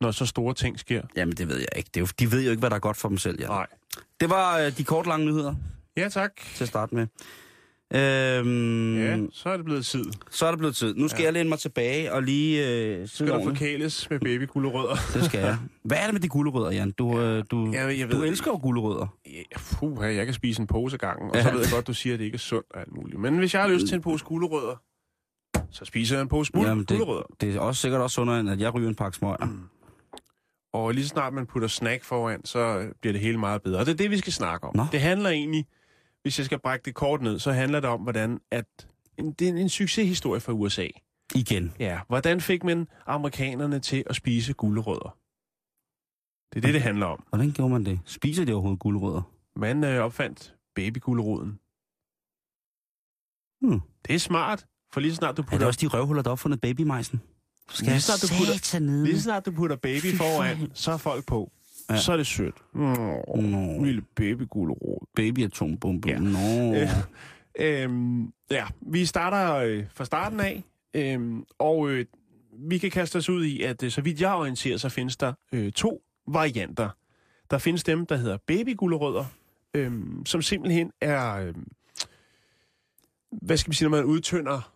når 0.00 0.10
så 0.10 0.26
store 0.26 0.54
ting 0.54 0.78
sker? 0.78 1.02
Jamen, 1.16 1.34
det 1.36 1.48
ved 1.48 1.56
jeg 1.58 1.68
ikke. 1.76 1.90
Det 1.94 1.96
er 1.96 2.00
jo, 2.00 2.06
de 2.18 2.32
ved 2.32 2.44
jo 2.44 2.50
ikke, 2.50 2.60
hvad 2.60 2.70
der 2.70 2.76
er 2.76 2.80
godt 2.80 2.96
for 2.96 3.08
dem 3.08 3.18
selv. 3.18 3.40
Ja. 3.40 3.46
Nej. 3.46 3.66
Det 4.20 4.30
var 4.30 4.58
øh, 4.58 4.76
de 4.76 4.84
kort 4.84 5.06
lange 5.06 5.26
nyheder 5.26 5.54
Ja, 5.96 6.08
tak. 6.08 6.32
til 6.54 6.64
at 6.64 6.68
starte 6.68 6.94
med. 6.94 7.06
Øhm, 7.94 8.96
Ja, 8.98 9.18
så 9.32 9.48
er 9.48 9.56
det 9.56 9.64
blevet 9.64 9.86
tid. 9.86 10.04
Så 10.30 10.46
er 10.46 10.50
det 10.50 10.58
blevet 10.58 10.76
tid. 10.76 10.94
Nu 10.94 11.08
skal 11.08 11.18
ja. 11.20 11.24
jeg 11.24 11.32
læne 11.32 11.48
mig 11.48 11.58
tilbage 11.58 12.12
og 12.12 12.22
lige 12.22 12.68
øh, 12.86 13.08
Skal 13.08 13.28
du 13.28 13.44
forkæles 13.44 14.10
med 14.10 14.20
babygulerødder? 14.20 14.94
Det 15.14 15.24
skal 15.24 15.40
jeg. 15.40 15.58
Hvad 15.84 15.96
er 15.98 16.04
det 16.04 16.12
med 16.14 16.20
de 16.20 16.28
gulerødder, 16.28 16.70
Jan? 16.70 16.90
Du, 16.90 17.20
øh, 17.20 17.44
du, 17.50 17.70
Ja, 17.72 17.86
jeg 17.86 18.10
du 18.12 18.16
ved- 18.16 18.28
elsker 18.28 18.50
jo 18.50 18.58
gulerødder. 18.62 19.06
Ja, 19.26 19.42
Puh, 19.58 20.16
jeg 20.16 20.24
kan 20.24 20.34
spise 20.34 20.60
en 20.60 20.66
pose 20.66 20.98
gangen, 20.98 21.30
og 21.30 21.36
Ja. 21.36 21.42
så 21.42 21.50
ved 21.52 21.60
jeg 21.60 21.68
godt, 21.72 21.86
du 21.86 21.94
siger, 21.94 22.12
at 22.14 22.18
det 22.18 22.24
ikke 22.24 22.34
er 22.36 22.38
sundt 22.38 22.66
og 22.70 22.80
alt 22.80 22.92
muligt. 22.96 23.20
Men 23.20 23.38
hvis 23.38 23.54
jeg 23.54 23.62
har 23.62 23.68
lyst 23.68 23.86
til 23.86 23.94
en 23.94 24.02
pose 24.02 24.24
gulerødder, 24.24 24.76
så 25.70 25.84
spiser 25.84 26.16
jeg 26.16 26.22
en 26.22 26.28
pose 26.28 26.52
Jamen, 26.56 26.78
det, 26.84 26.88
gulerødder. 26.98 27.26
det 27.40 27.54
er 27.56 27.60
også 27.60 27.80
sikkert 27.80 28.00
også 28.00 28.14
sundere, 28.14 28.40
end 28.40 28.50
at 28.50 28.60
jeg 28.60 28.74
ryger 28.74 28.88
en 28.88 28.94
pakke 28.94 29.16
smøger. 29.16 29.48
Og 30.72 30.92
lige 30.94 31.04
så 31.04 31.08
snart 31.08 31.32
man 31.32 31.46
putter 31.46 31.68
snack 31.68 32.04
foran, 32.04 32.44
så 32.44 32.86
bliver 33.00 33.12
det 33.12 33.20
hele 33.22 33.38
meget 33.38 33.62
bedre. 33.62 33.78
Og 33.80 33.86
det 33.86 33.92
er 33.92 33.96
det, 33.96 34.10
vi 34.10 34.18
skal 34.18 34.32
snakke 34.32 34.66
om. 34.66 34.76
Nå. 34.76 34.86
Det 34.92 35.00
handler 35.00 35.30
egentlig, 35.30 35.66
hvis 36.24 36.38
jeg 36.38 36.44
skal 36.46 36.58
brække 36.58 36.84
det 36.84 36.94
kort 36.94 37.22
ned, 37.22 37.38
så 37.38 37.52
handler 37.52 37.80
det 37.80 37.90
om, 37.90 38.00
hvordan 38.00 38.40
at 38.50 38.64
en, 39.18 39.32
det 39.32 39.48
er 39.48 39.52
en, 39.52 39.68
succeshistorie 39.68 40.40
fra 40.40 40.52
USA. 40.52 40.86
Igen. 41.34 41.72
Ja, 41.78 42.00
hvordan 42.08 42.40
fik 42.40 42.64
man 42.64 42.88
amerikanerne 43.06 43.78
til 43.80 44.04
at 44.10 44.16
spise 44.16 44.52
gulerødder? 44.52 45.16
Det 46.52 46.56
er 46.58 46.60
det, 46.66 46.74
det 46.74 46.82
handler 46.82 47.06
om. 47.06 47.24
Hvordan 47.28 47.50
gjorde 47.52 47.72
man 47.72 47.84
det? 47.84 48.00
Spiser 48.04 48.44
de 48.44 48.52
overhovedet 48.52 48.80
gulerødder? 48.80 49.22
Man 49.56 49.84
øh, 49.84 50.04
opfandt 50.04 50.54
babyguleroden. 50.74 51.58
Hmm. 53.60 53.80
Det 54.06 54.14
er 54.14 54.18
smart, 54.18 54.66
for 54.92 55.00
lige 55.00 55.14
snart 55.14 55.36
du 55.36 55.42
Er 55.42 55.44
det 55.44 55.50
putter, 55.52 55.66
også 55.66 55.80
de 55.80 55.86
røvhuller, 55.86 56.22
der 56.22 56.30
opfundet 56.30 56.60
babymejsen? 56.60 57.20
Skal 57.68 57.88
Lige 57.88 58.00
snart 58.00 58.22
du 58.22 58.26
putter- 58.26 59.04
lige 59.04 59.20
snart 59.20 59.46
du 59.46 59.50
putter 59.52 59.76
baby 59.76 60.16
foran, 60.16 60.58
for- 60.58 60.66
så 60.74 60.92
er 60.92 60.96
folk 60.96 61.26
på. 61.26 61.52
Ja. 61.90 61.96
Så 61.96 62.12
er 62.12 62.16
det 62.16 62.26
sødt. 62.26 62.54
Mm, 62.72 62.80
Nå. 63.36 63.84
lille 63.84 64.02
babygulerod. 64.14 65.06
Baby-atombombe. 65.16 66.08
Ja. 66.08 66.18
Nå. 66.18 66.74
Ja. 66.74 66.90
Øhm, 67.58 68.32
ja, 68.50 68.66
vi 68.80 69.04
starter 69.04 69.54
øh, 69.56 69.84
fra 69.94 70.04
starten 70.04 70.40
af, 70.40 70.64
øhm, 70.94 71.44
og 71.58 71.88
øh, 71.90 72.06
vi 72.52 72.78
kan 72.78 72.90
kaste 72.90 73.16
os 73.16 73.28
ud 73.28 73.44
i, 73.44 73.62
at 73.62 73.82
øh, 73.82 73.90
så 73.90 74.00
vidt 74.00 74.20
jeg 74.20 74.34
orienterer, 74.34 74.76
så 74.76 74.88
findes 74.88 75.16
der 75.16 75.32
øh, 75.52 75.72
to 75.72 76.02
varianter. 76.28 76.88
Der 77.50 77.58
findes 77.58 77.84
dem, 77.84 78.06
der 78.06 78.16
hedder 78.16 78.36
babygulerødder, 78.46 79.24
øhm, 79.74 80.26
som 80.26 80.42
simpelthen 80.42 80.92
er, 81.00 81.34
øh, 81.34 81.54
hvad 83.42 83.56
skal 83.56 83.70
vi 83.70 83.76
sige, 83.76 83.88
når 83.88 83.96
man 83.96 84.04
udtynder 84.04 84.72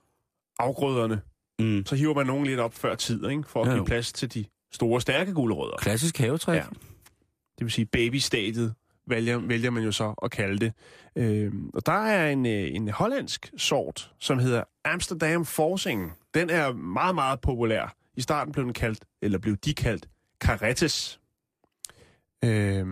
afgrøderne, 0.58 1.20
Mm. 1.60 1.86
så 1.86 1.94
hiver 1.96 2.14
man 2.14 2.26
nogen 2.26 2.46
lidt 2.46 2.60
op 2.60 2.74
før 2.74 2.94
tid, 2.94 3.28
ikke? 3.28 3.42
for 3.46 3.62
at 3.62 3.68
Ja, 3.68 3.74
give 3.74 3.84
plads 3.84 4.12
til 4.12 4.34
de 4.34 4.44
store, 4.72 5.00
stærke 5.00 5.32
gulerødder. 5.34 5.76
Klassisk 5.76 6.18
havetræk. 6.18 6.56
Ja. 6.56 6.64
Det 7.58 7.64
vil 7.64 7.72
sige 7.72 7.86
babystadiet, 7.86 8.74
vælger, 9.06 9.38
vælger 9.38 9.70
man 9.70 9.82
jo 9.82 9.92
så 9.92 10.14
at 10.22 10.30
kalde 10.30 10.58
det. 10.58 10.72
Øh, 11.16 11.52
og 11.74 11.86
der 11.86 11.92
er 11.92 12.30
en, 12.30 12.46
øh, 12.46 12.74
en 12.74 12.88
hollandsk 12.88 13.52
sort, 13.56 14.12
som 14.18 14.38
hedder 14.38 14.64
Amsterdam 14.84 15.44
Forcing. 15.44 16.12
Den 16.34 16.50
er 16.50 16.72
meget, 16.72 17.14
meget 17.14 17.40
populær. 17.40 17.94
I 18.16 18.20
starten 18.20 18.52
blev 18.52 18.64
den 18.64 18.72
kaldt, 18.72 19.04
eller 19.22 19.38
blev 19.38 19.56
de 19.56 19.74
kaldt, 19.74 20.08
Carettes. 20.40 21.20
Øh, 22.44 22.86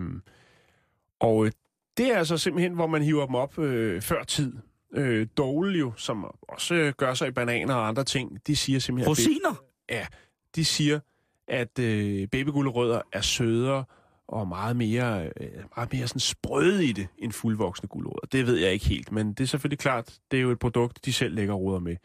og 1.20 1.52
det 1.96 2.12
er 2.12 2.18
altså 2.18 2.38
simpelthen, 2.38 2.72
hvor 2.72 2.86
man 2.86 3.02
hiver 3.02 3.26
dem 3.26 3.34
op 3.34 3.58
øh, 3.58 4.02
før 4.02 4.24
tid. 4.24 4.52
Øh, 4.94 5.26
Dole 5.36 5.78
jo, 5.78 5.92
som 5.96 6.34
også 6.42 6.74
øh, 6.74 6.92
gør 6.96 7.14
sig 7.14 7.28
i 7.28 7.30
bananer 7.30 7.74
og 7.74 7.88
andre 7.88 8.04
ting, 8.04 8.46
de 8.46 8.56
siger 8.56 8.78
simpelthen... 8.78 9.12
at 9.12 9.18
Rosiner? 9.18 9.64
Ja, 9.90 10.06
de 10.56 10.64
siger, 10.64 11.00
at 11.48 11.78
øh, 11.78 12.28
babygulerødder 12.28 13.02
er 13.12 13.20
sødere 13.20 13.84
og 14.28 14.48
meget 14.48 14.76
mere, 14.76 15.26
øh, 15.40 15.48
meget 15.76 15.92
mere 15.92 16.08
sådan 16.08 16.20
sprøde 16.20 16.86
i 16.86 16.92
det, 16.92 17.06
end 17.18 17.32
fuldvoksne 17.32 17.88
gulerødder. 17.88 18.26
Det 18.32 18.46
ved 18.46 18.56
jeg 18.56 18.72
ikke 18.72 18.86
helt, 18.86 19.12
men 19.12 19.28
det 19.32 19.40
er 19.40 19.46
selvfølgelig 19.48 19.78
klart, 19.78 20.14
det 20.30 20.36
er 20.36 20.40
jo 20.40 20.50
et 20.50 20.58
produkt, 20.58 21.04
de 21.04 21.12
selv 21.12 21.34
lægger 21.34 21.54
ruder 21.54 21.78
med. 21.78 21.96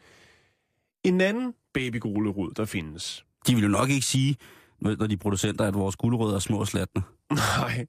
En 1.04 1.20
anden 1.20 1.54
babygulerod, 1.74 2.50
der 2.50 2.64
findes. 2.64 3.24
De 3.46 3.54
vil 3.54 3.62
jo 3.62 3.68
nok 3.68 3.90
ikke 3.90 4.06
sige, 4.06 4.36
når 4.80 4.94
de 4.94 5.14
er 5.14 5.18
producenter, 5.18 5.64
at 5.64 5.74
vores 5.74 5.96
gulerødder 5.96 6.34
er 6.34 6.38
små 6.38 6.58
og 6.60 6.68
slatne. 6.68 7.02
Nej, 7.30 7.86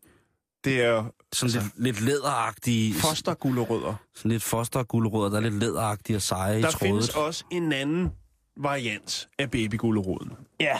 det 0.63 0.81
er 0.81 1.05
Sådan 1.33 1.53
lidt, 1.53 1.83
lidt 1.83 2.01
læderagtige. 2.01 2.93
fostergulerødder. 2.93 3.95
Sådan 4.15 4.31
lidt 4.31 4.43
fostergulerødder, 4.43 5.29
der 5.29 5.37
er 5.37 5.41
lidt 5.41 5.53
læderagtige 5.53 6.17
og 6.17 6.21
seje 6.21 6.53
Der 6.53 6.57
i 6.59 6.61
trådet. 6.71 6.75
findes 6.79 7.09
også 7.09 7.43
en 7.51 7.73
anden 7.73 8.11
variant 8.57 9.27
af 9.39 9.51
babyguleroden. 9.51 10.31
Ja. 10.59 10.79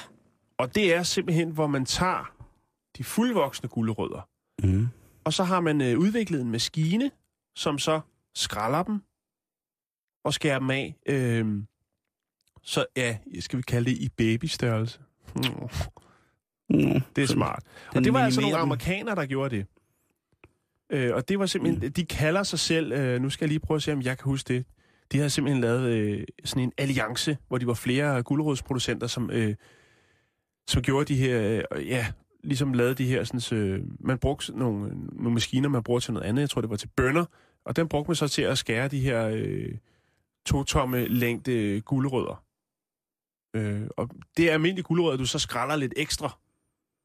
Og 0.57 0.75
det 0.75 0.93
er 0.95 1.03
simpelthen, 1.03 1.49
hvor 1.49 1.67
man 1.67 1.85
tager 1.85 2.31
de 2.97 3.03
fuldvoksne 3.03 3.69
gulerødder, 3.69 4.29
Mm. 4.63 4.87
og 5.23 5.33
så 5.33 5.43
har 5.43 5.59
man 5.59 5.81
øh, 5.81 5.99
udviklet 5.99 6.41
en 6.41 6.51
maskine, 6.51 7.11
som 7.55 7.79
så 7.79 8.01
skræller 8.35 8.83
dem 8.83 9.01
og 10.25 10.33
skærer 10.33 10.59
dem 10.59 10.69
af. 10.69 10.95
Øhm, 11.05 11.67
så 12.63 12.85
ja, 12.97 13.17
skal 13.39 13.57
vi 13.57 13.63
kalde 13.63 13.89
det 13.91 13.97
i 13.97 14.09
babystørrelse. 14.09 14.99
Mm, 15.35 15.41
Mm. 16.69 17.01
det 17.15 17.21
er 17.23 17.27
smart. 17.27 17.63
Og 17.87 17.95
Den 17.95 18.03
det 18.03 18.13
var 18.13 18.19
altså 18.25 18.41
nogle 18.41 18.57
amerikanere, 18.57 19.15
der 19.15 19.25
gjorde 19.25 19.55
det. 19.55 19.65
Øh, 20.89 21.15
og 21.15 21.29
det 21.29 21.39
var 21.39 21.45
simpelthen, 21.45 21.91
de 21.91 22.05
kalder 22.05 22.43
sig 22.43 22.59
selv, 22.59 22.91
øh, 22.91 23.21
nu 23.21 23.29
skal 23.29 23.45
jeg 23.45 23.49
lige 23.49 23.59
prøve 23.59 23.75
at 23.75 23.83
se, 23.83 23.93
om 23.93 24.01
jeg 24.01 24.17
kan 24.17 24.25
huske 24.25 24.53
det. 24.53 24.65
De 25.11 25.17
havde 25.17 25.29
simpelthen 25.29 25.61
lavet 25.61 25.89
øh, 25.89 26.23
sådan 26.45 26.63
en 26.63 26.71
alliance, 26.77 27.37
hvor 27.47 27.57
de 27.57 27.67
var 27.67 27.73
flere 27.73 28.23
gulerodsproducenter, 28.23 29.07
som, 29.07 29.29
øh, 29.31 29.55
som 30.67 30.81
gjorde 30.81 31.05
de 31.05 31.15
her, 31.15 31.63
øh, 31.75 31.87
ja, 31.87 32.07
ligesom 32.43 32.73
lavede 32.73 32.93
de 32.95 33.05
her, 33.05 33.23
sådan, 33.23 33.57
øh, 33.59 33.81
man 33.99 34.17
brugte 34.17 34.57
nogle, 34.59 34.89
nogle 35.11 35.33
maskiner, 35.33 35.69
man 35.69 35.83
brugte 35.83 36.05
til 36.05 36.13
noget 36.13 36.27
andet, 36.27 36.41
jeg 36.41 36.49
tror 36.49 36.61
det 36.61 36.69
var 36.69 36.75
til 36.75 36.89
bønder, 36.95 37.25
og 37.65 37.75
den 37.75 37.87
brugte 37.87 38.09
man 38.09 38.15
så 38.15 38.27
til 38.27 38.41
at 38.41 38.57
skære 38.57 38.87
de 38.87 38.99
her 38.99 39.27
øh, 39.33 39.75
to-tomme 40.45 41.07
længde 41.07 41.81
gulerødder. 41.81 42.43
Øh, 43.55 43.87
og 43.97 44.09
det 44.37 44.49
er 44.49 44.53
almindelige 44.53 44.83
gulerødder, 44.83 45.17
du 45.17 45.25
så 45.25 45.39
skræller 45.39 45.75
lidt 45.75 45.93
ekstra, 45.97 46.39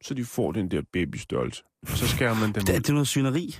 så 0.03 0.13
de 0.13 0.25
får 0.25 0.51
den 0.51 0.71
der 0.71 0.81
babystørrelse. 0.93 1.63
Så 1.85 2.07
skærer 2.07 2.33
man 2.33 2.43
dem 2.43 2.53
Det, 2.53 2.69
ud. 2.69 2.79
det 2.79 2.89
er 2.89 2.93
noget 2.93 3.07
svineri. 3.07 3.55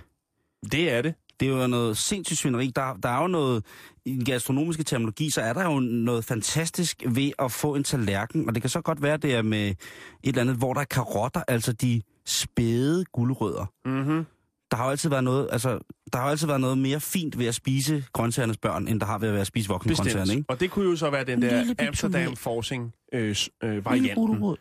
Det 0.72 0.92
er 0.92 1.02
det. 1.02 1.14
Det 1.40 1.48
er 1.48 1.62
jo 1.62 1.68
noget 1.68 1.98
sindssygt 1.98 2.40
svineri. 2.40 2.72
Der, 2.76 2.94
der 3.04 3.10
er 3.10 3.22
jo 3.22 3.28
noget, 3.28 3.66
i 4.06 4.16
den 4.16 4.26
gastronomiske 4.26 4.84
terminologi, 4.84 5.30
så 5.30 5.42
er 5.42 5.54
der 5.54 5.64
jo 5.64 5.80
noget 5.80 6.26
fantastisk 6.26 7.04
ved 7.08 7.32
at 7.40 7.52
få 7.52 7.76
en 7.76 7.84
tallerken, 7.84 8.48
og 8.48 8.56
det 8.56 8.64
kan 8.64 8.70
så 8.70 8.82
godt 8.82 9.02
være, 9.02 9.18
det 9.18 9.36
er 9.36 9.42
med 9.42 9.68
et 9.70 9.78
eller 10.24 10.42
andet, 10.42 10.56
hvor 10.56 10.74
der 10.74 10.82
er 10.82 10.86
karotter, 10.86 11.44
altså 11.48 11.74
de 11.74 12.02
spæde 12.26 13.06
guldrødder. 13.06 13.66
Mm-hmm. 13.86 14.26
Der 14.72 14.78
har 14.78 14.84
jo 14.84 14.92
altid 14.92 15.10
været 15.10 15.24
noget, 15.24 15.50
altså, 15.52 15.80
der 16.14 16.20
har 16.20 16.30
altid 16.30 16.48
været 16.48 16.62
noget 16.62 16.78
mere 16.78 17.00
fint 17.00 17.40
ved 17.40 17.46
at 17.46 17.56
spise 17.56 18.04
grøntsagernes 18.14 18.58
børn, 18.58 18.88
end 18.88 19.00
der 19.00 19.06
har 19.06 19.18
ved 19.18 19.28
at 19.28 19.34
være 19.34 19.42
at 19.42 19.48
spise 19.48 19.70
voksne 19.70 19.96
grøntsagerne, 19.96 20.34
ikke? 20.34 20.46
Og 20.50 20.60
det 20.60 20.72
kunne 20.72 20.90
jo 20.90 20.96
så 20.96 21.10
være 21.10 21.24
den 21.24 21.44
En 21.44 21.50
der 21.50 21.88
Amsterdam. 21.88 22.36
Forcing 22.36 22.94
øh, 23.14 23.36
øh, 23.64 23.86
varianten. 23.86 24.58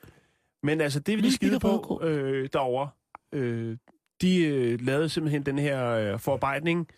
Men 0.63 0.81
altså, 0.81 1.01
det 1.01 1.17
vil 1.17 1.25
de 1.25 1.35
skide 1.35 1.61
på 1.61 2.01
øh, 2.05 2.49
derovre. 2.53 2.89
Øh, 3.35 3.77
de 4.23 4.45
øh, 4.45 4.79
lavede 4.81 5.09
simpelthen 5.09 5.43
den 5.43 5.59
her 5.59 5.89
øh, 5.91 6.21
forarbejdning. 6.21 6.89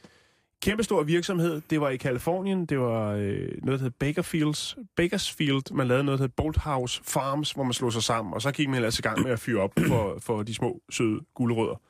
Kæmpestor 0.63 1.03
virksomhed. 1.03 1.61
Det 1.71 1.81
var 1.81 1.89
i 1.89 1.97
Kalifornien. 1.97 2.67
Det 2.67 2.79
var 2.79 3.13
øh, 3.13 3.49
noget, 3.63 3.81
der 3.81 3.85
hed 3.85 3.91
Bakerfields, 3.91 4.77
Bakersfield. 4.97 5.75
Man 5.75 5.89
lavede 5.89 6.05
noget, 6.05 6.19
der 6.21 6.25
hed 6.25 6.33
Bolthouse 6.37 7.01
Farms, 7.05 7.53
hvor 7.53 7.63
man 7.65 7.73
slog 7.73 7.93
sig 7.93 8.03
sammen. 8.03 8.35
Og 8.35 8.43
så 8.43 8.53
gik 8.53 8.69
man 8.69 8.77
ellers 8.77 8.99
i 8.99 9.03
gang 9.03 9.23
med 9.23 9.31
at 9.31 9.39
fyre 9.41 9.61
op 9.63 9.73
for, 9.87 10.19
for 10.21 10.43
de 10.43 10.55
små, 10.55 10.81
søde 10.91 11.21
gulerødder. 11.35 11.81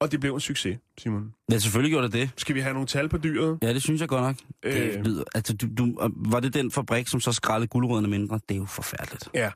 Og 0.00 0.12
det 0.12 0.20
blev 0.20 0.34
en 0.34 0.40
succes, 0.40 0.78
Simon. 0.98 1.34
Ja, 1.52 1.58
selvfølgelig 1.58 1.90
gjorde 1.92 2.06
det 2.06 2.12
det. 2.12 2.30
Skal 2.36 2.54
vi 2.54 2.60
have 2.60 2.72
nogle 2.72 2.86
tal 2.86 3.08
på 3.08 3.18
dyret? 3.18 3.58
Ja, 3.62 3.74
det 3.74 3.82
synes 3.82 4.00
jeg 4.00 4.08
godt 4.08 4.22
nok. 4.22 4.36
Det 4.62 4.96
Øh. 4.96 5.04
lyder, 5.04 5.24
altså, 5.34 5.56
du, 5.56 5.66
du, 5.78 6.10
var 6.16 6.40
det 6.40 6.54
den 6.54 6.70
fabrik, 6.70 7.08
som 7.08 7.20
så 7.20 7.32
skrællede 7.32 7.68
guldrødderne 7.68 8.08
mindre? 8.08 8.40
Det 8.48 8.54
er 8.54 8.58
jo 8.58 8.64
forfærdeligt. 8.64 9.28
Ja. 9.34 9.50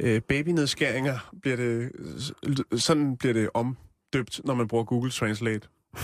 Øh, 0.00 0.20
babynedskæringer 0.20 1.30
bliver 1.42 1.56
det... 1.56 1.92
Sådan 2.80 3.16
bliver 3.16 3.32
det 3.32 3.50
omdøbt, 4.14 4.40
når 4.44 4.54
man 4.54 4.68
bruger 4.68 4.84
Google 4.84 5.10
Translate. 5.10 5.68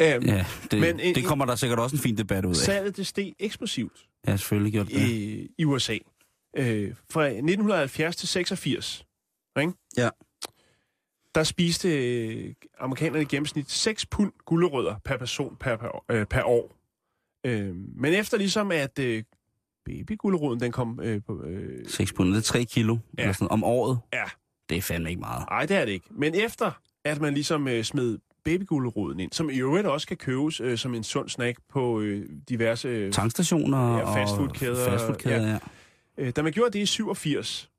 øhm, 0.00 0.24
Ja, 0.26 0.46
det, 0.70 0.80
Men 0.80 1.00
en- 1.00 1.14
det 1.14 1.24
kommer 1.24 1.44
der 1.44 1.54
sikkert 1.54 1.78
også 1.78 1.96
en 1.96 2.02
fin 2.02 2.16
debat 2.18 2.44
ud 2.44 2.50
af. 2.50 2.56
Salget 2.56 2.96
det 2.96 3.06
steg 3.06 3.32
eksplosivt 3.38 4.06
Ja, 4.26 4.36
selvfølgelig 4.36 4.72
gjorde 4.72 4.88
det 4.94 5.08
i, 5.08 5.48
i 5.58 5.64
USA. 5.64 5.98
Øh, 6.56 6.94
fra 7.10 7.26
1970 7.26 8.16
til 8.16 8.28
86, 8.28 9.04
ikke? 9.60 9.72
Ja. 9.96 10.08
der 11.34 11.42
spiste 11.44 11.88
øh, 11.88 12.54
amerikanerne 12.80 13.22
i 13.22 13.24
gennemsnit 13.24 13.70
6 13.70 14.06
pund 14.06 14.32
gulerødder 14.44 14.94
per 15.04 15.16
person 15.16 15.56
per, 15.60 15.76
per, 15.76 16.04
øh, 16.10 16.26
per 16.26 16.42
år. 16.42 16.76
Øh, 17.46 17.74
men 17.96 18.12
efter 18.14 18.38
ligesom, 18.38 18.70
at 18.72 18.98
øh, 18.98 19.22
babyguleroden 19.84 20.60
den 20.60 20.72
kom 20.72 21.00
øh, 21.02 21.22
på... 21.26 21.42
Øh, 21.44 21.84
6 21.88 22.12
pund, 22.12 22.28
det 22.30 22.36
er 22.38 22.42
3 22.42 22.64
kilo 22.64 22.98
Ja. 23.18 23.22
eller 23.22 23.32
sådan, 23.32 23.48
om 23.50 23.64
året. 23.64 23.98
Ja. 24.12 24.24
Det 24.70 24.78
er 24.78 24.82
fandme 24.82 25.08
ikke 25.10 25.20
meget. 25.20 25.44
Nej, 25.50 25.66
det 25.66 25.76
er 25.76 25.84
det 25.84 25.92
ikke. 25.92 26.06
Men 26.10 26.34
efter, 26.34 26.70
at 27.04 27.20
man 27.20 27.34
ligesom 27.34 27.68
øh, 27.68 27.84
smed 27.84 28.18
babyguleroden 28.44 29.20
ind, 29.20 29.32
som 29.32 29.50
i 29.50 29.58
øvrigt 29.60 29.86
også 29.86 30.06
kan 30.06 30.16
købes 30.16 30.60
øh, 30.60 30.78
som 30.78 30.94
en 30.94 31.04
sund 31.04 31.28
snack 31.28 31.58
på 31.68 32.00
øh, 32.00 32.28
diverse... 32.48 32.88
Øh, 32.88 33.12
Tankstationer 33.12 33.96
Ja, 33.96 34.02
og 34.02 34.14
fastfoodkæder, 34.16 34.90
fastfoodkæder, 34.90 35.48
ja. 35.48 35.58
øh, 36.18 36.32
da 36.36 36.42
man 36.42 36.52
gjorde 36.52 36.70
det 36.70 36.78
i 36.78 36.86
87, 36.86 37.70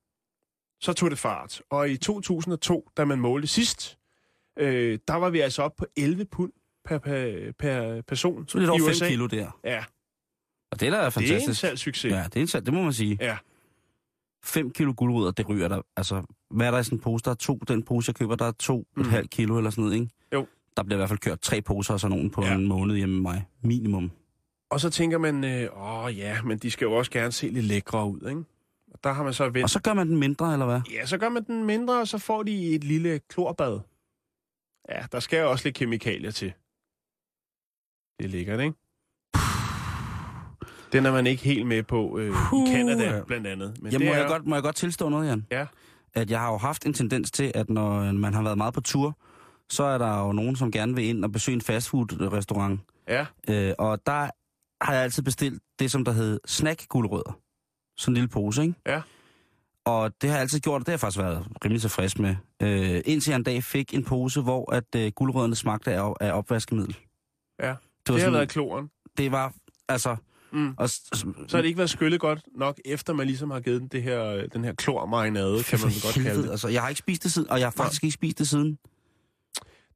så 0.82 0.94
tog 0.94 1.10
det 1.12 1.20
fart. 1.20 1.62
Og 1.70 1.90
i 1.90 1.98
2002, 1.98 2.90
da 2.98 3.06
man 3.06 3.20
målte 3.20 3.48
sidst, 3.48 3.98
øh, 4.60 5.00
der 5.08 5.16
var 5.16 5.30
vi 5.30 5.40
altså 5.40 5.62
op 5.64 5.76
på 5.78 5.86
11 5.98 6.26
pund 6.26 6.52
per, 6.86 6.98
per, 6.98 7.52
per 7.60 8.02
person 8.02 8.48
Så 8.48 8.58
lidt 8.58 8.68
i 8.68 8.70
over 8.70 8.80
5 8.80 8.88
USA. 8.90 9.08
kilo 9.08 9.28
der. 9.28 9.60
Ja, 9.64 9.84
Og 10.72 10.80
det 10.80 10.88
er 10.88 10.92
da 10.92 10.98
det 10.98 11.02
er 11.04 11.06
en 11.06 11.12
fantastisk. 11.12 11.60
salgssucces. 11.60 12.12
Ja, 12.12 12.24
det 12.24 12.36
er 12.36 12.42
en 12.42 12.48
salg, 12.48 12.66
det 12.66 12.74
må 12.74 12.82
man 12.82 12.94
sige. 12.94 13.18
Ja. 13.22 13.38
5 14.44 14.72
kilo 14.72 14.94
guldrødder, 14.98 15.32
det 15.32 15.50
ryger 15.50 15.68
der. 15.68 15.82
Altså, 15.98 16.24
hvad 16.50 16.68
er 16.68 16.72
der 16.72 16.80
i 16.80 16.84
sådan 16.84 16.98
en 16.98 17.02
pose? 17.02 17.24
Der 17.24 17.32
er 17.32 17.36
to. 17.36 17.56
Den 17.68 17.84
pose, 17.84 18.10
jeg 18.10 18.16
køber, 18.16 18.36
der 18.36 18.46
er 18.46 18.52
to 18.52 18.88
Mm. 18.96 19.02
et 19.02 19.08
halvt 19.08 19.30
kilo 19.30 19.58
eller 19.58 19.70
sådan 19.70 19.82
noget, 19.84 19.96
ikke? 19.96 20.10
Jo. 20.34 20.48
Der 20.78 20.84
bliver 20.84 20.98
i 20.98 21.00
hvert 21.00 21.10
fald 21.10 21.20
kørt 21.20 21.42
tre 21.42 21.62
poser 21.62 21.94
og 21.94 22.00
sådan 22.00 22.18
nogen 22.18 22.30
på 22.32 22.44
ja. 22.44 22.54
en 22.56 22.68
måned 22.68 22.96
hjemme 22.96 23.16
med 23.16 23.22
mig. 23.22 23.46
Minimum. 23.62 24.12
Og 24.70 24.80
så 24.80 24.90
tænker 24.90 25.18
man, 25.18 25.44
øh, 25.44 25.70
åh 25.82 26.18
ja, 26.18 26.42
men 26.42 26.58
de 26.58 26.72
skal 26.72 26.86
jo 26.86 26.92
også 26.94 27.12
gerne 27.12 27.32
se 27.32 27.50
lidt 27.50 27.66
lækre 27.66 28.08
ud, 28.08 28.30
ikke? 28.30 28.44
Og 28.94 29.00
der 29.04 29.12
har 29.14 29.24
man 29.24 29.34
så 29.34 29.44
vendt 29.50 29.64
Og 29.64 29.70
så 29.70 29.82
gør 29.82 29.94
man 29.94 30.08
den 30.08 30.18
mindre, 30.18 30.54
eller 30.54 30.66
hvad? 30.66 30.82
Ja, 30.92 31.06
så 31.06 31.18
gør 31.18 31.30
man 31.30 31.44
den 31.44 31.64
mindre, 31.66 32.00
og 32.00 32.08
så 32.08 32.18
får 32.18 32.44
de 32.44 32.76
et 32.76 32.84
lille 32.84 33.20
klorbad. 33.20 33.80
Ja, 34.90 35.06
der 35.12 35.20
skal 35.20 35.40
jo 35.40 35.52
også 35.52 35.66
lidt 35.68 35.76
kemikalier 35.76 36.32
til. 36.32 36.54
Det 38.20 38.26
er 38.26 38.30
lækkert, 38.30 38.60
ikke? 38.60 38.78
Den 40.94 41.06
er 41.06 41.12
man 41.12 41.28
ikke 41.28 41.44
helt 41.44 41.68
med 41.68 41.84
på 41.84 42.18
øh, 42.20 42.30
i 42.30 42.72
Canada, 42.74 43.22
blandt 43.28 43.48
andet. 43.48 43.74
Men 43.82 43.92
Jeg 43.92 44.00
det 44.00 44.08
må, 44.08 44.14
er, 44.14 44.18
jeg 44.18 44.28
godt, 44.28 44.48
må 44.48 44.56
jeg 44.56 44.64
godt 44.64 44.76
tilstå 44.76 45.10
noget, 45.10 45.28
Jan? 45.28 45.46
Ja. 45.52 45.66
At 46.14 46.32
jeg 46.32 46.40
har 46.40 46.52
jo 46.52 46.58
haft 46.58 46.86
en 46.86 46.94
tendens 46.94 47.32
til, 47.32 47.52
at 47.56 47.70
når 47.70 48.12
man 48.12 48.34
har 48.34 48.44
været 48.44 48.58
meget 48.58 48.74
på 48.74 48.82
tur, 48.82 49.18
så 49.70 49.84
er 49.84 49.98
der 49.98 50.20
jo 50.26 50.32
nogen, 50.32 50.56
som 50.56 50.72
gerne 50.72 50.96
vil 50.96 51.06
ind 51.06 51.26
og 51.26 51.32
besøge 51.32 51.56
en 51.56 51.62
fastfood-restaurant. 51.62 52.80
Ja, 53.08 53.26
Øh, 53.50 53.74
og 53.78 54.06
der 54.06 54.30
har 54.82 54.94
jeg 54.94 55.04
altid 55.04 55.24
bestilt 55.24 55.62
det, 55.80 55.92
som 55.92 56.06
der 56.06 56.12
hed 56.12 56.40
snack 56.48 56.88
guldrødder. 56.88 57.38
Sådan 57.98 58.12
en 58.12 58.16
lille 58.16 58.28
pose, 58.28 58.62
ikke? 58.62 58.74
Ja. 58.88 59.02
Og 59.86 60.12
det 60.22 60.30
har 60.30 60.38
jeg 60.38 60.42
altid 60.42 60.60
gjort, 60.60 60.76
og 60.82 60.86
det 60.86 60.88
har 60.88 60.94
jeg 60.94 61.00
faktisk 61.00 61.20
været 61.20 61.48
rimelig 61.66 61.82
tilfreds 61.82 62.20
med. 62.20 62.36
Øh, 62.62 63.02
indtil 63.06 63.32
jeg 63.32 63.36
en 63.38 63.44
dag 63.44 63.64
fik 63.64 63.94
en 63.94 64.04
pose, 64.04 64.42
hvor 64.42 64.72
at 64.74 64.96
øh, 64.96 65.12
guldrødderne 65.16 65.56
smagte 65.56 65.92
af, 65.94 66.14
af 66.22 66.32
opvaskemiddel. 66.38 66.98
Ja. 67.62 67.68
Det 67.68 67.70
var, 67.70 67.76
det 68.08 68.14
har 68.14 68.20
sådan, 68.20 68.34
været 68.34 68.50
kloren. 68.50 68.90
det 69.18 69.32
var 69.32 69.54
altså... 69.90 70.16
Mm. 70.54 70.74
Og, 70.78 70.90
Så 70.90 71.26
har 71.52 71.58
det 71.58 71.66
ikke 71.66 71.78
været 71.78 71.90
skyllet 71.90 72.20
godt 72.20 72.40
nok, 72.56 72.80
efter 72.86 73.14
man 73.14 73.28
ligesom 73.28 73.52
har 73.52 73.60
givet 73.60 73.82
den, 73.82 73.88
det 73.88 74.04
her, 74.04 74.48
den 74.54 74.64
her 74.64 74.74
klormarinade, 74.74 75.64
kan 75.64 75.80
man 75.80 75.92
godt 76.04 76.14
kalde 76.14 76.44
det. 76.44 76.52
Altså, 76.52 76.68
jeg 76.68 76.82
har 76.82 76.90
ikke 76.90 77.00
spist 77.00 77.24
det 77.24 77.32
siden, 77.32 77.50
og 77.50 77.60
jeg 77.60 77.66
har 77.66 77.72
faktisk 77.72 78.04
ikke 78.04 78.14
spist 78.14 78.40
det 78.40 78.48
siden. 78.48 78.78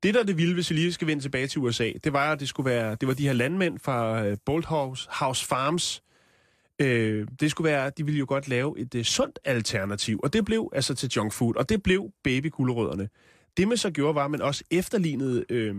Det, 0.03 0.14
der 0.14 0.20
er 0.20 0.24
det 0.24 0.38
vilde, 0.38 0.53
hvis 0.53 0.70
vi 0.70 0.76
lige 0.76 0.93
skal 0.93 1.08
vende 1.08 1.24
tilbage 1.24 1.47
til 1.47 1.62
USA, 1.62 1.91
det 2.03 2.14
var, 2.14 2.32
at 2.32 2.39
det 2.39 2.47
skulle 2.49 2.70
være, 2.70 2.95
det 2.95 3.08
var 3.08 3.14
de 3.14 3.24
her 3.24 3.34
landmænd 3.34 3.80
fra 3.80 4.28
uh, 4.28 4.34
Bolthouse 4.45 5.08
House 5.12 5.45
Farms. 5.45 6.03
Øh, 6.80 7.28
det 7.39 7.51
skulle 7.51 7.72
være, 7.72 7.91
de 7.97 8.06
ville 8.06 8.20
jo 8.20 8.26
godt 8.28 8.47
lave 8.47 8.80
et 8.80 8.95
uh, 8.95 9.01
sundt 9.01 9.39
alternativ, 9.45 10.20
og 10.24 10.34
det 10.34 10.45
blev 10.45 10.70
altså 10.74 10.95
til 10.95 11.10
junk 11.10 11.34
food, 11.34 11.56
og 11.56 11.70
det 11.70 11.84
blev 11.84 12.12
babygulerødderne. 12.24 13.10
det 13.58 13.68
man 13.68 13.78
så 13.78 13.91
gjorde, 13.91 14.16
var, 14.16 14.26
at 14.26 14.32
man 14.32 14.41
også 14.41 14.64
efterlignede, 14.72 15.45
øh, 15.49 15.76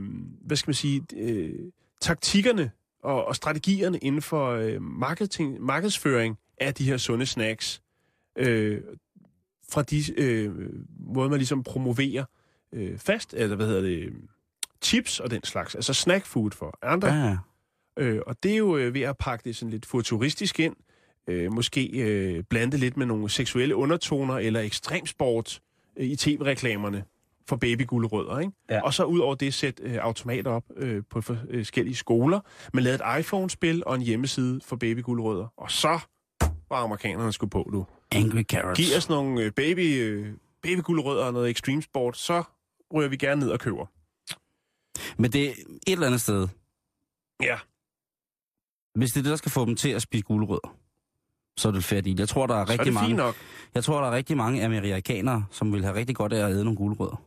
hvad 0.47 0.57
skal 0.57 0.69
man 0.69 0.75
sige, 0.75 1.03
øh, 1.17 1.53
taktikkerne 2.01 2.71
og, 3.07 3.25
og 3.25 3.37
strategierne 3.37 3.99
inden 3.99 4.23
for 4.23 4.51
øh, 4.51 4.83
marketing, 4.83 5.61
markedsføring 5.61 6.39
af 6.61 6.75
de 6.75 6.85
her 6.85 6.97
sunde 6.97 7.27
snacks. 7.27 7.83
Øh, 8.39 8.81
fra 9.69 9.83
de 9.83 10.21
øh, 10.21 10.55
måder, 10.99 11.29
man 11.29 11.39
ligesom 11.39 11.63
promoverer 11.63 12.25
øh, 12.73 12.99
fast, 12.99 13.35
eller 13.35 13.57
hvad 13.57 13.67
hedder 13.67 13.81
det, 13.81 14.13
chips 14.83 15.21
og 15.21 15.31
den 15.31 15.45
slags, 15.45 15.75
altså 15.75 15.95
snack 15.95 16.27
food 16.27 16.51
for 16.51 16.79
andre. 16.83 17.09
Ja, 17.09 17.25
ja. 17.25 17.37
Øh, 17.97 18.23
og 18.27 18.43
det 18.43 18.53
er 18.53 18.57
jo 18.57 18.77
øh, 18.77 18.95
ved 18.95 19.03
at 19.03 19.17
pakke 19.19 19.45
det 19.45 19.57
sådan 19.57 19.71
lidt 19.71 19.87
futuristisk 19.87 20.61
ind, 20.61 20.77
øh, 21.27 21.53
måske 21.53 21.87
øh, 21.87 22.43
blande 22.43 22.77
lidt 22.77 22.97
med 22.97 23.07
nogle 23.07 23.29
seksuelle 23.29 23.77
undertoner 23.77 24.35
eller 24.35 24.61
ekstremsport 24.61 25.61
øh, 25.97 26.07
i 26.07 26.17
tv-reklamerne 26.17 27.05
for 27.49 27.57
babygulerødder, 27.57 28.39
ikke? 28.39 28.53
Ja. 28.71 28.81
Og 28.83 28.95
så 28.95 29.05
ud 29.05 29.19
over 29.19 29.35
det 29.35 29.55
sætte 29.55 29.83
øh, 29.83 29.99
automater 30.01 30.51
op 30.51 30.65
øh, 30.77 31.03
på 31.11 31.21
forskellige 31.21 31.97
skoler, 31.97 32.41
man 32.75 32.85
lavede 32.85 33.03
et 33.05 33.21
iPhone-spil 33.21 33.83
og 33.87 33.95
en 33.95 34.03
hjemmeside 34.03 34.61
for 34.65 34.77
babygulerødder. 34.77 35.47
Og 35.57 35.71
så 35.71 36.01
var 36.69 36.77
amerikanerne 36.77 37.33
skulle 37.33 37.51
på, 37.51 37.69
du. 37.73 37.87
Angry 38.13 38.43
Carrots. 38.43 38.81
Giv 38.81 38.97
os 38.97 39.09
nogle 39.09 39.43
øh, 39.43 39.53
baby, 39.53 40.03
øh, 40.03 40.35
babygulerødder 40.63 41.25
og 41.25 41.33
noget 41.33 41.51
extreme 41.51 41.83
sport, 41.83 42.17
så 42.17 42.43
ryger 42.95 43.09
vi 43.09 43.17
gerne 43.17 43.41
ned 43.41 43.51
og 43.51 43.61
køber. 43.61 43.87
Men 45.23 45.33
det 45.33 45.49
er 45.49 45.51
et 45.51 45.93
eller 45.93 46.07
andet 46.07 46.21
sted. 46.21 46.49
Ja. 47.43 47.59
Hvis 48.99 49.13
det 49.13 49.21
er 49.21 49.23
det, 49.23 49.31
der 49.31 49.37
skal 49.37 49.53
få 49.53 49.65
dem 49.65 49.77
til 49.77 49.89
at 49.89 50.03
spise 50.03 50.25
gulerødder, 50.25 50.77
så 51.59 51.69
er 51.69 51.73
det 51.73 51.85
færdigt. 51.85 52.21
Jeg 52.21 52.29
tror, 52.29 52.47
der 52.47 52.55
er 52.55 52.61
er 52.61 52.69
rigtig 52.69 52.87
det 52.87 52.95
mange, 52.95 53.15
nok. 53.17 53.35
jeg 53.75 53.85
tror, 53.85 54.01
der 54.01 54.07
er 54.09 54.13
rigtig 54.13 54.37
mange 54.37 54.65
amerikanere, 54.65 55.45
som 55.51 55.73
vil 55.73 55.85
have 55.85 55.95
rigtig 55.97 56.17
godt 56.17 56.33
af 56.33 56.45
at 56.47 56.51
æde 56.53 56.65
nogle 56.65 56.77
gulerødder. 56.77 57.23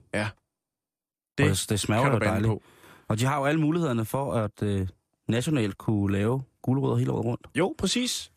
Det, 1.37 1.51
Og 1.51 1.57
det, 1.69 1.79
smager 1.79 2.13
jo 2.13 2.19
dejligt. 2.19 2.47
på. 2.49 2.61
Og 3.07 3.19
de 3.19 3.25
har 3.25 3.37
jo 3.39 3.45
alle 3.45 3.61
mulighederne 3.61 4.05
for 4.05 4.33
at 4.33 4.63
øh, 4.63 4.87
nationalt 5.27 5.77
kunne 5.77 6.11
lave 6.13 6.43
gulerødder 6.61 6.97
hele 6.97 7.11
året 7.11 7.25
rundt. 7.25 7.47
Jo, 7.55 7.75
præcis. 7.77 8.31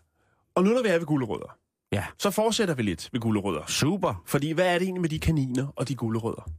Og 0.55 0.65
nu 0.65 0.71
når 0.71 0.83
vi 0.83 0.89
er 0.89 0.99
ved 0.99 1.07
gulerødder, 1.07 1.57
Ja. 1.93 2.05
så 2.19 2.31
fortsætter 2.31 2.75
vi 2.75 2.83
lidt 2.83 3.09
ved 3.13 3.21
gulerødder. 3.21 3.67
Super. 3.67 4.23
Fordi 4.27 4.51
hvad 4.53 4.67
er 4.75 4.79
det 4.79 4.83
egentlig 4.83 5.01
med 5.01 5.09
de 5.09 5.19
kaniner 5.19 5.67
og 5.77 5.89
de 5.89 5.95
gulerødder? 5.95 6.51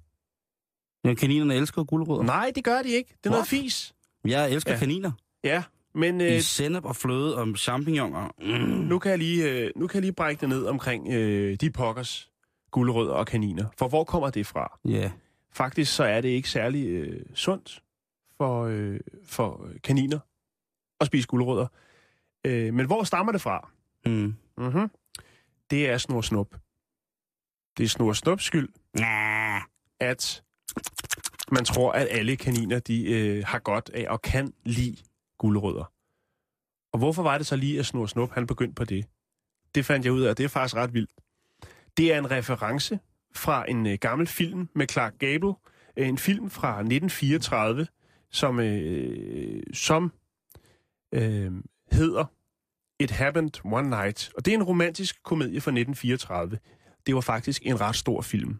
Ja, 1.05 1.13
kaninerne 1.13 1.55
elsker 1.55 1.83
gulerødder. 1.83 2.23
Nej, 2.23 2.51
det 2.55 2.63
gør 2.63 2.81
de 2.81 2.89
ikke. 2.89 3.09
Det 3.09 3.25
er 3.25 3.29
noget 3.29 3.41
What? 3.41 3.47
fis. 3.63 3.93
Jeg 4.25 4.51
elsker 4.51 4.71
Ja. 4.71 4.75
ja. 4.75 4.79
kaniner. 4.79 5.11
Ja, 5.43 5.63
men 5.95 6.21
I 6.21 6.35
øh, 6.35 6.41
sennep 6.41 6.85
og 6.85 6.95
fløde 6.95 7.37
og 7.37 7.47
champignoner. 7.57 8.29
Mm. 8.39 8.69
nu, 8.69 8.99
kan 8.99 9.09
jeg 9.11 9.19
lige, 9.19 9.51
øh, 9.51 9.71
nu 9.75 9.87
kan 9.87 9.95
jeg 9.97 10.01
lige 10.01 10.13
brække 10.13 10.41
det 10.41 10.49
ned 10.49 10.65
omkring 10.65 11.13
øh, 11.13 11.55
de 11.61 11.71
pokkers 11.71 12.29
gulerødder 12.71 13.13
og 13.13 13.27
kaniner. 13.27 13.65
For 13.77 13.87
hvor 13.87 14.03
kommer 14.03 14.29
det 14.29 14.47
fra? 14.47 14.79
Ja. 14.85 15.11
Faktisk 15.51 15.95
så 15.95 16.03
er 16.03 16.21
det 16.21 16.29
ikke 16.29 16.49
særlig 16.49 16.87
øh, 16.87 17.21
sundt 17.35 17.83
for, 18.37 18.63
øh, 18.65 18.99
for 19.25 19.67
kaniner 19.83 20.19
at 20.99 21.07
spise 21.07 21.27
gulerødder. 21.27 21.67
Øh, 22.45 22.73
men 22.73 22.85
hvor 22.85 23.03
stammer 23.03 23.31
det 23.31 23.41
fra? 23.41 23.69
Mm. 24.05 24.35
Mm-hmm. 24.57 24.89
Det 25.69 25.89
er 25.89 25.97
snor 25.97 26.21
snup. 26.21 26.55
Det 27.77 27.83
er 27.83 27.87
snor 27.87 28.13
snups 28.13 28.43
skyld, 28.43 28.69
Ja. 28.97 29.59
at 29.99 30.43
man 31.51 31.65
tror, 31.65 31.91
at 31.91 32.07
alle 32.11 32.35
kaniner 32.35 32.79
de 32.79 33.11
øh, 33.13 33.43
har 33.47 33.59
godt 33.59 33.89
af 33.93 34.05
og 34.09 34.21
kan 34.21 34.53
lide 34.65 34.97
guldrødder. 35.43 35.91
Og 36.93 36.99
hvorfor 36.99 37.23
var 37.23 37.37
det 37.37 37.47
så 37.47 37.55
lige, 37.55 37.79
at 37.79 37.85
Snor 37.85 38.05
Snup 38.05 38.31
han 38.31 38.47
begyndte 38.47 38.75
på 38.75 38.85
det? 38.85 39.05
Det 39.75 39.85
fandt 39.85 40.05
jeg 40.05 40.13
ud 40.13 40.21
af, 40.21 40.29
og 40.29 40.37
det 40.37 40.43
er 40.43 40.47
faktisk 40.47 40.75
ret 40.75 40.93
vildt. 40.93 41.11
Det 41.97 42.13
er 42.13 42.17
en 42.17 42.31
reference 42.31 42.99
fra 43.35 43.69
en 43.69 43.87
øh, 43.87 43.97
gammel 44.01 44.27
film 44.27 44.69
med 44.75 44.87
Clark 44.87 45.13
Gable. 45.19 45.53
Øh, 45.97 46.07
en 46.07 46.17
film 46.17 46.49
fra 46.49 46.69
1934, 46.69 47.87
som, 48.31 48.59
øh, 48.59 49.63
som 49.73 50.13
øh, 51.13 51.51
hedder 51.91 52.25
It 52.99 53.11
Happened 53.11 53.65
One 53.65 53.89
Night. 53.89 54.31
Og 54.37 54.45
det 54.45 54.53
er 54.53 54.57
en 54.57 54.63
romantisk 54.63 55.23
komedie 55.23 55.61
fra 55.61 55.71
1934. 55.71 56.59
Det 57.07 57.15
var 57.15 57.21
faktisk 57.21 57.65
en 57.65 57.81
ret 57.81 57.95
stor 57.95 58.21
film. 58.21 58.59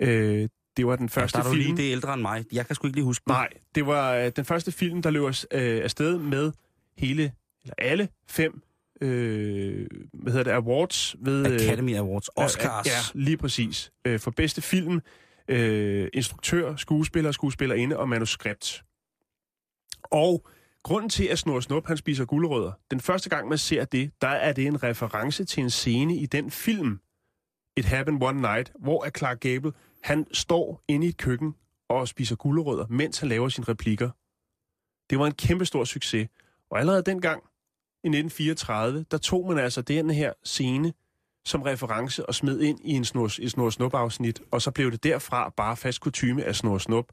Øh, 0.00 0.48
det 0.76 0.86
var 0.86 0.96
den 0.96 1.08
første 1.08 1.38
Der 1.38 1.44
er 1.44 1.48
du 1.48 1.54
film... 1.54 1.64
lige 1.64 1.76
det 1.76 1.86
er 1.86 1.92
ældre 1.92 2.14
end 2.14 2.22
mig. 2.22 2.44
Jeg 2.52 2.66
kan 2.66 2.74
sgu 2.76 2.86
ikke 2.86 2.96
lige 2.96 3.04
huske. 3.04 3.28
Nej, 3.28 3.48
det 3.74 3.86
var 3.86 4.14
øh, 4.14 4.32
den 4.36 4.44
første 4.44 4.72
film, 4.72 5.02
der 5.02 5.10
løb 5.10 5.22
øh, 5.22 5.34
afsted 5.84 6.18
med 6.18 6.52
hele, 6.98 7.32
eller 7.62 7.74
alle 7.78 8.08
fem, 8.28 8.62
øh, 9.00 9.86
hvad 10.12 10.32
hedder 10.32 10.44
det, 10.44 10.50
awards 10.50 11.16
ved... 11.20 11.46
øh, 11.46 11.54
Academy 11.54 11.96
Awards. 11.96 12.28
Oscars. 12.36 12.86
Ja, 12.86 13.20
lige 13.20 13.36
præcis. 13.36 13.92
Øh, 14.04 14.20
for 14.20 14.30
bedste 14.30 14.62
film, 14.62 15.00
øh, 15.48 16.08
instruktør, 16.12 16.76
skuespiller, 16.76 17.32
skuespillerinde 17.32 17.98
og 17.98 18.08
manuskript. 18.08 18.84
Og 20.04 20.46
grunden 20.82 21.10
til, 21.10 21.24
at 21.24 21.38
Snor 21.38 21.60
Snup, 21.60 21.86
han 21.86 21.96
spiser 21.96 22.24
gulerødder, 22.24 22.72
den 22.90 23.00
første 23.00 23.30
gang, 23.30 23.48
man 23.48 23.58
ser 23.58 23.84
det, 23.84 24.10
der 24.20 24.28
er 24.28 24.52
det 24.52 24.66
en 24.66 24.82
reference 24.82 25.44
til 25.44 25.62
en 25.62 25.70
scene 25.70 26.16
i 26.16 26.26
den 26.26 26.50
film, 26.50 27.00
It 27.76 27.84
Happened 27.84 28.22
One 28.22 28.40
Night, 28.40 28.72
hvor 28.80 29.08
Clark 29.18 29.40
Gable, 29.40 29.72
han 30.02 30.26
står 30.32 30.82
inde 30.88 31.06
i 31.06 31.08
et 31.08 31.16
køkken 31.16 31.54
og 31.88 32.08
spiser 32.08 32.36
gulerødder, 32.36 32.86
mens 32.90 33.18
han 33.18 33.28
laver 33.28 33.48
sine 33.48 33.68
replikker. 33.68 34.10
Det 35.10 35.18
var 35.18 35.26
en 35.26 35.34
kæmpe 35.34 35.64
stor 35.64 35.84
succes. 35.84 36.28
Og 36.70 36.78
allerede 36.80 37.02
dengang, 37.02 37.42
i 38.04 38.08
1934, 38.08 39.04
der 39.10 39.18
tog 39.18 39.48
man 39.48 39.58
altså 39.58 39.82
den 39.82 40.10
her 40.10 40.32
scene 40.44 40.92
som 41.44 41.62
reference 41.62 42.26
og 42.26 42.34
smed 42.34 42.60
ind 42.60 42.80
i 42.84 42.90
en 42.90 43.04
snor, 43.04 43.30
et 43.40 43.50
snor 43.50 43.70
snup 43.70 43.94
afsnit, 43.94 44.40
og 44.50 44.62
så 44.62 44.70
blev 44.70 44.90
det 44.90 45.04
derfra 45.04 45.52
bare 45.56 45.76
fast 45.76 46.00
kutyme 46.00 46.44
af 46.44 46.56
snor 46.56 46.78
snup. 46.78 47.12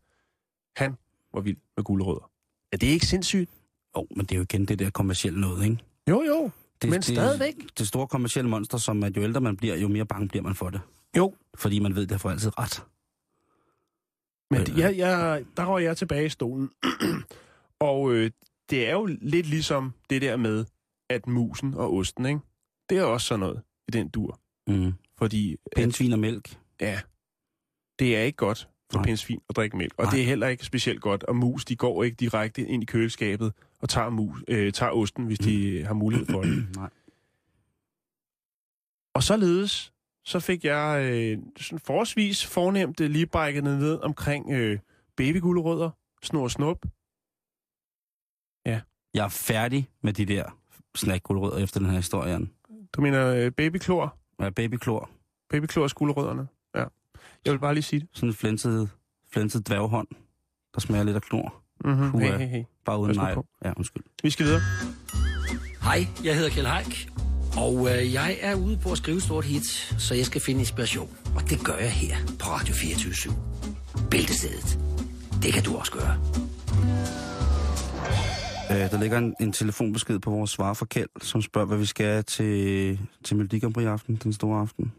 Han 0.75 0.97
var 1.33 1.41
vild 1.41 1.57
med 1.75 1.83
gulerødder. 1.83 2.31
Er 2.71 2.77
det 2.77 2.87
ikke 2.87 3.05
sindssygt? 3.05 3.49
Oh, 3.93 4.05
men 4.15 4.25
det 4.25 4.31
er 4.31 4.35
jo 4.35 4.41
igen 4.43 4.65
det 4.65 4.79
der 4.79 4.89
kommercielle 4.89 5.41
noget, 5.41 5.63
ikke? 5.63 5.77
Jo, 6.09 6.23
jo. 6.23 6.49
Det, 6.81 6.89
Men 6.89 6.97
det, 7.01 7.05
stadigvæk. 7.05 7.55
Det 7.77 7.87
store 7.87 8.07
kommercielle 8.07 8.49
monster, 8.49 8.77
som 8.77 9.03
at 9.03 9.17
jo 9.17 9.23
ældre 9.23 9.41
man 9.41 9.57
bliver, 9.57 9.75
jo 9.75 9.87
mere 9.87 10.05
bange 10.05 10.27
bliver 10.27 10.43
man 10.43 10.55
for 10.55 10.69
det. 10.69 10.81
Jo. 11.17 11.35
Fordi 11.55 11.79
man 11.79 11.95
ved, 11.95 12.07
det 12.07 12.21
får 12.21 12.29
altid 12.29 12.51
ret. 12.59 12.85
Men 14.51 14.65
det, 14.65 14.77
jeg, 14.77 14.97
jeg, 14.97 15.45
der 15.57 15.63
var 15.63 15.79
jeg 15.79 15.97
tilbage 15.97 16.25
i 16.25 16.29
stolen. 16.29 16.69
og 17.79 18.13
øh, 18.13 18.31
det 18.69 18.87
er 18.89 18.91
jo 18.91 19.05
lidt 19.05 19.45
ligesom 19.45 19.93
det 20.09 20.21
der 20.21 20.37
med, 20.37 20.65
at 21.09 21.27
musen 21.27 21.73
og 21.73 21.93
osten, 21.93 22.25
ikke? 22.25 22.39
Det 22.89 22.97
er 22.97 23.03
også 23.03 23.27
sådan 23.27 23.39
noget 23.39 23.61
i 23.87 23.91
den 23.91 24.09
dur. 24.09 24.39
Mm. 24.67 24.93
Fordi, 25.17 25.55
Pindsvin 25.75 26.13
og 26.13 26.19
mælk. 26.19 26.57
ja, 26.81 27.01
det 27.99 28.17
er 28.17 28.21
ikke 28.21 28.35
godt 28.37 28.69
for 28.91 28.99
Nej. 28.99 29.05
pindsvin 29.05 29.41
at 29.49 29.55
drikke 29.55 29.77
mælk. 29.77 29.93
Og 29.97 30.03
Nej. 30.03 30.11
det 30.13 30.21
er 30.21 30.25
heller 30.25 30.47
ikke 30.47 30.65
specielt 30.65 31.01
godt. 31.01 31.23
Og 31.23 31.35
mus, 31.35 31.65
de 31.65 31.75
går 31.75 32.03
ikke 32.03 32.15
direkte 32.15 32.67
ind 32.67 32.83
i 32.83 32.85
køleskabet 32.85 33.53
og 33.79 33.89
tager, 33.89 34.09
mus, 34.09 34.43
øh, 34.47 34.73
tager 34.73 34.91
osten, 34.91 35.25
hvis 35.25 35.39
de 35.39 35.83
har 35.85 35.93
mulighed 35.93 36.25
for 36.25 36.41
det. 36.41 36.67
Nej. 36.75 36.89
Og 39.13 39.23
således, 39.23 39.93
så 40.25 40.39
fik 40.39 40.65
jeg 40.65 41.09
øh, 41.11 41.37
sådan 41.57 41.79
forholdsvis 41.79 42.45
fornemt 42.45 42.99
øh, 43.01 43.09
lige 43.09 43.25
brækket 43.25 43.63
ned 43.63 43.99
omkring 43.99 44.51
øh, 44.51 44.79
babygulerødder, 45.17 45.89
snor 46.23 46.43
og 46.43 46.51
snup. 46.51 46.85
Jeg 49.13 49.25
er 49.25 49.29
færdig 49.29 49.89
med 50.03 50.13
de 50.13 50.25
der 50.25 50.57
snackgulerødder 50.95 51.57
efter 51.57 51.79
den 51.79 51.89
her 51.89 51.95
historie. 51.95 52.31
Jan. 52.31 52.49
Du 52.93 53.01
mener 53.01 53.27
øh, 53.27 53.51
babyklor? 53.51 54.17
Ja, 54.39 54.49
babyklor. 54.49 55.09
Babyklor 55.49 55.83
og 55.83 55.91
gulerødderne? 55.95 56.47
Ja. 56.75 56.85
Jeg 57.45 57.53
vil 57.53 57.59
bare 57.59 57.73
lige 57.73 57.83
sige 57.83 57.99
det. 57.99 58.09
Sådan 58.13 58.29
en 58.29 58.33
flænset, 58.33 58.89
flænset 59.31 59.67
dværghånd, 59.67 60.07
der 60.73 60.79
smager 60.79 61.03
lidt 61.03 61.15
af 61.15 61.21
klor. 61.21 61.63
Mm-hmm. 61.85 62.11
Puha. 62.11 62.25
Hey, 62.25 62.37
hey, 62.37 62.47
hey. 62.47 62.63
Bare 62.85 62.99
uden 62.99 63.15
nej. 63.15 63.33
på. 63.33 63.45
Ja, 63.65 63.73
undskyld. 63.77 64.03
Vi 64.23 64.29
skal 64.29 64.45
videre. 64.45 64.61
Hej, 65.81 66.07
jeg 66.23 66.35
hedder 66.35 66.49
Kjell 66.49 66.67
Haik, 66.67 67.09
og 67.57 67.89
øh, 67.89 68.13
jeg 68.13 68.37
er 68.41 68.55
ude 68.55 68.77
på 68.77 68.91
at 68.91 68.97
skrive 68.97 69.21
stort 69.21 69.45
hit, 69.45 69.65
så 69.99 70.13
jeg 70.15 70.25
skal 70.25 70.41
finde 70.41 70.59
inspiration. 70.59 71.09
Og 71.35 71.41
det 71.49 71.65
gør 71.65 71.75
jeg 71.75 71.91
her 71.91 72.15
på 72.39 72.45
Radio 72.45 72.73
24 72.73 73.33
Bæltestedet. 74.11 74.79
Det 75.43 75.53
kan 75.53 75.63
du 75.63 75.75
også 75.75 75.91
gøre. 75.91 76.15
Øh, 78.71 78.91
der 78.91 78.99
ligger 78.99 79.17
en, 79.17 79.35
en 79.39 79.51
telefonbesked 79.51 80.19
på 80.19 80.29
vores 80.29 80.51
svar 80.51 80.73
for 80.73 80.85
Kjeld, 80.85 81.09
som 81.21 81.41
spørger, 81.41 81.67
hvad 81.67 81.77
vi 81.77 81.85
skal 81.85 82.23
til, 82.23 82.99
til 83.23 83.37
Melodi 83.37 83.59
Grand 83.59 83.73
Prix 83.73 83.83
i 83.83 83.87
aften, 83.87 84.15
den 84.15 84.33
store 84.33 84.59
aften. 84.61 84.93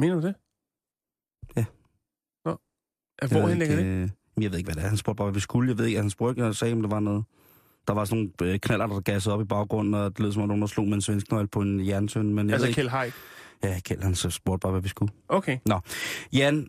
Mener 0.00 0.14
du 0.14 0.26
det? 0.26 0.34
Ja. 1.56 1.64
Nå. 2.44 2.58
Hvorhen 3.28 3.58
ligger 3.58 3.76
det? 3.76 3.84
Øh, 3.84 4.10
jeg 4.40 4.50
ved 4.50 4.58
ikke, 4.58 4.66
hvad 4.66 4.74
det 4.74 4.84
er. 4.84 4.88
Han 4.88 4.96
spurgte 4.96 5.16
bare, 5.16 5.26
hvad 5.26 5.34
vi 5.34 5.40
skulle. 5.40 5.70
Jeg 5.70 5.78
ved 5.78 5.86
ikke, 5.86 6.00
han 6.00 6.10
spurgte 6.10 6.46
og 6.46 6.54
sagde, 6.54 6.74
om 6.74 6.82
der 6.82 6.88
var 6.88 7.00
noget. 7.00 7.24
Der 7.86 7.92
var 7.94 8.04
sådan 8.04 8.32
nogle 8.40 8.52
øh, 8.52 8.60
knaller, 8.60 8.86
der 8.86 9.00
gassede 9.00 9.34
op 9.34 9.40
i 9.40 9.44
baggrunden, 9.44 9.94
og 9.94 10.10
det 10.10 10.20
lød 10.20 10.32
som 10.32 10.42
om 10.42 10.48
nogen, 10.48 10.60
der 10.60 10.66
slog 10.66 10.86
med 10.86 10.94
en 10.94 11.00
svensk 11.00 11.30
nøgle 11.30 11.48
på 11.48 11.60
en 11.60 11.86
jerntøn. 11.86 12.34
Men 12.34 12.46
jeg 12.46 12.54
Altså. 12.54 12.72
Kjell 12.72 12.90
Haik. 12.90 13.12
Ja, 13.62 13.80
Kjeld, 13.84 14.02
han 14.02 14.14
så 14.14 14.30
spurgte 14.30 14.60
bare, 14.62 14.72
hvad 14.72 14.82
vi 14.82 14.88
skulle. 14.88 15.12
Okay. 15.28 15.58
Jan, 16.32 16.68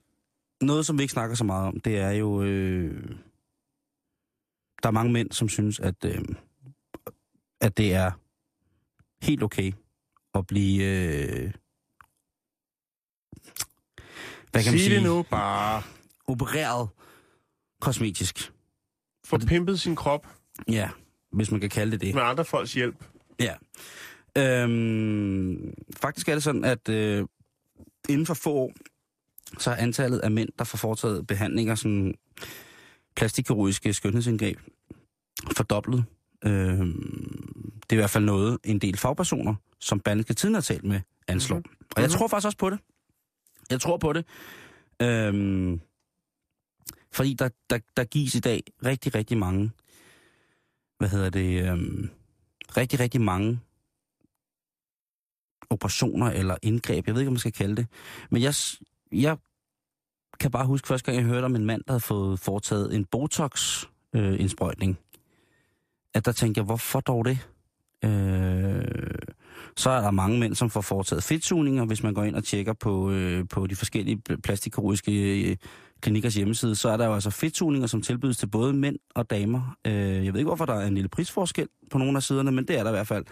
noget 0.62 0.86
som 0.86 0.98
vi 0.98 1.04
ikke 1.04 1.12
snakker 1.12 1.36
så 1.36 1.44
meget 1.44 1.68
om, 1.68 1.80
det 1.80 1.98
er 1.98 2.12
jo... 2.12 2.44
Øh, 2.44 3.10
der 4.84 4.90
er 4.90 4.92
mange 4.94 5.12
mænd, 5.14 5.32
som 5.32 5.50
synes, 5.50 5.80
at, 5.80 6.06
øh, 6.06 6.22
at 7.62 7.78
det 7.78 7.94
er 7.94 8.12
helt 9.26 9.44
okay 9.44 9.72
at 10.34 10.48
blive... 10.48 10.84
Øh, 10.84 11.54
hvad 14.52 14.64
kan 14.64 14.72
man 14.74 14.80
Sig 14.80 14.80
sige, 14.80 14.96
det 14.96 15.04
nu 15.04 15.24
bare. 15.24 15.82
opereret 16.28 16.90
kosmetisk. 17.82 18.54
Få 19.26 19.38
pimpet 19.38 19.80
sin 19.80 19.96
krop 19.96 20.28
Ja, 20.68 20.90
hvis 21.32 21.52
man 21.52 21.60
kan 21.60 21.70
kalde 21.70 21.92
det 21.92 22.02
det. 22.02 22.16
med 22.16 22.22
andre 22.22 22.46
folks 22.46 22.74
hjælp. 22.74 22.96
Ja. 23.40 23.54
Øhm, 24.38 25.74
faktisk 25.98 26.30
er 26.30 26.34
det 26.34 26.44
sådan, 26.44 26.64
at 26.66 26.90
øh, 26.90 27.26
inden 28.10 28.26
for 28.26 28.34
få 28.34 28.54
år, 28.54 28.74
så 29.60 29.72
er 29.72 29.76
antallet 29.76 30.20
af 30.20 30.32
mænd, 30.32 30.50
der 30.60 30.64
får 30.64 30.78
foretaget 30.78 31.28
behandlinger, 31.28 31.76
sådan 31.76 32.14
plastikkirurgiske 33.16 33.94
skønhedsindgreb, 33.94 34.60
fordoblet. 35.58 36.06
Øhm, 36.46 37.74
det 37.90 37.92
er 37.92 37.94
i 37.94 37.96
hvert 37.96 38.10
fald 38.10 38.26
noget, 38.26 38.58
en 38.64 38.80
del 38.80 38.98
fagpersoner, 38.98 39.56
som 39.80 40.00
Berlingske 40.00 40.34
Tiden 40.34 40.54
har 40.56 40.62
talt 40.62 40.84
med, 40.84 41.02
anslår. 41.28 41.58
Mm-hmm. 41.58 41.88
Og 41.96 42.02
jeg 42.02 42.10
tror 42.10 42.28
faktisk 42.28 42.46
også 42.46 42.58
på 42.58 42.70
det. 42.70 42.80
Jeg 43.70 43.82
tror 43.82 43.98
på 43.98 44.14
det. 44.14 44.26
Øhm, 45.02 45.82
fordi 47.12 47.34
der, 47.34 47.50
der, 47.70 47.80
der 47.98 48.04
gives 48.04 48.36
i 48.36 48.40
dag 48.40 48.64
rigtig, 48.86 49.16
rigtig 49.16 49.38
mange, 49.38 49.72
hvad 50.98 51.10
hedder 51.10 51.30
det, 51.30 51.72
øhm, 51.72 52.10
rigtig, 52.78 53.00
rigtig 53.00 53.22
mange 53.22 53.60
operationer 55.70 56.32
eller 56.32 56.58
indgreb. 56.62 57.08
Jeg 57.08 57.16
ved 57.16 57.22
ikke, 57.22 57.30
om 57.30 57.34
man 57.34 57.40
skal 57.40 57.52
kalde 57.52 57.76
det. 57.76 57.88
Men 58.30 58.42
jeg, 58.42 58.54
jeg 59.12 59.38
kan 60.40 60.52
bare 60.52 60.66
huske 60.66 60.88
første 60.88 61.06
gang, 61.06 61.18
jeg 61.18 61.26
hørte 61.26 61.46
om 61.46 61.56
en 61.56 61.66
mand, 61.66 61.82
der 61.88 61.92
havde 61.92 62.00
fået 62.00 62.40
foretaget 62.40 62.96
en 62.96 63.06
Botox-indsprøjtning. 63.06 64.92
Øh, 64.92 65.04
at 66.14 66.26
der 66.26 66.32
tænkte 66.32 66.60
jeg, 66.60 66.66
hvorfor 66.66 67.00
dog 67.00 67.26
det? 67.26 67.40
Øh, 68.06 68.86
så 69.78 69.90
er 69.90 70.02
der 70.02 70.12
mange 70.12 70.40
mænd, 70.40 70.56
som 70.56 70.70
får 70.70 70.82
foretaget 70.82 71.24
fedtsugninger, 71.24 71.86
hvis 71.86 72.04
man 72.04 72.14
går 72.14 72.24
ind 72.24 72.36
og 72.36 72.44
tjekker 72.44 72.74
på, 72.74 73.12
øh, 73.12 73.48
på 73.48 73.68
de 73.68 73.76
forskellige 73.76 74.22
plastikkirurgiske 74.44 75.50
øh, 75.50 75.56
klinikkers 76.02 76.36
hjemmeside, 76.36 76.76
så 76.76 76.90
er 76.90 76.98
der 76.98 77.06
jo 77.06 77.14
altså 77.14 77.30
fedtsugninger, 77.30 77.88
som 77.88 78.02
tilbydes 78.02 78.38
til 78.38 78.48
både 78.48 78.74
mænd 78.74 78.96
og 79.16 79.30
damer. 79.30 79.78
Øh, 79.88 79.94
jeg 79.94 80.34
ved 80.34 80.40
ikke, 80.40 80.44
hvorfor 80.50 80.66
der 80.66 80.74
er 80.74 80.88
en 80.88 80.94
lille 80.94 81.10
prisforskel 81.10 81.68
på 81.92 81.98
nogle 81.98 82.18
af 82.18 82.24
siderne, 82.24 82.52
men 82.52 82.68
det 82.68 82.80
er 82.80 82.84
der 82.84 82.90
i 82.90 82.94
hvert 82.94 83.08
fald. 83.08 83.26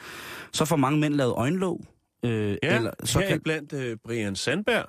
Så 0.54 0.66
får 0.66 0.76
mange 0.76 1.00
mænd 1.00 1.14
lavet 1.14 1.34
øjenlåg. 1.34 1.86
Øh, 2.26 2.58
Ja, 2.64 2.76
eller, 2.76 2.92
så 3.04 3.20
her 3.20 3.28
kan, 3.28 3.42
blandt 3.42 3.74
uh, 3.74 3.80
Brian 4.06 4.36
Sandberg. 4.36 4.86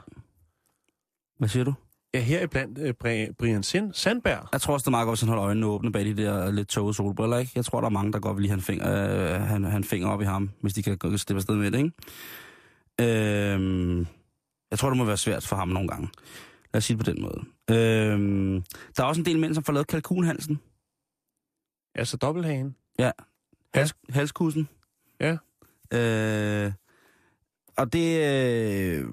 hvad 1.38 1.48
siger 1.48 1.64
du? 1.64 1.74
Ja, 2.14 2.20
her 2.20 2.46
blandt 2.46 2.78
uh, 2.78 2.90
Brian 3.38 3.62
Sin- 3.62 3.92
Sandberg. 3.94 4.48
Jeg 4.52 4.60
tror 4.60 4.74
også, 4.74 4.84
det 4.84 4.88
er 4.88 4.90
meget 4.90 5.06
godt, 5.06 5.12
hvis 5.18 5.20
han 5.20 5.28
holder 5.28 5.44
øjnene 5.44 5.66
åbne 5.66 5.92
bag 5.92 6.04
de 6.04 6.16
der 6.16 6.50
lidt 6.50 6.68
tåge 6.68 6.94
solbriller, 6.94 7.38
ikke? 7.38 7.52
Jeg 7.54 7.64
tror, 7.64 7.80
der 7.80 7.86
er 7.86 7.90
mange, 7.90 8.12
der 8.12 8.18
godt 8.18 8.36
vil 8.36 8.42
lige 8.42 8.50
have 8.50 8.56
en 8.58 8.62
finger, 8.62 9.34
øh, 9.34 9.40
han, 9.40 9.64
han 9.64 9.84
finger 9.84 10.08
op 10.08 10.20
i 10.22 10.24
ham, 10.24 10.50
hvis 10.60 10.74
de 10.74 10.82
kan 10.82 10.98
slippe 11.18 11.38
afsted 11.38 11.54
med 11.56 11.70
det, 11.70 11.78
ikke? 11.78 11.92
Øhm, 13.00 14.06
jeg 14.70 14.78
tror, 14.78 14.88
det 14.88 14.96
må 14.98 15.04
være 15.04 15.16
svært 15.16 15.46
for 15.46 15.56
ham 15.56 15.68
nogle 15.68 15.88
gange. 15.88 16.08
Lad 16.76 16.78
os 16.78 16.84
sige 16.84 16.98
det 16.98 17.06
på 17.06 17.12
den 17.12 17.22
måde. 17.22 17.40
Øhm, 17.70 18.62
der 18.96 19.02
er 19.02 19.06
også 19.06 19.20
en 19.20 19.24
del 19.24 19.38
mænd, 19.38 19.54
som 19.54 19.64
får 19.64 19.72
lavet 19.72 19.86
kalkunhalsen. 19.86 20.60
Altså 21.94 22.16
dobbelthagen. 22.16 22.76
Hals, 23.74 23.94
halskussen. 24.08 24.68
Ja. 25.20 25.36
Øh, 25.92 26.72
og 27.76 27.92
det 27.92 28.16
øh, 28.16 29.04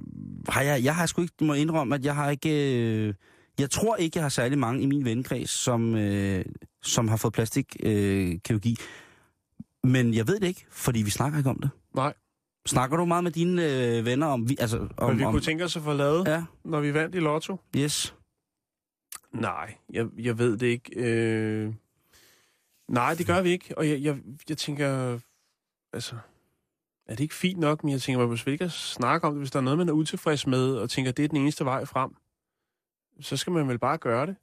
har 0.49 0.61
jeg, 0.61 0.83
jeg 0.83 0.95
har 0.95 1.05
sgu 1.05 1.21
ikke, 1.21 1.33
må 1.41 1.53
indrømme, 1.53 1.95
at 1.95 2.05
jeg 2.05 2.15
har 2.15 2.29
ikke, 2.29 2.77
øh, 3.07 3.13
jeg 3.59 3.69
tror 3.69 3.95
ikke, 3.95 4.17
jeg 4.17 4.23
har 4.23 4.29
særlig 4.29 4.57
mange 4.57 4.81
i 4.81 4.85
min 4.85 5.05
vennekreds, 5.05 5.49
som, 5.49 5.95
øh, 5.95 6.45
som 6.81 7.07
har 7.07 7.17
fået 7.17 7.33
plastikkirurgi. 7.33 8.33
Øh, 8.33 8.39
kirurgi. 8.39 8.77
Men 9.83 10.13
jeg 10.13 10.27
ved 10.27 10.39
det 10.39 10.47
ikke, 10.47 10.65
fordi 10.69 11.01
vi 11.01 11.09
snakker 11.09 11.37
ikke 11.37 11.49
om 11.49 11.59
det. 11.61 11.69
Nej, 11.95 12.13
Snakker 12.65 12.97
du 12.97 13.05
meget 13.05 13.23
med 13.23 13.31
dine 13.31 13.63
øh, 13.63 14.05
venner 14.05 14.27
om, 14.27 14.49
vi, 14.49 14.57
altså, 14.59 14.77
om, 14.77 14.89
om, 14.97 15.19
vi 15.19 15.23
om 15.23 15.31
kunne 15.33 15.41
tænke 15.41 15.63
os 15.63 15.75
at 15.75 15.81
få 15.81 15.93
lavet, 15.93 16.27
ja. 16.27 16.43
Når 16.63 16.79
vi 16.79 16.93
vandt 16.93 17.15
i 17.15 17.19
lotto. 17.19 17.57
yes. 17.77 18.15
Nej, 19.31 19.75
jeg, 19.89 20.07
jeg 20.17 20.37
ved 20.37 20.57
det 20.57 20.67
ikke. 20.67 20.91
Øh... 20.95 21.73
Nej, 22.87 23.13
det 23.13 23.27
gør 23.27 23.41
vi 23.41 23.49
ikke. 23.49 23.77
Og 23.77 23.89
jeg, 23.89 24.01
jeg, 24.01 24.17
jeg 24.49 24.57
tænker, 24.57 25.19
altså, 25.93 26.15
er 27.07 27.15
det 27.15 27.19
ikke 27.19 27.35
fint 27.35 27.59
nok, 27.59 27.83
men 27.83 27.91
jeg 27.91 28.01
tænker, 28.01 28.19
man 28.19 28.29
måske 28.29 28.51
ikke 28.51 28.69
snakke 28.69 29.27
om 29.27 29.33
det, 29.33 29.41
hvis 29.41 29.51
der 29.51 29.59
er 29.59 29.63
noget, 29.63 29.77
man 29.77 29.89
er 29.89 29.93
utilfreds 29.93 30.47
med, 30.47 30.75
og 30.75 30.89
tænker, 30.89 31.11
det 31.11 31.25
er 31.25 31.29
den 31.29 31.37
eneste 31.37 31.65
vej 31.65 31.85
frem. 31.85 32.11
Så 33.21 33.37
skal 33.37 33.53
man 33.53 33.67
vel 33.67 33.79
bare 33.79 33.97
gøre 33.97 34.25
det, 34.25 34.35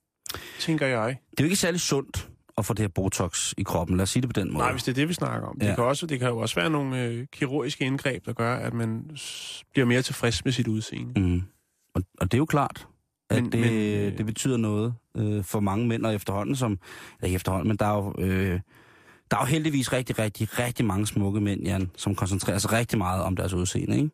tænker 0.59 0.87
jeg. 0.87 1.19
Det 1.31 1.41
er 1.41 1.45
jo 1.45 1.47
ikke 1.47 1.57
særlig 1.57 1.81
sundt 1.81 2.30
at 2.61 2.67
få 2.67 2.75
det 2.75 2.81
her 2.83 2.89
botox 2.89 3.53
i 3.59 3.63
kroppen. 3.63 3.97
Lad 3.97 4.03
os 4.03 4.11
sige 4.11 4.21
det 4.23 4.29
på 4.35 4.41
den 4.41 4.53
måde. 4.53 4.59
Nej, 4.65 4.73
hvis 4.73 4.83
det 4.85 4.91
er 4.93 4.95
det, 4.95 5.09
vi 5.09 5.15
snakker 5.15 5.49
om. 5.49 5.59
Ja. 5.63 5.67
Det, 5.69 5.75
kan 5.77 5.85
også, 5.85 6.07
det 6.07 6.19
kan 6.19 6.29
jo 6.29 6.39
også 6.39 6.55
være 6.55 6.71
nogle 6.71 7.05
øh, 7.05 7.27
kirurgiske 7.33 7.85
indgreb, 7.85 8.27
der 8.27 8.33
gør, 8.33 8.55
at 8.57 8.75
man 8.75 9.11
bliver 9.73 9.87
mere 9.87 10.03
tilfreds 10.03 10.45
med 10.45 10.53
sit 10.53 10.69
udseende. 10.69 11.21
Mm. 11.21 11.43
Og, 11.95 12.03
og 12.21 12.33
det 12.33 12.35
er 12.35 12.39
jo 12.39 12.47
klart, 12.47 12.87
at 13.31 13.43
Men- 13.43 13.53
det, 13.53 13.61
men, 13.61 13.73
øh, 13.73 14.19
det 14.19 14.27
betyder 14.27 14.57
noget 14.57 14.95
øh, 15.17 15.45
for 15.45 15.61
mange 15.61 15.87
mænd, 15.89 16.07
og 16.07 16.15
efterhånden 16.15 16.57
som... 16.57 16.79
Ja, 17.23 17.27
ikke 17.27 17.37
efterhånden, 17.37 17.69
men 17.69 17.77
der 17.77 17.87
er 17.87 17.97
jo... 17.97 18.15
Øh, 18.19 18.61
der 19.31 19.37
er 19.37 19.41
jo 19.41 19.47
heldigvis 19.47 19.93
rigtig, 19.93 20.19
rigtig, 20.19 20.59
rigtig 20.59 20.85
mange 20.87 21.07
smukke 21.07 21.41
mænd, 21.41 21.63
Jan, 21.65 21.91
som 21.97 22.15
koncentrerer 22.15 22.59
sig 22.59 22.73
rigtig 22.73 22.99
meget 22.99 23.23
om 23.23 23.37
deres 23.37 23.53
udseende, 23.53 23.97
ikke? 23.97 24.11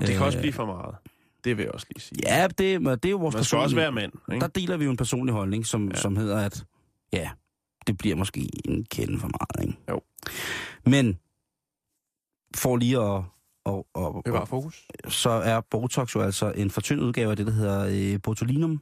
Det 0.00 0.08
kan 0.08 0.16
Øh, 0.16 0.22
også 0.22 0.38
blive 0.38 0.52
for 0.52 0.66
meget. 0.66 0.94
Det 1.44 1.56
vil 1.56 1.62
jeg 1.62 1.72
også 1.72 1.86
lige 1.94 2.00
sige. 2.02 2.18
Ja, 2.26 2.46
det, 2.58 2.82
men 2.82 2.92
det 2.92 3.04
er 3.04 3.10
jo 3.10 3.16
vores 3.16 3.34
Man 3.34 3.44
skal 3.44 3.58
også 3.58 3.76
være 3.76 3.92
mand. 3.92 4.12
Ikke? 4.32 4.40
Der 4.40 4.46
deler 4.46 4.76
vi 4.76 4.84
jo 4.84 4.90
en 4.90 4.96
personlig 4.96 5.34
holdning, 5.34 5.66
som, 5.66 5.88
ja. 5.88 5.94
som 5.96 6.16
hedder, 6.16 6.38
at 6.38 6.64
ja, 7.12 7.30
det 7.86 7.98
bliver 7.98 8.16
måske 8.16 8.48
en 8.64 8.84
kende 8.84 9.18
for 9.18 9.28
meget, 9.28 9.68
ikke? 9.68 9.78
Jo. 9.90 10.00
Men 10.86 11.18
for 12.56 12.76
lige 12.76 12.98
at... 12.98 13.22
Og, 13.64 13.86
og, 13.94 14.22
Det 14.24 14.32
var 14.32 14.44
fokus. 14.44 14.88
så 15.08 15.30
er 15.30 15.60
Botox 15.60 16.14
jo 16.14 16.20
altså 16.20 16.52
en 16.52 16.70
fortyndet 16.70 17.04
udgave 17.04 17.30
af 17.30 17.36
det, 17.36 17.46
der 17.46 17.52
hedder 17.52 18.12
øh, 18.14 18.22
botulinum, 18.22 18.80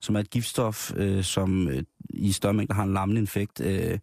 som 0.00 0.16
er 0.16 0.20
et 0.20 0.30
giftstof, 0.30 0.92
øh, 0.96 1.24
som 1.24 1.68
øh, 1.68 1.82
i 2.10 2.32
større 2.32 2.54
mængder 2.54 2.74
har 2.74 2.82
en 2.82 2.92
lammende 2.94 3.20
infekt. 3.20 3.60
Øh, 3.60 3.98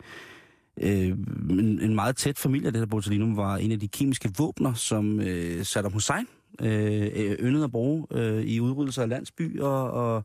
øh, 0.81 1.07
en, 1.49 1.79
en 1.79 1.95
meget 1.95 2.15
tæt 2.15 2.37
familie 2.39 2.67
af 2.67 2.73
det 2.73 2.79
her 2.81 2.85
botulinum 2.85 3.37
var 3.37 3.57
en 3.57 3.71
af 3.71 3.79
de 3.79 3.87
kemiske 3.87 4.31
våbner, 4.37 4.73
som 4.73 5.19
øh, 5.19 5.65
Saddam 5.65 5.91
Hussein 5.93 6.27
øh, 6.61 7.09
øh, 7.15 7.31
yndede 7.39 7.63
at 7.63 7.71
bruge 7.71 8.07
øh, 8.11 8.43
i 8.43 8.59
udryddelse 8.59 9.01
af 9.01 9.09
landsby, 9.09 9.59
og, 9.59 9.91
og 9.91 10.23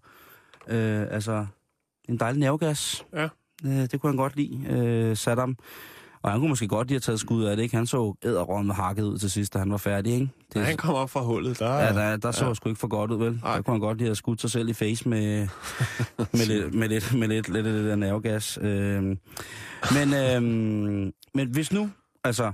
øh, 0.68 1.06
altså 1.10 1.46
en 2.08 2.16
dejlig 2.16 2.40
nervegas. 2.40 3.06
Ja. 3.12 3.28
Øh, 3.64 3.72
det 3.72 4.00
kunne 4.00 4.10
han 4.10 4.16
godt 4.16 4.36
lide, 4.36 4.66
øh, 4.68 5.16
Saddam. 5.16 5.56
Og 6.22 6.30
han 6.30 6.40
kunne 6.40 6.48
måske 6.48 6.68
godt 6.68 6.88
lige 6.88 6.94
have 6.94 7.00
taget 7.00 7.20
skud 7.20 7.44
af 7.44 7.56
det, 7.56 7.62
ikke? 7.62 7.76
Han 7.76 7.86
så 7.86 8.14
æderrømme 8.22 8.74
hakket 8.74 9.02
ud 9.02 9.18
til 9.18 9.30
sidst, 9.30 9.54
da 9.54 9.58
han 9.58 9.70
var 9.70 9.76
færdig, 9.76 10.12
ikke? 10.12 10.28
Det, 10.48 10.54
Da 10.54 10.60
han 10.62 10.76
kom 10.76 10.94
op 10.94 11.10
fra 11.10 11.20
hullet, 11.22 11.58
der... 11.58 11.74
Ja, 11.74 11.92
der, 11.92 12.16
der 12.16 12.30
så 12.32 12.44
Ja. 12.44 12.48
ja. 12.48 12.54
sgu 12.54 12.68
ikke 12.68 12.80
for 12.80 12.88
godt 12.88 13.10
ud, 13.10 13.18
vel? 13.18 13.32
Nej. 13.42 13.54
Der 13.54 13.62
kunne 13.62 13.74
han 13.74 13.80
godt 13.80 13.98
lige 13.98 14.06
have 14.08 14.14
skudt 14.16 14.40
sig 14.40 14.50
selv 14.50 14.68
i 14.68 14.72
face 14.72 15.08
med, 15.08 15.38
med, 16.18 16.46
lidt, 16.46 16.74
med, 16.74 16.88
lidt, 16.88 17.14
med 17.14 17.28
lidt, 17.28 17.48
lidt, 17.48 17.66
lidt, 17.66 17.84
lidt 17.84 17.98
nervegas. 17.98 18.58
Øhm, 18.62 19.18
men, 19.94 20.14
øhm, 20.14 21.12
men 21.34 21.48
hvis 21.50 21.72
nu, 21.72 21.90
altså... 22.24 22.52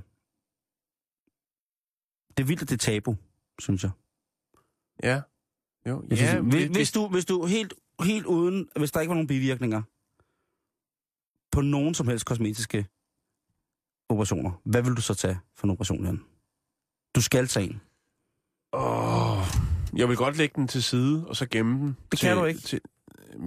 Det 2.36 2.42
er 2.44 2.46
vildt, 2.46 2.61
det 2.61 2.72
er 2.72 2.76
tabu, 2.76 3.16
synes 3.61 3.82
jeg. 3.82 3.90
Ja. 5.02 5.20
Jo, 5.88 6.02
jeg 6.11 6.18
ja, 6.18 6.28
synes, 6.30 6.54
hvis, 6.54 6.76
hvis, 6.76 6.92
du, 6.92 7.09
hvis 7.09 7.24
du 7.24 7.46
helt, 7.46 7.74
helt 8.02 8.26
uden... 8.26 8.68
Hvis 8.76 8.90
der 8.90 9.00
ikke 9.00 9.09
var 9.09 9.14
nogen 9.14 9.26
bivirkninger 9.26 9.82
på 11.53 11.61
nogen 11.61 11.94
som 11.94 12.09
helst 12.09 12.26
kosmetiske 12.26 12.86
operationer, 14.09 14.51
hvad 14.64 14.82
vil 14.82 14.94
du 14.94 15.01
så 15.01 15.14
tage 15.14 15.38
for 15.57 15.66
en 15.66 15.70
operation, 15.70 16.05
Jan? 16.05 16.20
Du 17.14 17.22
skal 17.22 17.49
tage 17.49 17.66
en. 17.66 17.80
Åh, 18.72 19.38
jeg 19.96 20.09
vil 20.09 20.16
godt 20.16 20.36
lægge 20.36 20.53
den 20.57 20.68
til 20.68 20.82
side, 20.82 21.26
og 21.28 21.36
så 21.36 21.46
gemme 21.46 21.78
den. 21.78 21.96
Det 22.11 22.18
til, 22.18 22.28
kan 22.28 22.36
du 22.36 22.44
ikke. 22.44 22.61
Til, 22.61 22.80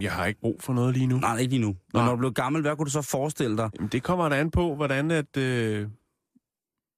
jeg 0.02 0.12
har 0.12 0.26
ikke 0.26 0.40
brug 0.40 0.62
for 0.64 0.74
noget 0.74 0.94
lige 0.94 1.08
nu. 1.08 1.18
Nej, 1.18 1.38
ikke 1.38 1.50
lige 1.54 1.62
nu. 1.62 1.68
Men 1.68 1.78
Nej. 1.94 2.06
når 2.06 2.12
du 2.12 2.18
bliver 2.18 2.32
gammel, 2.32 2.62
hvad 2.62 2.76
kunne 2.76 2.86
du 2.86 2.92
så 2.92 3.02
forestille 3.02 3.58
dig? 3.58 3.70
Jamen, 3.76 3.90
det 3.90 4.04
kommer 4.04 4.26
an 4.30 4.52
på, 4.52 4.76
hvordan 4.76 5.12
at... 5.12 5.38
Øh, 5.38 5.88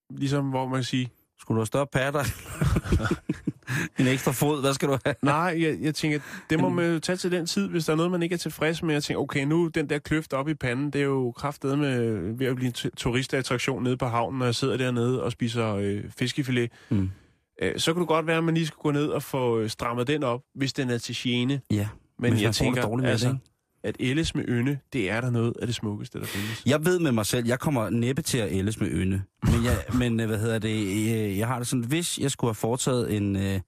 ligesom, 0.10 0.50
hvor 0.50 0.66
man 0.68 0.76
kan 0.76 0.84
sige... 0.84 1.10
Skulle 1.40 1.56
du 1.56 1.60
have 1.60 1.66
større 1.66 1.88
patter? 1.88 2.24
en 4.00 4.08
ekstra 4.08 4.32
fod, 4.32 4.62
hvad 4.62 4.74
skal 4.74 4.88
du 4.88 4.98
have? 5.06 5.16
Nej, 5.22 5.56
jeg, 5.60 5.78
jeg 5.82 5.96
tænker, 5.96 6.20
det 6.50 6.60
må 6.60 6.70
man 6.70 6.94
jo 6.94 7.00
tage 7.00 7.16
til 7.16 7.32
den 7.32 7.46
tid, 7.46 7.68
hvis 7.68 7.86
der 7.86 7.92
er 7.94 7.98
noget, 7.98 8.12
man 8.12 8.24
ikke 8.24 8.34
er 8.34 8.38
tilfrids 8.38 8.84
med. 8.84 8.94
Jeg 8.94 9.04
tænker, 9.04 9.22
okay, 9.22 9.44
nu 9.46 9.68
den 9.68 9.90
der 9.90 10.00
kløft 10.00 10.34
op 10.34 10.50
i 10.50 10.54
panden, 10.54 10.86
det 10.92 11.02
er 11.02 11.06
jo 11.06 11.32
kraftedet 11.32 11.80
med 11.80 12.22
ved 12.38 12.48
at 12.48 12.56
blive 12.56 12.68
en 12.68 12.74
tu- 12.74 12.90
turistattraktion 12.98 13.84
nede 13.84 13.98
på 13.98 14.06
havnen, 14.06 14.40
når 14.40 14.46
jeg 14.46 14.56
sidder 14.56 14.78
dernede 14.78 15.24
og 15.24 15.32
spiser 15.32 15.76
øh, 15.76 16.04
fiskefilet. 16.18 16.72
Mm. 16.90 17.10
Øh, 17.62 17.80
så 17.80 17.94
kunne 17.94 18.02
det 18.02 18.08
godt 18.08 18.28
være, 18.28 18.38
at 18.38 18.44
man 18.44 18.54
lige 18.54 18.68
skulle 18.68 18.82
gå 18.82 18.92
ned 18.92 19.08
og 19.08 19.24
få 19.24 19.60
øh, 19.60 19.70
strammet 19.70 20.08
den 20.08 20.24
op, 20.24 20.42
hvis 20.56 20.74
den 20.74 20.90
er 20.90 20.98
til 20.98 21.16
gene. 21.18 21.62
Ja, 21.72 21.88
Men 22.20 22.32
Hvis 22.32 22.42
jeg 22.44 22.56
tænker, 22.56 22.82
dårligt 22.82 23.04
med 23.04 23.12
altså, 23.12 23.30
det, 23.30 23.40
at 23.84 23.96
ældes 24.00 24.36
med 24.36 24.46
ynde, 24.48 24.80
det 24.94 25.10
er 25.10 25.22
der 25.22 25.30
noget 25.30 25.54
af 25.62 25.68
det 25.68 25.76
smukkeste, 25.76 26.20
der 26.20 26.26
findes. 26.26 26.64
Jeg 26.66 26.86
ved 26.86 27.00
med 27.00 27.12
mig 27.12 27.26
selv, 27.26 27.48
jeg 27.48 27.60
kommer 27.60 27.90
næppe 27.90 28.22
til 28.22 28.38
at 28.38 28.52
ældes 28.52 28.80
med 28.80 28.90
ynde. 28.92 29.22
Men, 29.44 29.66
jeg, 29.66 29.84
men 30.00 30.20
øh, 30.20 30.28
hvad 30.28 30.40
hedder 30.40 30.60
det, 30.60 30.86
øh, 31.16 31.38
jeg 31.38 31.48
har 31.48 31.58
det 31.58 31.68
sådan, 31.68 31.86
hvis 31.86 32.20
jeg 32.20 32.32
skulle 32.32 32.50
have 32.50 32.56
foretaget 32.56 33.16
en, 33.16 33.36
øh, 33.36 33.60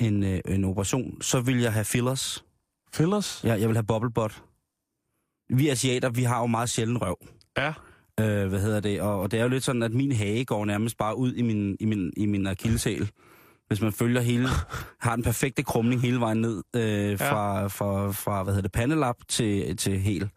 en, 0.00 0.22
en 0.48 0.64
operation, 0.64 1.22
så 1.22 1.40
ville 1.40 1.62
jeg 1.62 1.72
have 1.72 1.84
fillers. 1.84 2.44
Fillers? 2.92 3.40
Jeg, 3.44 3.60
jeg 3.60 3.68
vil 3.68 3.76
have 3.76 3.86
bubble 3.86 4.10
butt. 4.10 4.42
Vi 5.50 5.68
asiater, 5.68 6.10
vi 6.10 6.22
har 6.22 6.40
jo 6.40 6.46
meget 6.46 6.70
sjældent 6.70 7.02
røv. 7.02 7.16
Ja. 7.58 7.72
Øh, 8.20 8.48
hvad 8.48 8.60
hedder 8.60 8.80
det? 8.80 9.00
Og, 9.00 9.20
og 9.20 9.30
det 9.30 9.38
er 9.38 9.42
jo 9.42 9.48
lidt 9.48 9.64
sådan, 9.64 9.82
at 9.82 9.92
min 9.92 10.12
hage 10.12 10.44
går 10.44 10.64
nærmest 10.64 10.98
bare 10.98 11.18
ud 11.18 11.32
i 11.32 11.42
min, 11.42 11.76
i 11.80 11.84
min, 11.84 12.12
i 12.16 12.26
min 12.26 12.46
akilleshæl. 12.46 13.10
Hvis 13.72 13.80
man 13.82 13.92
følger 13.92 14.20
hele, 14.20 14.48
har 15.06 15.16
den 15.16 15.24
perfekte 15.24 15.62
krumning 15.62 16.00
hele 16.00 16.20
vejen 16.20 16.40
ned 16.40 16.62
øh, 16.76 17.18
fra, 17.18 17.66
fra, 17.68 18.10
fra, 18.12 18.42
hvad 18.42 18.54
hedder 18.54 18.62
det, 18.68 18.72
pandelap 18.72 19.16
til, 19.28 19.76
til 19.76 19.98
hel. 20.00 20.30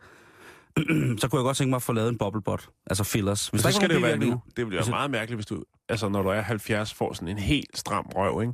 så 1.19 1.27
kunne 1.27 1.39
jeg 1.39 1.43
godt 1.43 1.57
tænke 1.57 1.69
mig 1.69 1.75
at 1.75 1.81
få 1.83 1.93
lavet 1.93 2.09
en 2.09 2.17
bobblebot, 2.17 2.69
altså 2.87 3.03
fillers. 3.03 3.47
Hvis 3.47 3.61
Så 3.61 3.71
skal 3.71 3.89
det 3.89 3.95
jo 3.95 3.99
være 3.99 4.17
nu. 4.17 4.41
Det 4.57 4.67
bliver 4.67 4.81
Hvis- 4.81 4.89
meget 4.89 5.11
mærkeligt, 5.11 5.37
hvis 5.37 5.45
du, 5.45 5.63
altså 5.89 6.09
når 6.09 6.21
du 6.21 6.29
er 6.29 6.41
70, 6.41 6.93
får 6.93 7.13
sådan 7.13 7.27
en 7.27 7.37
helt 7.37 7.77
stram 7.77 8.05
røv, 8.15 8.41
ikke? 8.41 8.53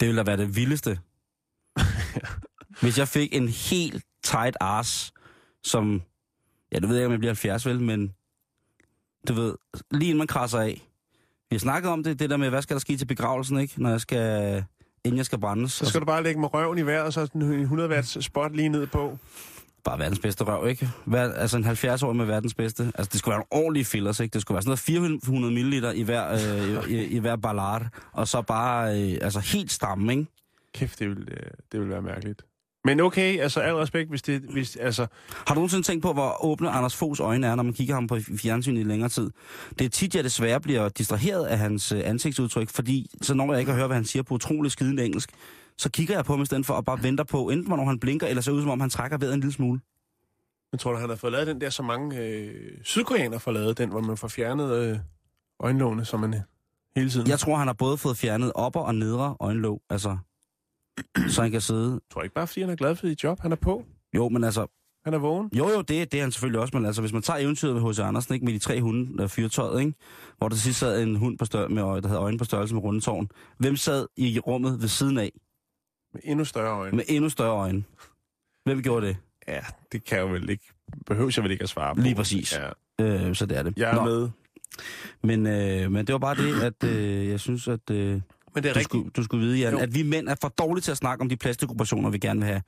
Det 0.00 0.08
ville 0.08 0.18
da 0.18 0.24
være 0.24 0.36
det 0.36 0.56
vildeste. 0.56 0.98
Hvis 2.82 2.98
jeg 2.98 3.08
fik 3.08 3.34
en 3.34 3.48
helt 3.48 4.04
tight 4.22 4.56
ass, 4.60 5.12
som... 5.64 6.02
Ja, 6.72 6.78
det 6.78 6.88
ved 6.88 6.96
jeg 6.96 7.00
ikke, 7.02 7.06
om 7.06 7.12
jeg 7.12 7.18
bliver 7.18 7.30
70 7.30 7.66
vel, 7.66 7.80
men... 7.80 8.14
Du 9.28 9.32
ved, 9.32 9.54
lige 9.90 10.08
inden 10.08 10.18
man 10.18 10.26
krasser 10.26 10.58
af. 10.58 10.88
Vi 11.50 11.56
har 11.56 11.58
snakket 11.60 11.90
om 11.90 12.02
det, 12.02 12.18
det 12.18 12.30
der 12.30 12.36
med, 12.36 12.50
hvad 12.50 12.62
skal 12.62 12.74
der 12.74 12.80
ske 12.80 12.96
til 12.96 13.06
begravelsen, 13.06 13.58
ikke? 13.58 13.82
Når 13.82 13.90
jeg 13.90 14.00
skal... 14.00 14.64
Inden 15.04 15.16
jeg 15.16 15.26
skal 15.26 15.38
brændes. 15.38 15.72
Så 15.72 15.86
skal 15.86 16.00
du 16.00 16.06
bare 16.06 16.22
lægge 16.22 16.40
med 16.40 16.54
røven 16.54 16.78
i 16.78 16.82
vejret, 16.82 17.04
og 17.06 17.12
så 17.12 17.28
en 17.34 17.42
100 17.42 17.90
watts 17.90 18.24
spot 18.24 18.56
lige 18.56 18.68
ned 18.68 18.86
på. 18.86 19.18
Bare 19.84 19.98
verdens 19.98 20.18
bedste 20.18 20.44
røv, 20.44 20.68
ikke? 20.68 20.88
Hver, 21.04 21.32
altså 21.32 21.56
en 21.56 21.64
70-årig 21.64 22.16
med 22.16 22.24
verdens 22.24 22.54
bedste. 22.54 22.92
Altså, 22.94 23.10
det 23.12 23.18
skulle 23.18 23.32
være 23.32 23.44
nogle 23.50 23.64
ordentlige 23.64 23.84
fillers, 23.84 24.20
ikke? 24.20 24.32
Det 24.34 24.42
skulle 24.42 24.54
være 24.54 24.62
sådan 24.62 24.68
noget 24.70 25.20
400 25.24 25.54
ml 25.54 25.98
i 25.98 26.02
hver, 26.02 26.32
øh, 26.32 26.90
i, 26.90 27.04
i 27.04 27.18
hver 27.18 27.36
ballard. 27.36 27.86
Og 28.12 28.28
så 28.28 28.42
bare, 28.42 29.02
øh, 29.02 29.18
altså 29.22 29.40
helt 29.40 29.72
stramme, 29.72 30.12
ikke? 30.12 30.26
Kæft, 30.74 30.98
det 30.98 31.08
vil, 31.08 31.28
øh, 31.30 31.50
det 31.72 31.80
vil 31.80 31.88
være 31.88 32.02
mærkeligt. 32.02 32.42
Men 32.84 33.00
okay, 33.00 33.38
altså 33.40 33.60
al 33.60 33.74
respekt, 33.74 34.10
hvis 34.10 34.22
det... 34.22 34.40
Hvis, 34.40 34.76
altså, 34.76 35.06
Har 35.30 35.54
du 35.54 35.54
nogensinde 35.54 35.86
tænkt 35.86 36.02
på, 36.02 36.12
hvor 36.12 36.44
åbne 36.44 36.70
Anders 36.70 36.96
Foghs 36.96 37.20
øjne 37.20 37.46
er, 37.46 37.54
når 37.54 37.62
man 37.62 37.72
kigger 37.72 37.94
ham 37.94 38.06
på 38.06 38.18
fjernsyn 38.36 38.76
i 38.76 38.82
længere 38.82 39.08
tid? 39.08 39.30
Det 39.78 39.84
er 39.84 39.88
tit, 39.88 40.14
jeg 40.14 40.24
desværre 40.24 40.60
bliver 40.60 40.88
distraheret 40.88 41.44
af 41.44 41.58
hans 41.58 41.92
øh, 41.92 42.00
ansigtsudtryk, 42.04 42.68
fordi 42.68 43.10
så 43.22 43.34
når 43.34 43.52
jeg 43.52 43.60
ikke 43.60 43.72
hører, 43.72 43.86
hvad 43.86 43.96
han 43.96 44.04
siger 44.04 44.22
på 44.22 44.34
utrolig 44.34 44.72
skidende 44.72 45.04
engelsk, 45.04 45.30
så 45.78 45.90
kigger 45.90 46.14
jeg 46.14 46.24
på 46.24 46.32
ham 46.32 46.42
i 46.42 46.46
stedet 46.46 46.66
for 46.66 46.74
og 46.74 46.84
bare 46.84 47.02
venter 47.02 47.24
på, 47.24 47.48
enten 47.48 47.66
hvornår 47.66 47.84
han 47.84 47.98
blinker, 48.00 48.26
eller 48.26 48.42
ser 48.42 48.52
ud 48.52 48.60
som 48.62 48.70
om 48.70 48.80
han 48.80 48.90
trækker 48.90 49.18
vejret 49.18 49.34
en 49.34 49.40
lille 49.40 49.52
smule. 49.52 49.80
jeg 50.72 50.80
tror 50.80 50.92
du, 50.92 50.98
han 50.98 51.08
har 51.08 51.16
fået 51.16 51.32
lavet 51.32 51.46
den 51.46 51.60
der, 51.60 51.70
så 51.70 51.82
mange 51.82 52.18
øh, 52.18 52.54
sydkoreanere 52.84 53.40
får 53.40 53.52
lavet, 53.52 53.78
den, 53.78 53.90
hvor 53.90 54.00
man 54.00 54.16
får 54.16 54.28
fjernet 54.28 54.76
øh, 54.76 54.98
øjenlågene, 55.60 56.04
som 56.04 56.20
man 56.20 56.34
øh, 56.34 56.40
hele 56.96 57.10
tiden... 57.10 57.28
Jeg 57.28 57.38
tror, 57.38 57.56
han 57.56 57.66
har 57.66 57.74
både 57.74 57.98
fået 57.98 58.16
fjernet 58.16 58.52
opper 58.54 58.80
og 58.80 58.94
nedre 58.94 59.36
øjenlåg, 59.40 59.82
altså, 59.90 60.18
så 61.28 61.42
han 61.42 61.50
kan 61.50 61.60
sidde. 61.60 61.92
Jeg 61.92 62.00
tror 62.12 62.22
ikke 62.22 62.34
bare, 62.34 62.46
fordi 62.46 62.60
han 62.60 62.70
er 62.70 62.76
glad 62.76 62.96
for 62.96 63.06
sit 63.06 63.24
job. 63.24 63.40
Han 63.40 63.52
er 63.52 63.56
på. 63.56 63.84
Jo, 64.14 64.28
men 64.28 64.44
altså, 64.44 64.66
Han 65.04 65.14
er 65.14 65.18
vågen. 65.18 65.50
Jo, 65.58 65.68
jo, 65.68 65.78
det, 65.82 66.12
det 66.12 66.14
er 66.18 66.22
han 66.22 66.32
selvfølgelig 66.32 66.60
også, 66.60 66.76
men 66.76 66.86
altså, 66.86 67.02
hvis 67.02 67.12
man 67.12 67.22
tager 67.22 67.38
eventyret 67.38 67.74
med 67.82 67.90
H.C. 67.92 67.98
Andersen, 67.98 68.34
ikke, 68.34 68.44
med 68.44 68.52
de 68.52 68.58
tre 68.58 68.80
hunde, 68.80 69.18
der 69.18 69.26
fyrtøjet, 69.26 69.80
ikke, 69.80 69.94
hvor 70.38 70.48
der 70.48 70.56
sidst 70.56 70.78
sad 70.78 71.02
en 71.02 71.16
hund, 71.16 71.38
på 71.38 71.44
stør- 71.44 71.68
med, 71.68 71.82
øje- 71.82 72.00
der 72.00 72.08
havde 72.08 72.20
øjne 72.20 72.38
på 72.38 72.44
størrelse 72.44 72.74
med 72.74 72.82
rundetårn. 72.82 73.28
Hvem 73.58 73.76
sad 73.76 74.06
i 74.16 74.38
rummet 74.38 74.80
ved 74.80 74.88
siden 74.88 75.18
af 75.18 75.32
Med 76.14 76.20
endnu 76.24 76.44
større 76.44 76.78
øjne. 76.78 76.96
med 76.96 77.04
endnu 77.08 77.28
større 77.30 77.56
øjne? 77.56 77.84
Hvem 78.64 78.82
gjorde 78.82 79.06
det? 79.06 79.16
Ja, 79.48 79.60
det 79.92 80.04
kan 80.04 80.18
jeg 80.18 80.32
vel 80.32 80.50
ikke... 80.50 80.64
Behøver 81.06 81.32
jeg 81.36 81.42
vel 81.44 81.52
ikke 81.52 81.62
at 81.62 81.68
svare 81.68 81.94
på. 81.94 82.00
Lige 82.00 82.14
præcis. 82.14 82.54
Ja, 82.58 82.68
Øh, 83.00 83.34
så 83.34 83.46
det 83.46 83.58
er 83.58 83.62
det. 83.62 83.78
jeg 83.78 83.90
er 83.90 83.94
Nå, 83.94 84.04
med. 84.04 84.28
Men, 85.22 85.46
øh, 85.46 85.92
men 85.92 86.06
det 86.06 86.12
var 86.12 86.18
bare 86.18 86.34
det, 86.34 86.62
at 86.62 86.84
øh, 86.84 87.28
jeg 87.28 87.40
synes, 87.40 87.68
at 87.68 87.90
øh, 87.90 88.20
Men 88.58 88.62
det 88.64 88.68
er 88.68 88.74
du, 88.74 88.78
rigtigt. 88.78 88.90
skulle, 88.90 89.10
du 89.10 89.22
skulle 89.22 89.46
vide, 89.46 89.58
Jan, 89.58 89.72
Jo. 89.72 89.78
at 89.78 89.94
vi 89.94 90.02
mænd 90.02 90.28
er 90.28 90.34
for 90.40 90.48
dårlige 90.48 90.82
til 90.82 90.90
at 90.90 90.96
snakke 90.96 91.22
om 91.22 91.28
de 91.28 91.36
plastikoperationer, 91.36 92.10
vi 92.10 92.18
gerne 92.18 92.40
vil 92.40 92.46
have. 92.48 92.62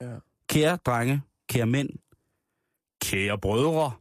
Ja. 0.00 0.06
Kære 0.48 0.78
drenge, 0.86 1.22
kære 1.48 1.66
mænd, 1.66 1.88
kære 3.02 3.38
brødre, 3.38 3.92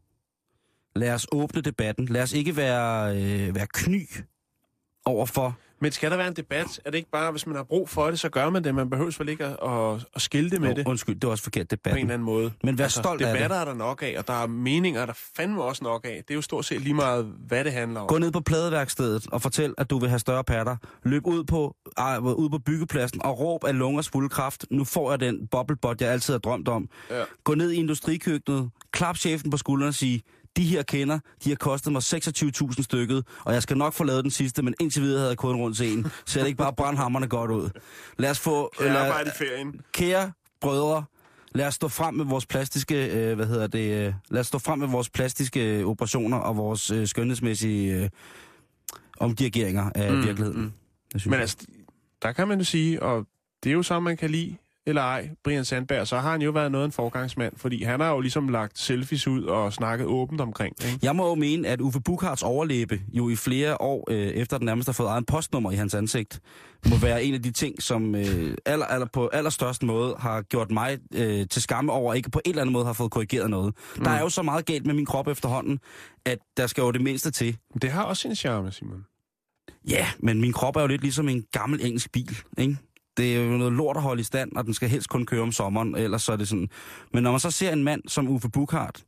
lad 0.96 1.14
os 1.14 1.28
åbne 1.32 1.62
debatten. 1.62 2.06
Lad 2.06 2.22
os 2.24 2.34
ikke 2.34 2.56
være, 2.56 3.16
øh, 3.16 3.56
være 3.56 3.68
kny 3.74 4.08
overfor... 5.06 5.58
Men 5.82 5.92
skal 5.92 6.12
der 6.12 6.18
være 6.18 6.28
en 6.28 6.34
debat? 6.34 6.80
Er 6.86 6.92
det 6.92 6.98
ikke 6.98 7.10
bare, 7.12 7.32
hvis 7.32 7.48
man 7.48 7.56
har 7.56 7.64
brug 7.64 7.90
for 7.90 8.10
det, 8.10 8.20
så 8.20 8.30
gør 8.30 8.50
man 8.50 8.64
det? 8.64 8.76
Man 8.76 8.90
behøver 8.90 9.16
vel 9.20 9.30
ikke 9.30 9.46
at, 9.46 9.58
at, 9.64 10.06
at 10.16 10.22
skilte 10.22 10.60
med 10.60 10.70
Jo, 10.70 10.76
det 10.76 10.88
Undskyld, 10.88 11.16
det 11.16 11.24
var 11.28 11.32
også 11.32 11.44
forkert 11.44 11.68
på 11.68 11.90
en 11.90 11.98
eller 11.98 12.14
anden 12.14 12.26
måde. 12.26 12.44
Altså, 12.46 12.58
Men 12.64 12.78
vær 12.78 12.88
stolt 12.88 13.22
af 13.22 13.28
det. 13.28 13.36
debatter 13.36 13.58
er 13.58 13.66
der 13.66 13.74
nok 13.74 14.04
af, 14.04 14.16
og 14.18 14.28
der 14.28 14.44
er 14.44 14.48
meninger, 14.48 15.06
der 15.06 15.14
fandme 15.38 15.64
også 15.64 15.84
nok 15.84 16.06
af. 16.06 16.22
Det 16.28 16.34
er 16.34 16.36
jo 16.36 16.42
stort 16.42 16.66
set 16.66 16.82
lige 16.82 16.94
meget, 16.94 17.34
hvad 17.48 17.64
det 17.64 17.74
handler 17.74 18.00
om. 18.00 18.08
Gå 18.08 18.18
ned 18.18 18.32
på 18.32 18.40
pladeværkstedet 18.40 19.28
og 19.32 19.42
fortæl, 19.42 19.74
at 19.78 19.90
du 19.90 20.00
vil 20.00 20.10
have 20.10 20.20
større 20.20 20.44
patter. 20.44 20.78
Løb 21.04 21.28
ud 21.28 21.44
på, 21.44 21.76
uh, 22.00 22.26
ud 22.34 22.50
på 22.50 22.58
byggepladsen 22.58 23.26
og 23.26 23.40
råb 23.40 23.64
af 23.64 23.78
lungers 23.78 24.10
fulde 24.10 24.30
kraft. 24.30 24.66
Nu 24.72 24.84
får 24.84 25.12
jeg 25.12 25.20
den 25.20 25.48
bobblebot, 25.48 26.02
jeg 26.02 26.10
altid 26.12 26.34
har 26.34 26.40
drømt 26.40 26.68
om. 26.68 26.90
Ja. 27.10 27.24
Gå 27.44 27.56
ned 27.56 27.72
i 27.72 27.76
industrikøkkenet, 27.76 28.70
klap 28.92 29.18
chefen 29.18 29.52
på 29.52 29.58
skulderen 29.58 29.88
og 29.88 29.94
sige, 29.96 30.22
de 30.58 30.64
her 30.64 30.84
kender, 30.84 31.20
de 31.44 31.50
har 31.50 31.56
kostet 31.56 31.92
mig 31.94 32.00
26.000 32.00 32.84
stykket, 32.84 33.28
og 33.44 33.54
jeg 33.54 33.64
skal 33.64 33.78
nok 33.78 33.94
få 33.94 34.04
lavet 34.04 34.24
den 34.24 34.32
sidste, 34.32 34.62
men 34.64 34.74
indtil 34.80 35.02
videre 35.02 35.18
havde 35.20 35.30
jeg 35.30 35.38
kun 35.38 35.56
rundt 35.56 35.78
til 35.78 35.94
en. 35.98 36.08
Så 36.26 36.40
det 36.40 36.48
ikke 36.48 36.58
bare 36.58 36.74
brandhammerne 36.74 37.28
godt 37.28 37.52
ud. 37.52 37.70
Lad 38.18 38.30
os 38.30 38.40
få... 38.40 38.72
Jeg 38.80 38.88
lad- 38.94 38.98
arbejder 39.02 39.32
i 39.32 39.34
ferien. 39.38 39.82
kære 39.94 40.32
brødre, 40.62 41.04
lad 41.56 41.68
os 41.68 41.76
stå 41.76 41.88
frem 41.88 42.14
med 42.14 42.26
vores 42.26 42.46
plastiske, 42.46 43.06
øh, 43.12 43.36
hvad 43.36 43.46
hedder 43.48 43.68
det, 43.68 44.08
øh, 44.08 44.14
lad 44.30 44.40
os 44.42 44.48
stå 44.48 44.60
frem 44.60 44.80
med 44.80 44.88
vores 44.88 45.10
plastiske 45.10 45.78
øh, 45.80 45.88
operationer 45.88 46.38
og 46.38 46.58
vores 46.58 46.92
øh, 46.92 47.08
skønhedsmæssige 47.08 47.94
øh, 47.96 48.10
omdirigeringer 49.20 49.90
af 49.96 50.12
Mm, 50.14 50.24
virkeligheden. 50.24 50.62
mm. 50.62 51.22
Men 51.26 51.40
altså, 51.40 51.58
der 52.22 52.32
kan 52.32 52.48
man 52.48 52.58
jo 52.60 52.64
sige, 52.66 53.04
og 53.04 53.26
det 53.64 53.70
er 53.70 53.74
jo 53.74 53.84
så, 53.84 54.00
man 54.00 54.18
kan 54.18 54.30
lide 54.30 54.56
eller 54.86 55.02
ej, 55.02 55.30
Brian 55.44 55.66
Sandberg, 55.66 56.08
så 56.08 56.18
har 56.18 56.32
han 56.32 56.42
jo 56.42 56.52
været 56.52 56.72
noget 56.72 56.84
af 56.84 56.88
en 56.88 56.92
forgangsmand, 56.92 57.54
fordi 57.58 57.84
han 57.84 58.00
har 58.00 58.10
jo 58.12 58.20
ligesom 58.20 58.50
lagt 58.50 58.80
selfies 58.80 59.28
ud 59.28 59.44
og 59.44 59.74
snakket 59.74 60.08
åbent 60.08 60.42
omkring 60.42 60.78
det? 60.78 61.04
Jeg 61.04 61.16
må 61.16 61.28
jo 61.28 61.36
mene, 61.36 61.68
at 61.68 61.82
Uffe 61.82 62.02
Bukharts 62.02 62.44
overlæbe 62.44 63.02
jo 63.14 63.30
i 63.30 63.36
flere 63.36 63.82
år, 63.82 64.08
øh, 64.12 64.28
efter 64.28 64.58
den 64.58 64.66
nærmest 64.66 64.88
har 64.88 64.94
fået 64.94 65.08
eget 65.08 65.26
postnummer 65.26 65.72
i 65.72 65.76
hans 65.76 65.94
ansigt, 65.94 66.40
må 66.90 66.98
være 66.98 67.24
en 67.24 67.34
af 67.34 67.42
de 67.42 67.52
ting, 67.52 67.82
som 67.82 68.16
øh, 68.16 68.58
aller, 68.66 68.86
aller, 68.86 69.08
på 69.14 69.28
allerstørste 69.28 69.86
måde 69.86 70.16
har 70.20 70.42
gjort 70.42 70.72
mig 70.72 70.98
øh, 71.16 71.48
til 71.48 71.62
skamme 71.62 71.92
over, 71.92 72.14
ikke 72.14 72.30
på 72.30 72.42
en 72.46 72.50
eller 72.50 72.62
anden 72.62 72.74
måde 72.74 72.86
har 72.86 72.94
fået 72.94 73.12
korrigeret 73.12 73.50
noget. 73.50 73.74
Mm. 73.98 74.04
Der 74.04 74.12
er 74.12 74.22
jo 74.22 74.30
så 74.30 74.42
meget 74.42 74.66
galt 74.66 74.86
med 74.86 74.94
min 74.94 75.06
krop 75.06 75.28
efterhånden, 75.28 75.80
at 76.26 76.38
der 76.58 76.68
skal 76.68 76.82
jo 76.82 76.92
det 76.92 77.02
mindste 77.02 77.32
til. 77.32 77.58
Det 77.82 77.92
har 77.92 78.04
også 78.04 78.22
sin 78.22 78.36
charme, 78.36 78.72
Simon. 78.72 79.06
Ja, 79.90 80.08
men 80.20 80.42
min 80.42 80.54
krop 80.54 80.76
er 80.76 80.82
jo 80.82 80.88
lidt 80.88 81.02
ligesom 81.02 81.30
en 81.30 81.44
gammel 81.52 81.86
engelsk 81.86 82.12
bil, 82.12 82.38
ikke? 82.58 82.78
Det 83.18 83.36
er 83.36 83.44
jo 83.44 83.58
noget 83.58 83.74
lort 83.74 83.98
at 83.98 84.04
holde 84.04 84.22
i 84.22 84.24
stand, 84.24 84.52
og 84.56 84.66
den 84.66 84.74
skal 84.74 84.90
helst 84.90 85.10
kun 85.10 85.26
køre 85.26 85.42
om 85.42 85.52
sommeren, 85.52 85.96
ellers 85.96 86.24
så 86.24 86.32
er 86.32 86.36
det 86.36 86.48
sådan. 86.48 86.70
Men 87.14 87.24
når 87.24 87.32
man 87.32 87.40
så 87.40 87.52
ser 87.52 87.74
en 87.74 87.84
mand 87.84 88.02
som 88.08 88.28
Uffe 88.28 88.50
Bukhardt 88.50 89.06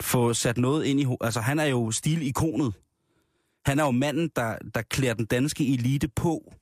få 0.00 0.34
sat 0.34 0.58
noget 0.58 0.84
ind 0.84 1.00
i... 1.00 1.06
Altså, 1.20 1.40
han 1.40 1.58
er 1.58 1.64
jo 1.64 1.90
stilikonet. 1.90 2.74
Han 3.66 3.78
er 3.78 3.84
jo 3.84 3.90
manden, 3.90 4.30
der, 4.36 4.56
der 4.74 4.82
klæder 4.82 5.14
den 5.14 5.26
danske 5.26 5.72
elite 5.72 6.08
på. 6.08 6.52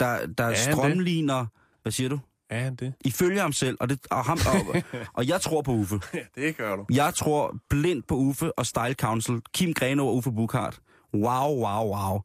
Der, 0.00 0.26
der 0.26 0.48
det? 0.48 0.58
strømligner... 0.58 1.46
Hvad 1.82 1.92
siger 1.92 2.08
du? 2.08 2.18
Er 2.50 2.60
han 2.60 2.74
det? 2.74 2.94
Ifølge 3.04 3.40
ham 3.40 3.52
selv, 3.52 3.76
og, 3.80 3.88
det, 3.88 4.06
og, 4.10 4.24
ham, 4.24 4.38
og, 4.46 4.82
og 5.18 5.28
jeg 5.28 5.40
tror 5.40 5.62
på 5.62 5.72
Uffe. 5.72 6.00
Ja, 6.14 6.18
det 6.34 6.56
gør 6.56 6.76
du. 6.76 6.86
Jeg 6.90 7.14
tror 7.14 7.56
blindt 7.68 8.06
på 8.06 8.14
Uffe 8.14 8.58
og 8.58 8.66
Style 8.66 8.94
Council. 8.94 9.40
Kim 9.54 9.74
Greno 9.74 10.06
og 10.06 10.16
Uffe 10.16 10.32
Bukhardt. 10.32 10.80
Wow, 11.14 11.64
wow, 11.64 11.96
wow. 11.96 12.20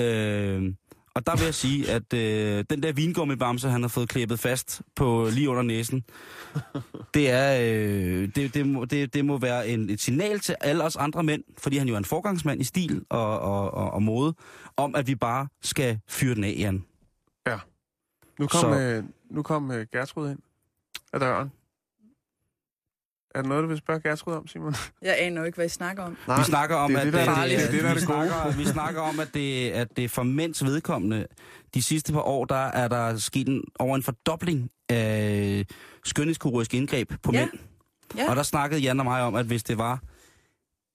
Øh, 0.00 0.74
og 1.16 1.26
der 1.26 1.36
vil 1.36 1.44
jeg 1.44 1.54
sige, 1.54 1.90
at 1.90 2.12
øh, 2.14 2.64
den 2.70 2.82
der 2.82 2.92
vingummibamse, 2.92 3.68
han 3.68 3.82
har 3.82 3.88
fået 3.88 4.08
klippet 4.08 4.40
fast 4.40 4.82
på 4.96 5.28
lige 5.32 5.50
under 5.50 5.62
næsen, 5.62 6.04
det 7.14 7.30
er 7.30 7.58
øh, 7.60 8.28
det, 8.34 8.54
det, 8.54 8.66
må, 8.66 8.84
det, 8.84 9.14
det 9.14 9.24
må 9.24 9.38
være 9.38 9.68
en, 9.68 9.90
et 9.90 10.00
signal 10.00 10.40
til 10.40 10.56
alle 10.60 10.84
os 10.84 10.96
andre 10.96 11.22
mænd, 11.22 11.42
fordi 11.58 11.76
han 11.76 11.88
jo 11.88 11.94
er 11.94 11.98
en 11.98 12.04
forgangsmand 12.04 12.60
i 12.60 12.64
stil 12.64 13.04
og, 13.10 13.40
og, 13.40 13.74
og, 13.74 13.90
og 13.90 14.02
mode, 14.02 14.34
om 14.76 14.94
at 14.94 15.06
vi 15.06 15.14
bare 15.14 15.48
skal 15.62 15.98
fyre 16.08 16.34
den 16.34 16.44
af, 16.44 16.54
Jan. 16.58 16.84
Nu 18.38 18.46
kom, 18.46 18.60
Så- 18.60 18.80
øh, 18.80 19.04
nu 19.30 19.42
kom 19.42 19.70
øh, 19.70 19.86
Gertrud 19.92 20.30
ind 20.30 20.38
af 21.12 21.20
døren. 21.20 21.52
Er 23.36 23.42
der 23.42 23.48
noget, 23.48 23.62
du 23.62 23.68
vil 23.68 23.78
spørge 23.78 24.00
Gertrud 24.00 24.34
om, 24.34 24.46
Simon? 24.46 24.74
Jeg 25.02 25.16
aner 25.18 25.40
jo 25.40 25.44
ikke, 25.44 25.56
hvad 25.56 25.66
I 25.66 25.68
snakker 25.68 26.02
om. 26.02 26.16
Nej, 26.28 26.38
Vi 26.38 26.44
snakker 26.44 26.76
om, 26.76 26.90
det 26.90 26.96
er 26.96 27.00
at 27.00 27.04
det, 27.06 27.12
der 27.12 27.20
er 27.20 27.24
farligt. 27.24 27.60
det, 27.60 27.72
det, 27.72 27.82
der 27.82 27.88
er 27.90 27.94
vi, 27.94 28.00
det 28.00 28.06
gode. 28.08 28.28
snakker, 28.28 28.56
vi 28.56 28.64
snakker 28.64 29.00
om, 29.00 29.20
at 29.20 29.28
det, 29.34 29.70
at 29.70 29.88
det 29.96 30.10
for 30.10 30.22
mænds 30.22 30.64
vedkommende, 30.64 31.26
de 31.74 31.82
sidste 31.82 32.12
par 32.12 32.20
år, 32.20 32.44
der 32.44 32.56
er 32.66 32.88
der 32.88 33.16
sket 33.16 33.48
en, 33.48 33.62
over 33.78 33.96
en 33.96 34.02
fordobling 34.02 34.70
af 34.88 35.64
skønhedskirurgiske 36.04 36.76
indgreb 36.76 37.12
på 37.22 37.30
Ja. 37.32 37.38
mænd. 37.40 37.50
Ja. 38.16 38.30
Og 38.30 38.36
der 38.36 38.42
snakkede 38.42 38.80
Jan 38.80 39.00
og 39.00 39.06
mig 39.06 39.22
om, 39.22 39.34
at 39.34 39.46
hvis 39.46 39.62
det 39.62 39.78
var, 39.78 40.00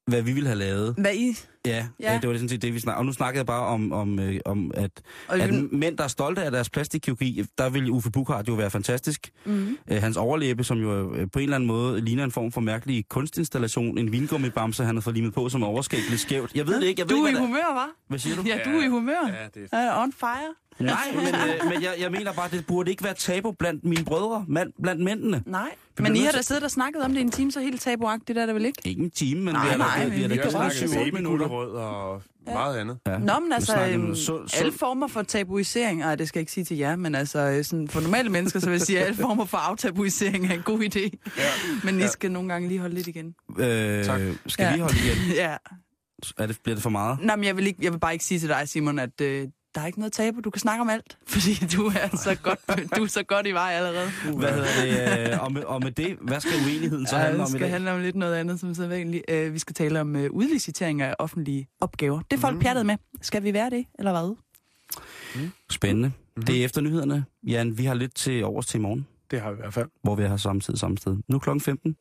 hvad 0.08 0.22
vi 0.22 0.32
ville 0.34 0.47
have 0.47 0.60
lavet, 0.60 0.95
Hvad 0.97 1.14
I... 1.16 1.36
ja, 1.66 1.72
Ja. 1.99 2.14
ja. 2.14 2.20
det 2.22 2.30
var 2.30 2.36
sådan 2.36 2.49
set 2.49 2.62
det, 2.62 2.74
vi 2.74 2.80
snakkede 2.80 2.99
Og 2.99 3.06
nu 3.06 3.14
snakkede 3.14 3.38
jeg 3.39 3.45
bare 3.45 3.66
om, 3.66 3.91
om, 3.91 4.20
øh, 4.20 4.39
om 4.45 4.72
at, 4.74 4.91
Og 5.28 5.39
at 5.39 5.54
mænd, 5.72 5.97
der 5.97 6.04
er 6.04 6.08
stolte 6.08 6.43
af 6.43 6.52
deres 6.52 6.70
plastikkirurgi, 6.70 7.45
der 7.58 7.70
vil 7.70 7.89
Uffe 7.91 8.12
Bukhardt 8.12 8.47
jo 8.47 8.54
være 8.54 8.70
fantastisk. 8.70 9.30
mm, 9.45 9.78
Øh, 9.91 10.02
hans 10.02 10.18
overlæbe, 10.18 10.64
som 10.64 10.78
jo 10.78 11.16
øh, 11.16 11.28
på 11.34 11.39
en 11.39 11.43
eller 11.43 11.56
anden 11.56 11.68
måde 11.68 12.02
ligner 12.02 12.24
en 12.24 12.32
form 12.32 12.52
for 12.52 12.62
mærkelig 12.62 13.06
kunstinstallation, 13.10 13.97
en 13.97 14.12
vingummibamse, 14.12 14.84
han 14.84 14.95
har 14.95 15.02
fået 15.02 15.16
limet 15.16 15.34
på 15.34 15.49
som 15.49 15.64
overskæg 15.64 15.99
lidt 16.10 16.20
skævt. 16.22 16.52
Jeg 16.56 16.68
ved 16.68 16.82
det 16.82 16.88
ikke, 16.88 16.99
jeg 16.99 17.10
ved 17.10 17.16
du 17.18 17.24
er 17.24 17.28
ikke, 17.28 17.39
i 17.39 17.41
er. 17.41 17.45
humør, 17.47 17.86
hva'? 17.86 18.06
hvad 18.08 18.20
siger 18.20 18.36
du? 18.36 18.41
Ja, 18.45 18.60
du 18.66 18.70
er 18.70 18.84
i 18.84 18.88
humør. 18.88 19.28
Ja, 19.28 19.47
det 19.62 19.70
er 19.72 19.84
Ja, 19.84 20.04
on 20.04 20.12
fire. 20.14 20.54
Nej, 20.80 20.95
men, 21.15 21.28
øh, 21.28 21.72
men 21.74 21.84
jeg, 21.84 21.93
jeg 21.99 22.11
mener 22.11 22.34
bare, 22.34 22.49
det 22.51 22.65
burde 22.67 22.91
ikke 22.91 23.03
være 23.03 23.13
tabu 23.13 23.51
blandt 23.51 23.84
mine 23.86 24.05
brødre, 24.05 24.45
mand, 24.47 24.74
blandt 24.84 25.01
mændene. 25.03 25.43
Nej, 25.45 25.69
Vi 25.97 26.03
men 26.03 26.15
I 26.15 26.19
har 26.19 26.32
da 26.32 26.41
siddet 26.41 26.63
og 26.63 26.72
snakket 26.72 27.01
om 27.03 27.11
det 27.11 27.17
i 27.17 27.22
en 27.22 27.32
time, 27.32 27.51
så 27.51 27.59
helt 27.59 27.82
tabuagtigt 27.82 28.38
er 28.38 28.45
det 28.45 28.55
vel 28.55 28.65
ikke? 28.65 28.82
Ikke 28.86 29.01
en 29.01 29.11
time, 29.11 29.41
men 29.41 29.53
Nej, 29.53 29.63
vi 29.65 29.69
har 29.69 29.78
nej, 29.78 29.99
da, 30.03 30.05
vi 30.09 30.22
vi 30.22 30.28
Vi 30.28 30.38
har 30.38 30.49
snakket 30.49 30.74
syv, 30.78 30.99
otte 30.99 31.11
minutter. 31.11 31.47
babygulerød 31.47 31.72
og 31.72 32.22
meget 32.45 32.78
andet. 32.78 32.97
Ja. 33.07 33.17
Nå, 33.17 33.39
men 33.39 33.53
altså, 33.53 33.86
øhm, 33.88 34.09
om 34.09 34.15
sund- 34.15 34.57
alle 34.59 34.72
former 34.72 35.07
for 35.07 35.22
tabuisering, 35.22 36.03
ej, 36.03 36.15
det 36.15 36.28
skal 36.28 36.39
jeg 36.39 36.41
ikke 36.41 36.51
sige 36.51 36.63
til 36.65 36.78
jer, 36.78 36.95
men 36.95 37.15
altså, 37.15 37.39
øh, 37.39 37.63
sådan, 37.65 37.88
for 37.88 38.01
normale 38.01 38.30
mennesker, 38.30 38.59
så 38.59 38.65
vil 38.65 38.74
jeg 38.74 38.82
sige, 38.82 38.99
at 38.99 39.05
alle 39.05 39.17
former 39.28 39.45
for 39.45 39.57
aftabuisering 39.57 40.47
er 40.47 40.53
en 40.53 40.61
god 40.61 40.80
idé. 40.80 41.09
Ja. 41.38 41.43
Men 41.84 41.99
I 41.99 42.07
skal 42.07 42.32
nogle 42.32 42.49
gange 42.49 42.67
lige 42.67 42.80
holde 42.80 42.95
lidt 42.95 43.07
igen. 43.07 43.36
Øh, 43.59 44.05
Tak. 44.05 44.22
skal 44.47 44.63
Ja. 44.63 44.74
vi 44.76 44.80
holde 44.80 44.95
igen? 45.05 45.36
ja. 45.43 45.55
Er 46.38 46.45
det, 46.47 46.57
bliver 46.63 46.76
det 46.76 46.84
for 46.84 46.89
meget? 46.89 47.19
Nej, 47.22 47.36
men 47.36 47.45
jeg 47.45 47.57
vil, 47.57 47.67
ikke, 47.67 47.80
jeg 47.84 47.91
vil 47.93 47.99
bare 47.99 48.13
ikke 48.13 48.26
sige 48.26 48.39
til 48.39 48.49
dig, 48.49 48.69
Simon, 48.69 48.99
at 48.99 49.22
øh, 49.22 49.47
der 49.76 49.82
er 49.82 49.86
ikke 49.88 49.99
noget 49.99 50.13
tabu. 50.13 50.39
Du 50.41 50.49
kan 50.49 50.59
snakke 50.59 50.82
om 50.82 50.89
alt, 50.89 51.17
fordi 51.34 51.53
du 51.76 51.86
er 51.88 52.17
så 52.17 52.38
godt, 52.43 52.59
du 52.97 53.03
er 53.03 53.07
så 53.07 53.24
godt 53.24 53.47
i 53.47 53.51
vej 53.51 53.72
allerede. 53.74 54.09
Hvad 54.38 54.51
hedder 54.53 55.26
det? 55.26 55.32
Øh, 55.34 55.43
og, 55.43 55.51
med, 55.51 55.63
og 55.63 55.82
med 55.84 55.91
det, 55.91 56.17
hvad 56.22 56.39
skal 56.39 56.51
uenigheden 56.65 57.07
så 57.07 57.15
Ja, 57.17 57.22
handle 57.22 57.38
det 57.39 57.45
om 57.45 57.47
i 57.47 57.51
skal 57.51 57.61
dag? 57.61 57.69
handle 57.72 57.91
om 57.91 58.01
lidt 58.01 58.15
noget 58.15 58.36
andet, 58.36 58.59
som 58.59 58.74
sædvanligt. 58.76 59.24
Øh, 59.30 59.53
vi 59.53 59.59
skal 59.59 59.74
tale 59.74 60.01
om 60.01 60.15
øh, 60.15 60.32
udlicitering 60.32 61.01
af 61.01 61.15
offentlige 61.19 61.67
opgaver. 61.82 62.22
Det 62.32 62.38
er 62.38 62.41
folk 62.41 62.55
Mm. 62.55 62.61
pjattet 62.61 62.86
med. 62.86 62.97
Skal 63.22 63.43
vi 63.43 63.53
være 63.53 63.69
det, 63.69 63.86
eller 63.99 64.11
hvad? 64.11 64.36
Spændende. 65.69 66.11
Mhm. 66.36 66.45
Det 66.45 66.61
er 66.61 66.65
efter 66.65 66.82
nyhederne. 66.82 67.26
Jan, 67.43 67.78
vi 67.78 67.86
har 67.86 67.93
lidt 67.93 68.15
til 68.15 68.43
overs 68.45 68.65
til 68.67 68.78
i 68.78 68.82
morgen, 68.82 69.07
Det 69.32 69.41
har 69.41 69.51
vi 69.51 69.55
i 69.55 69.61
hvert 69.61 69.74
fald. 69.74 69.88
hvor 70.03 70.15
vi 70.15 70.24
har 70.24 70.38
samme 70.38 70.61
tid 70.61 70.76
samme 70.76 70.97
sted. 70.97 71.17
Nu 71.28 71.36
er 71.36 71.39
klokken 71.39 71.61
15. 71.61 71.95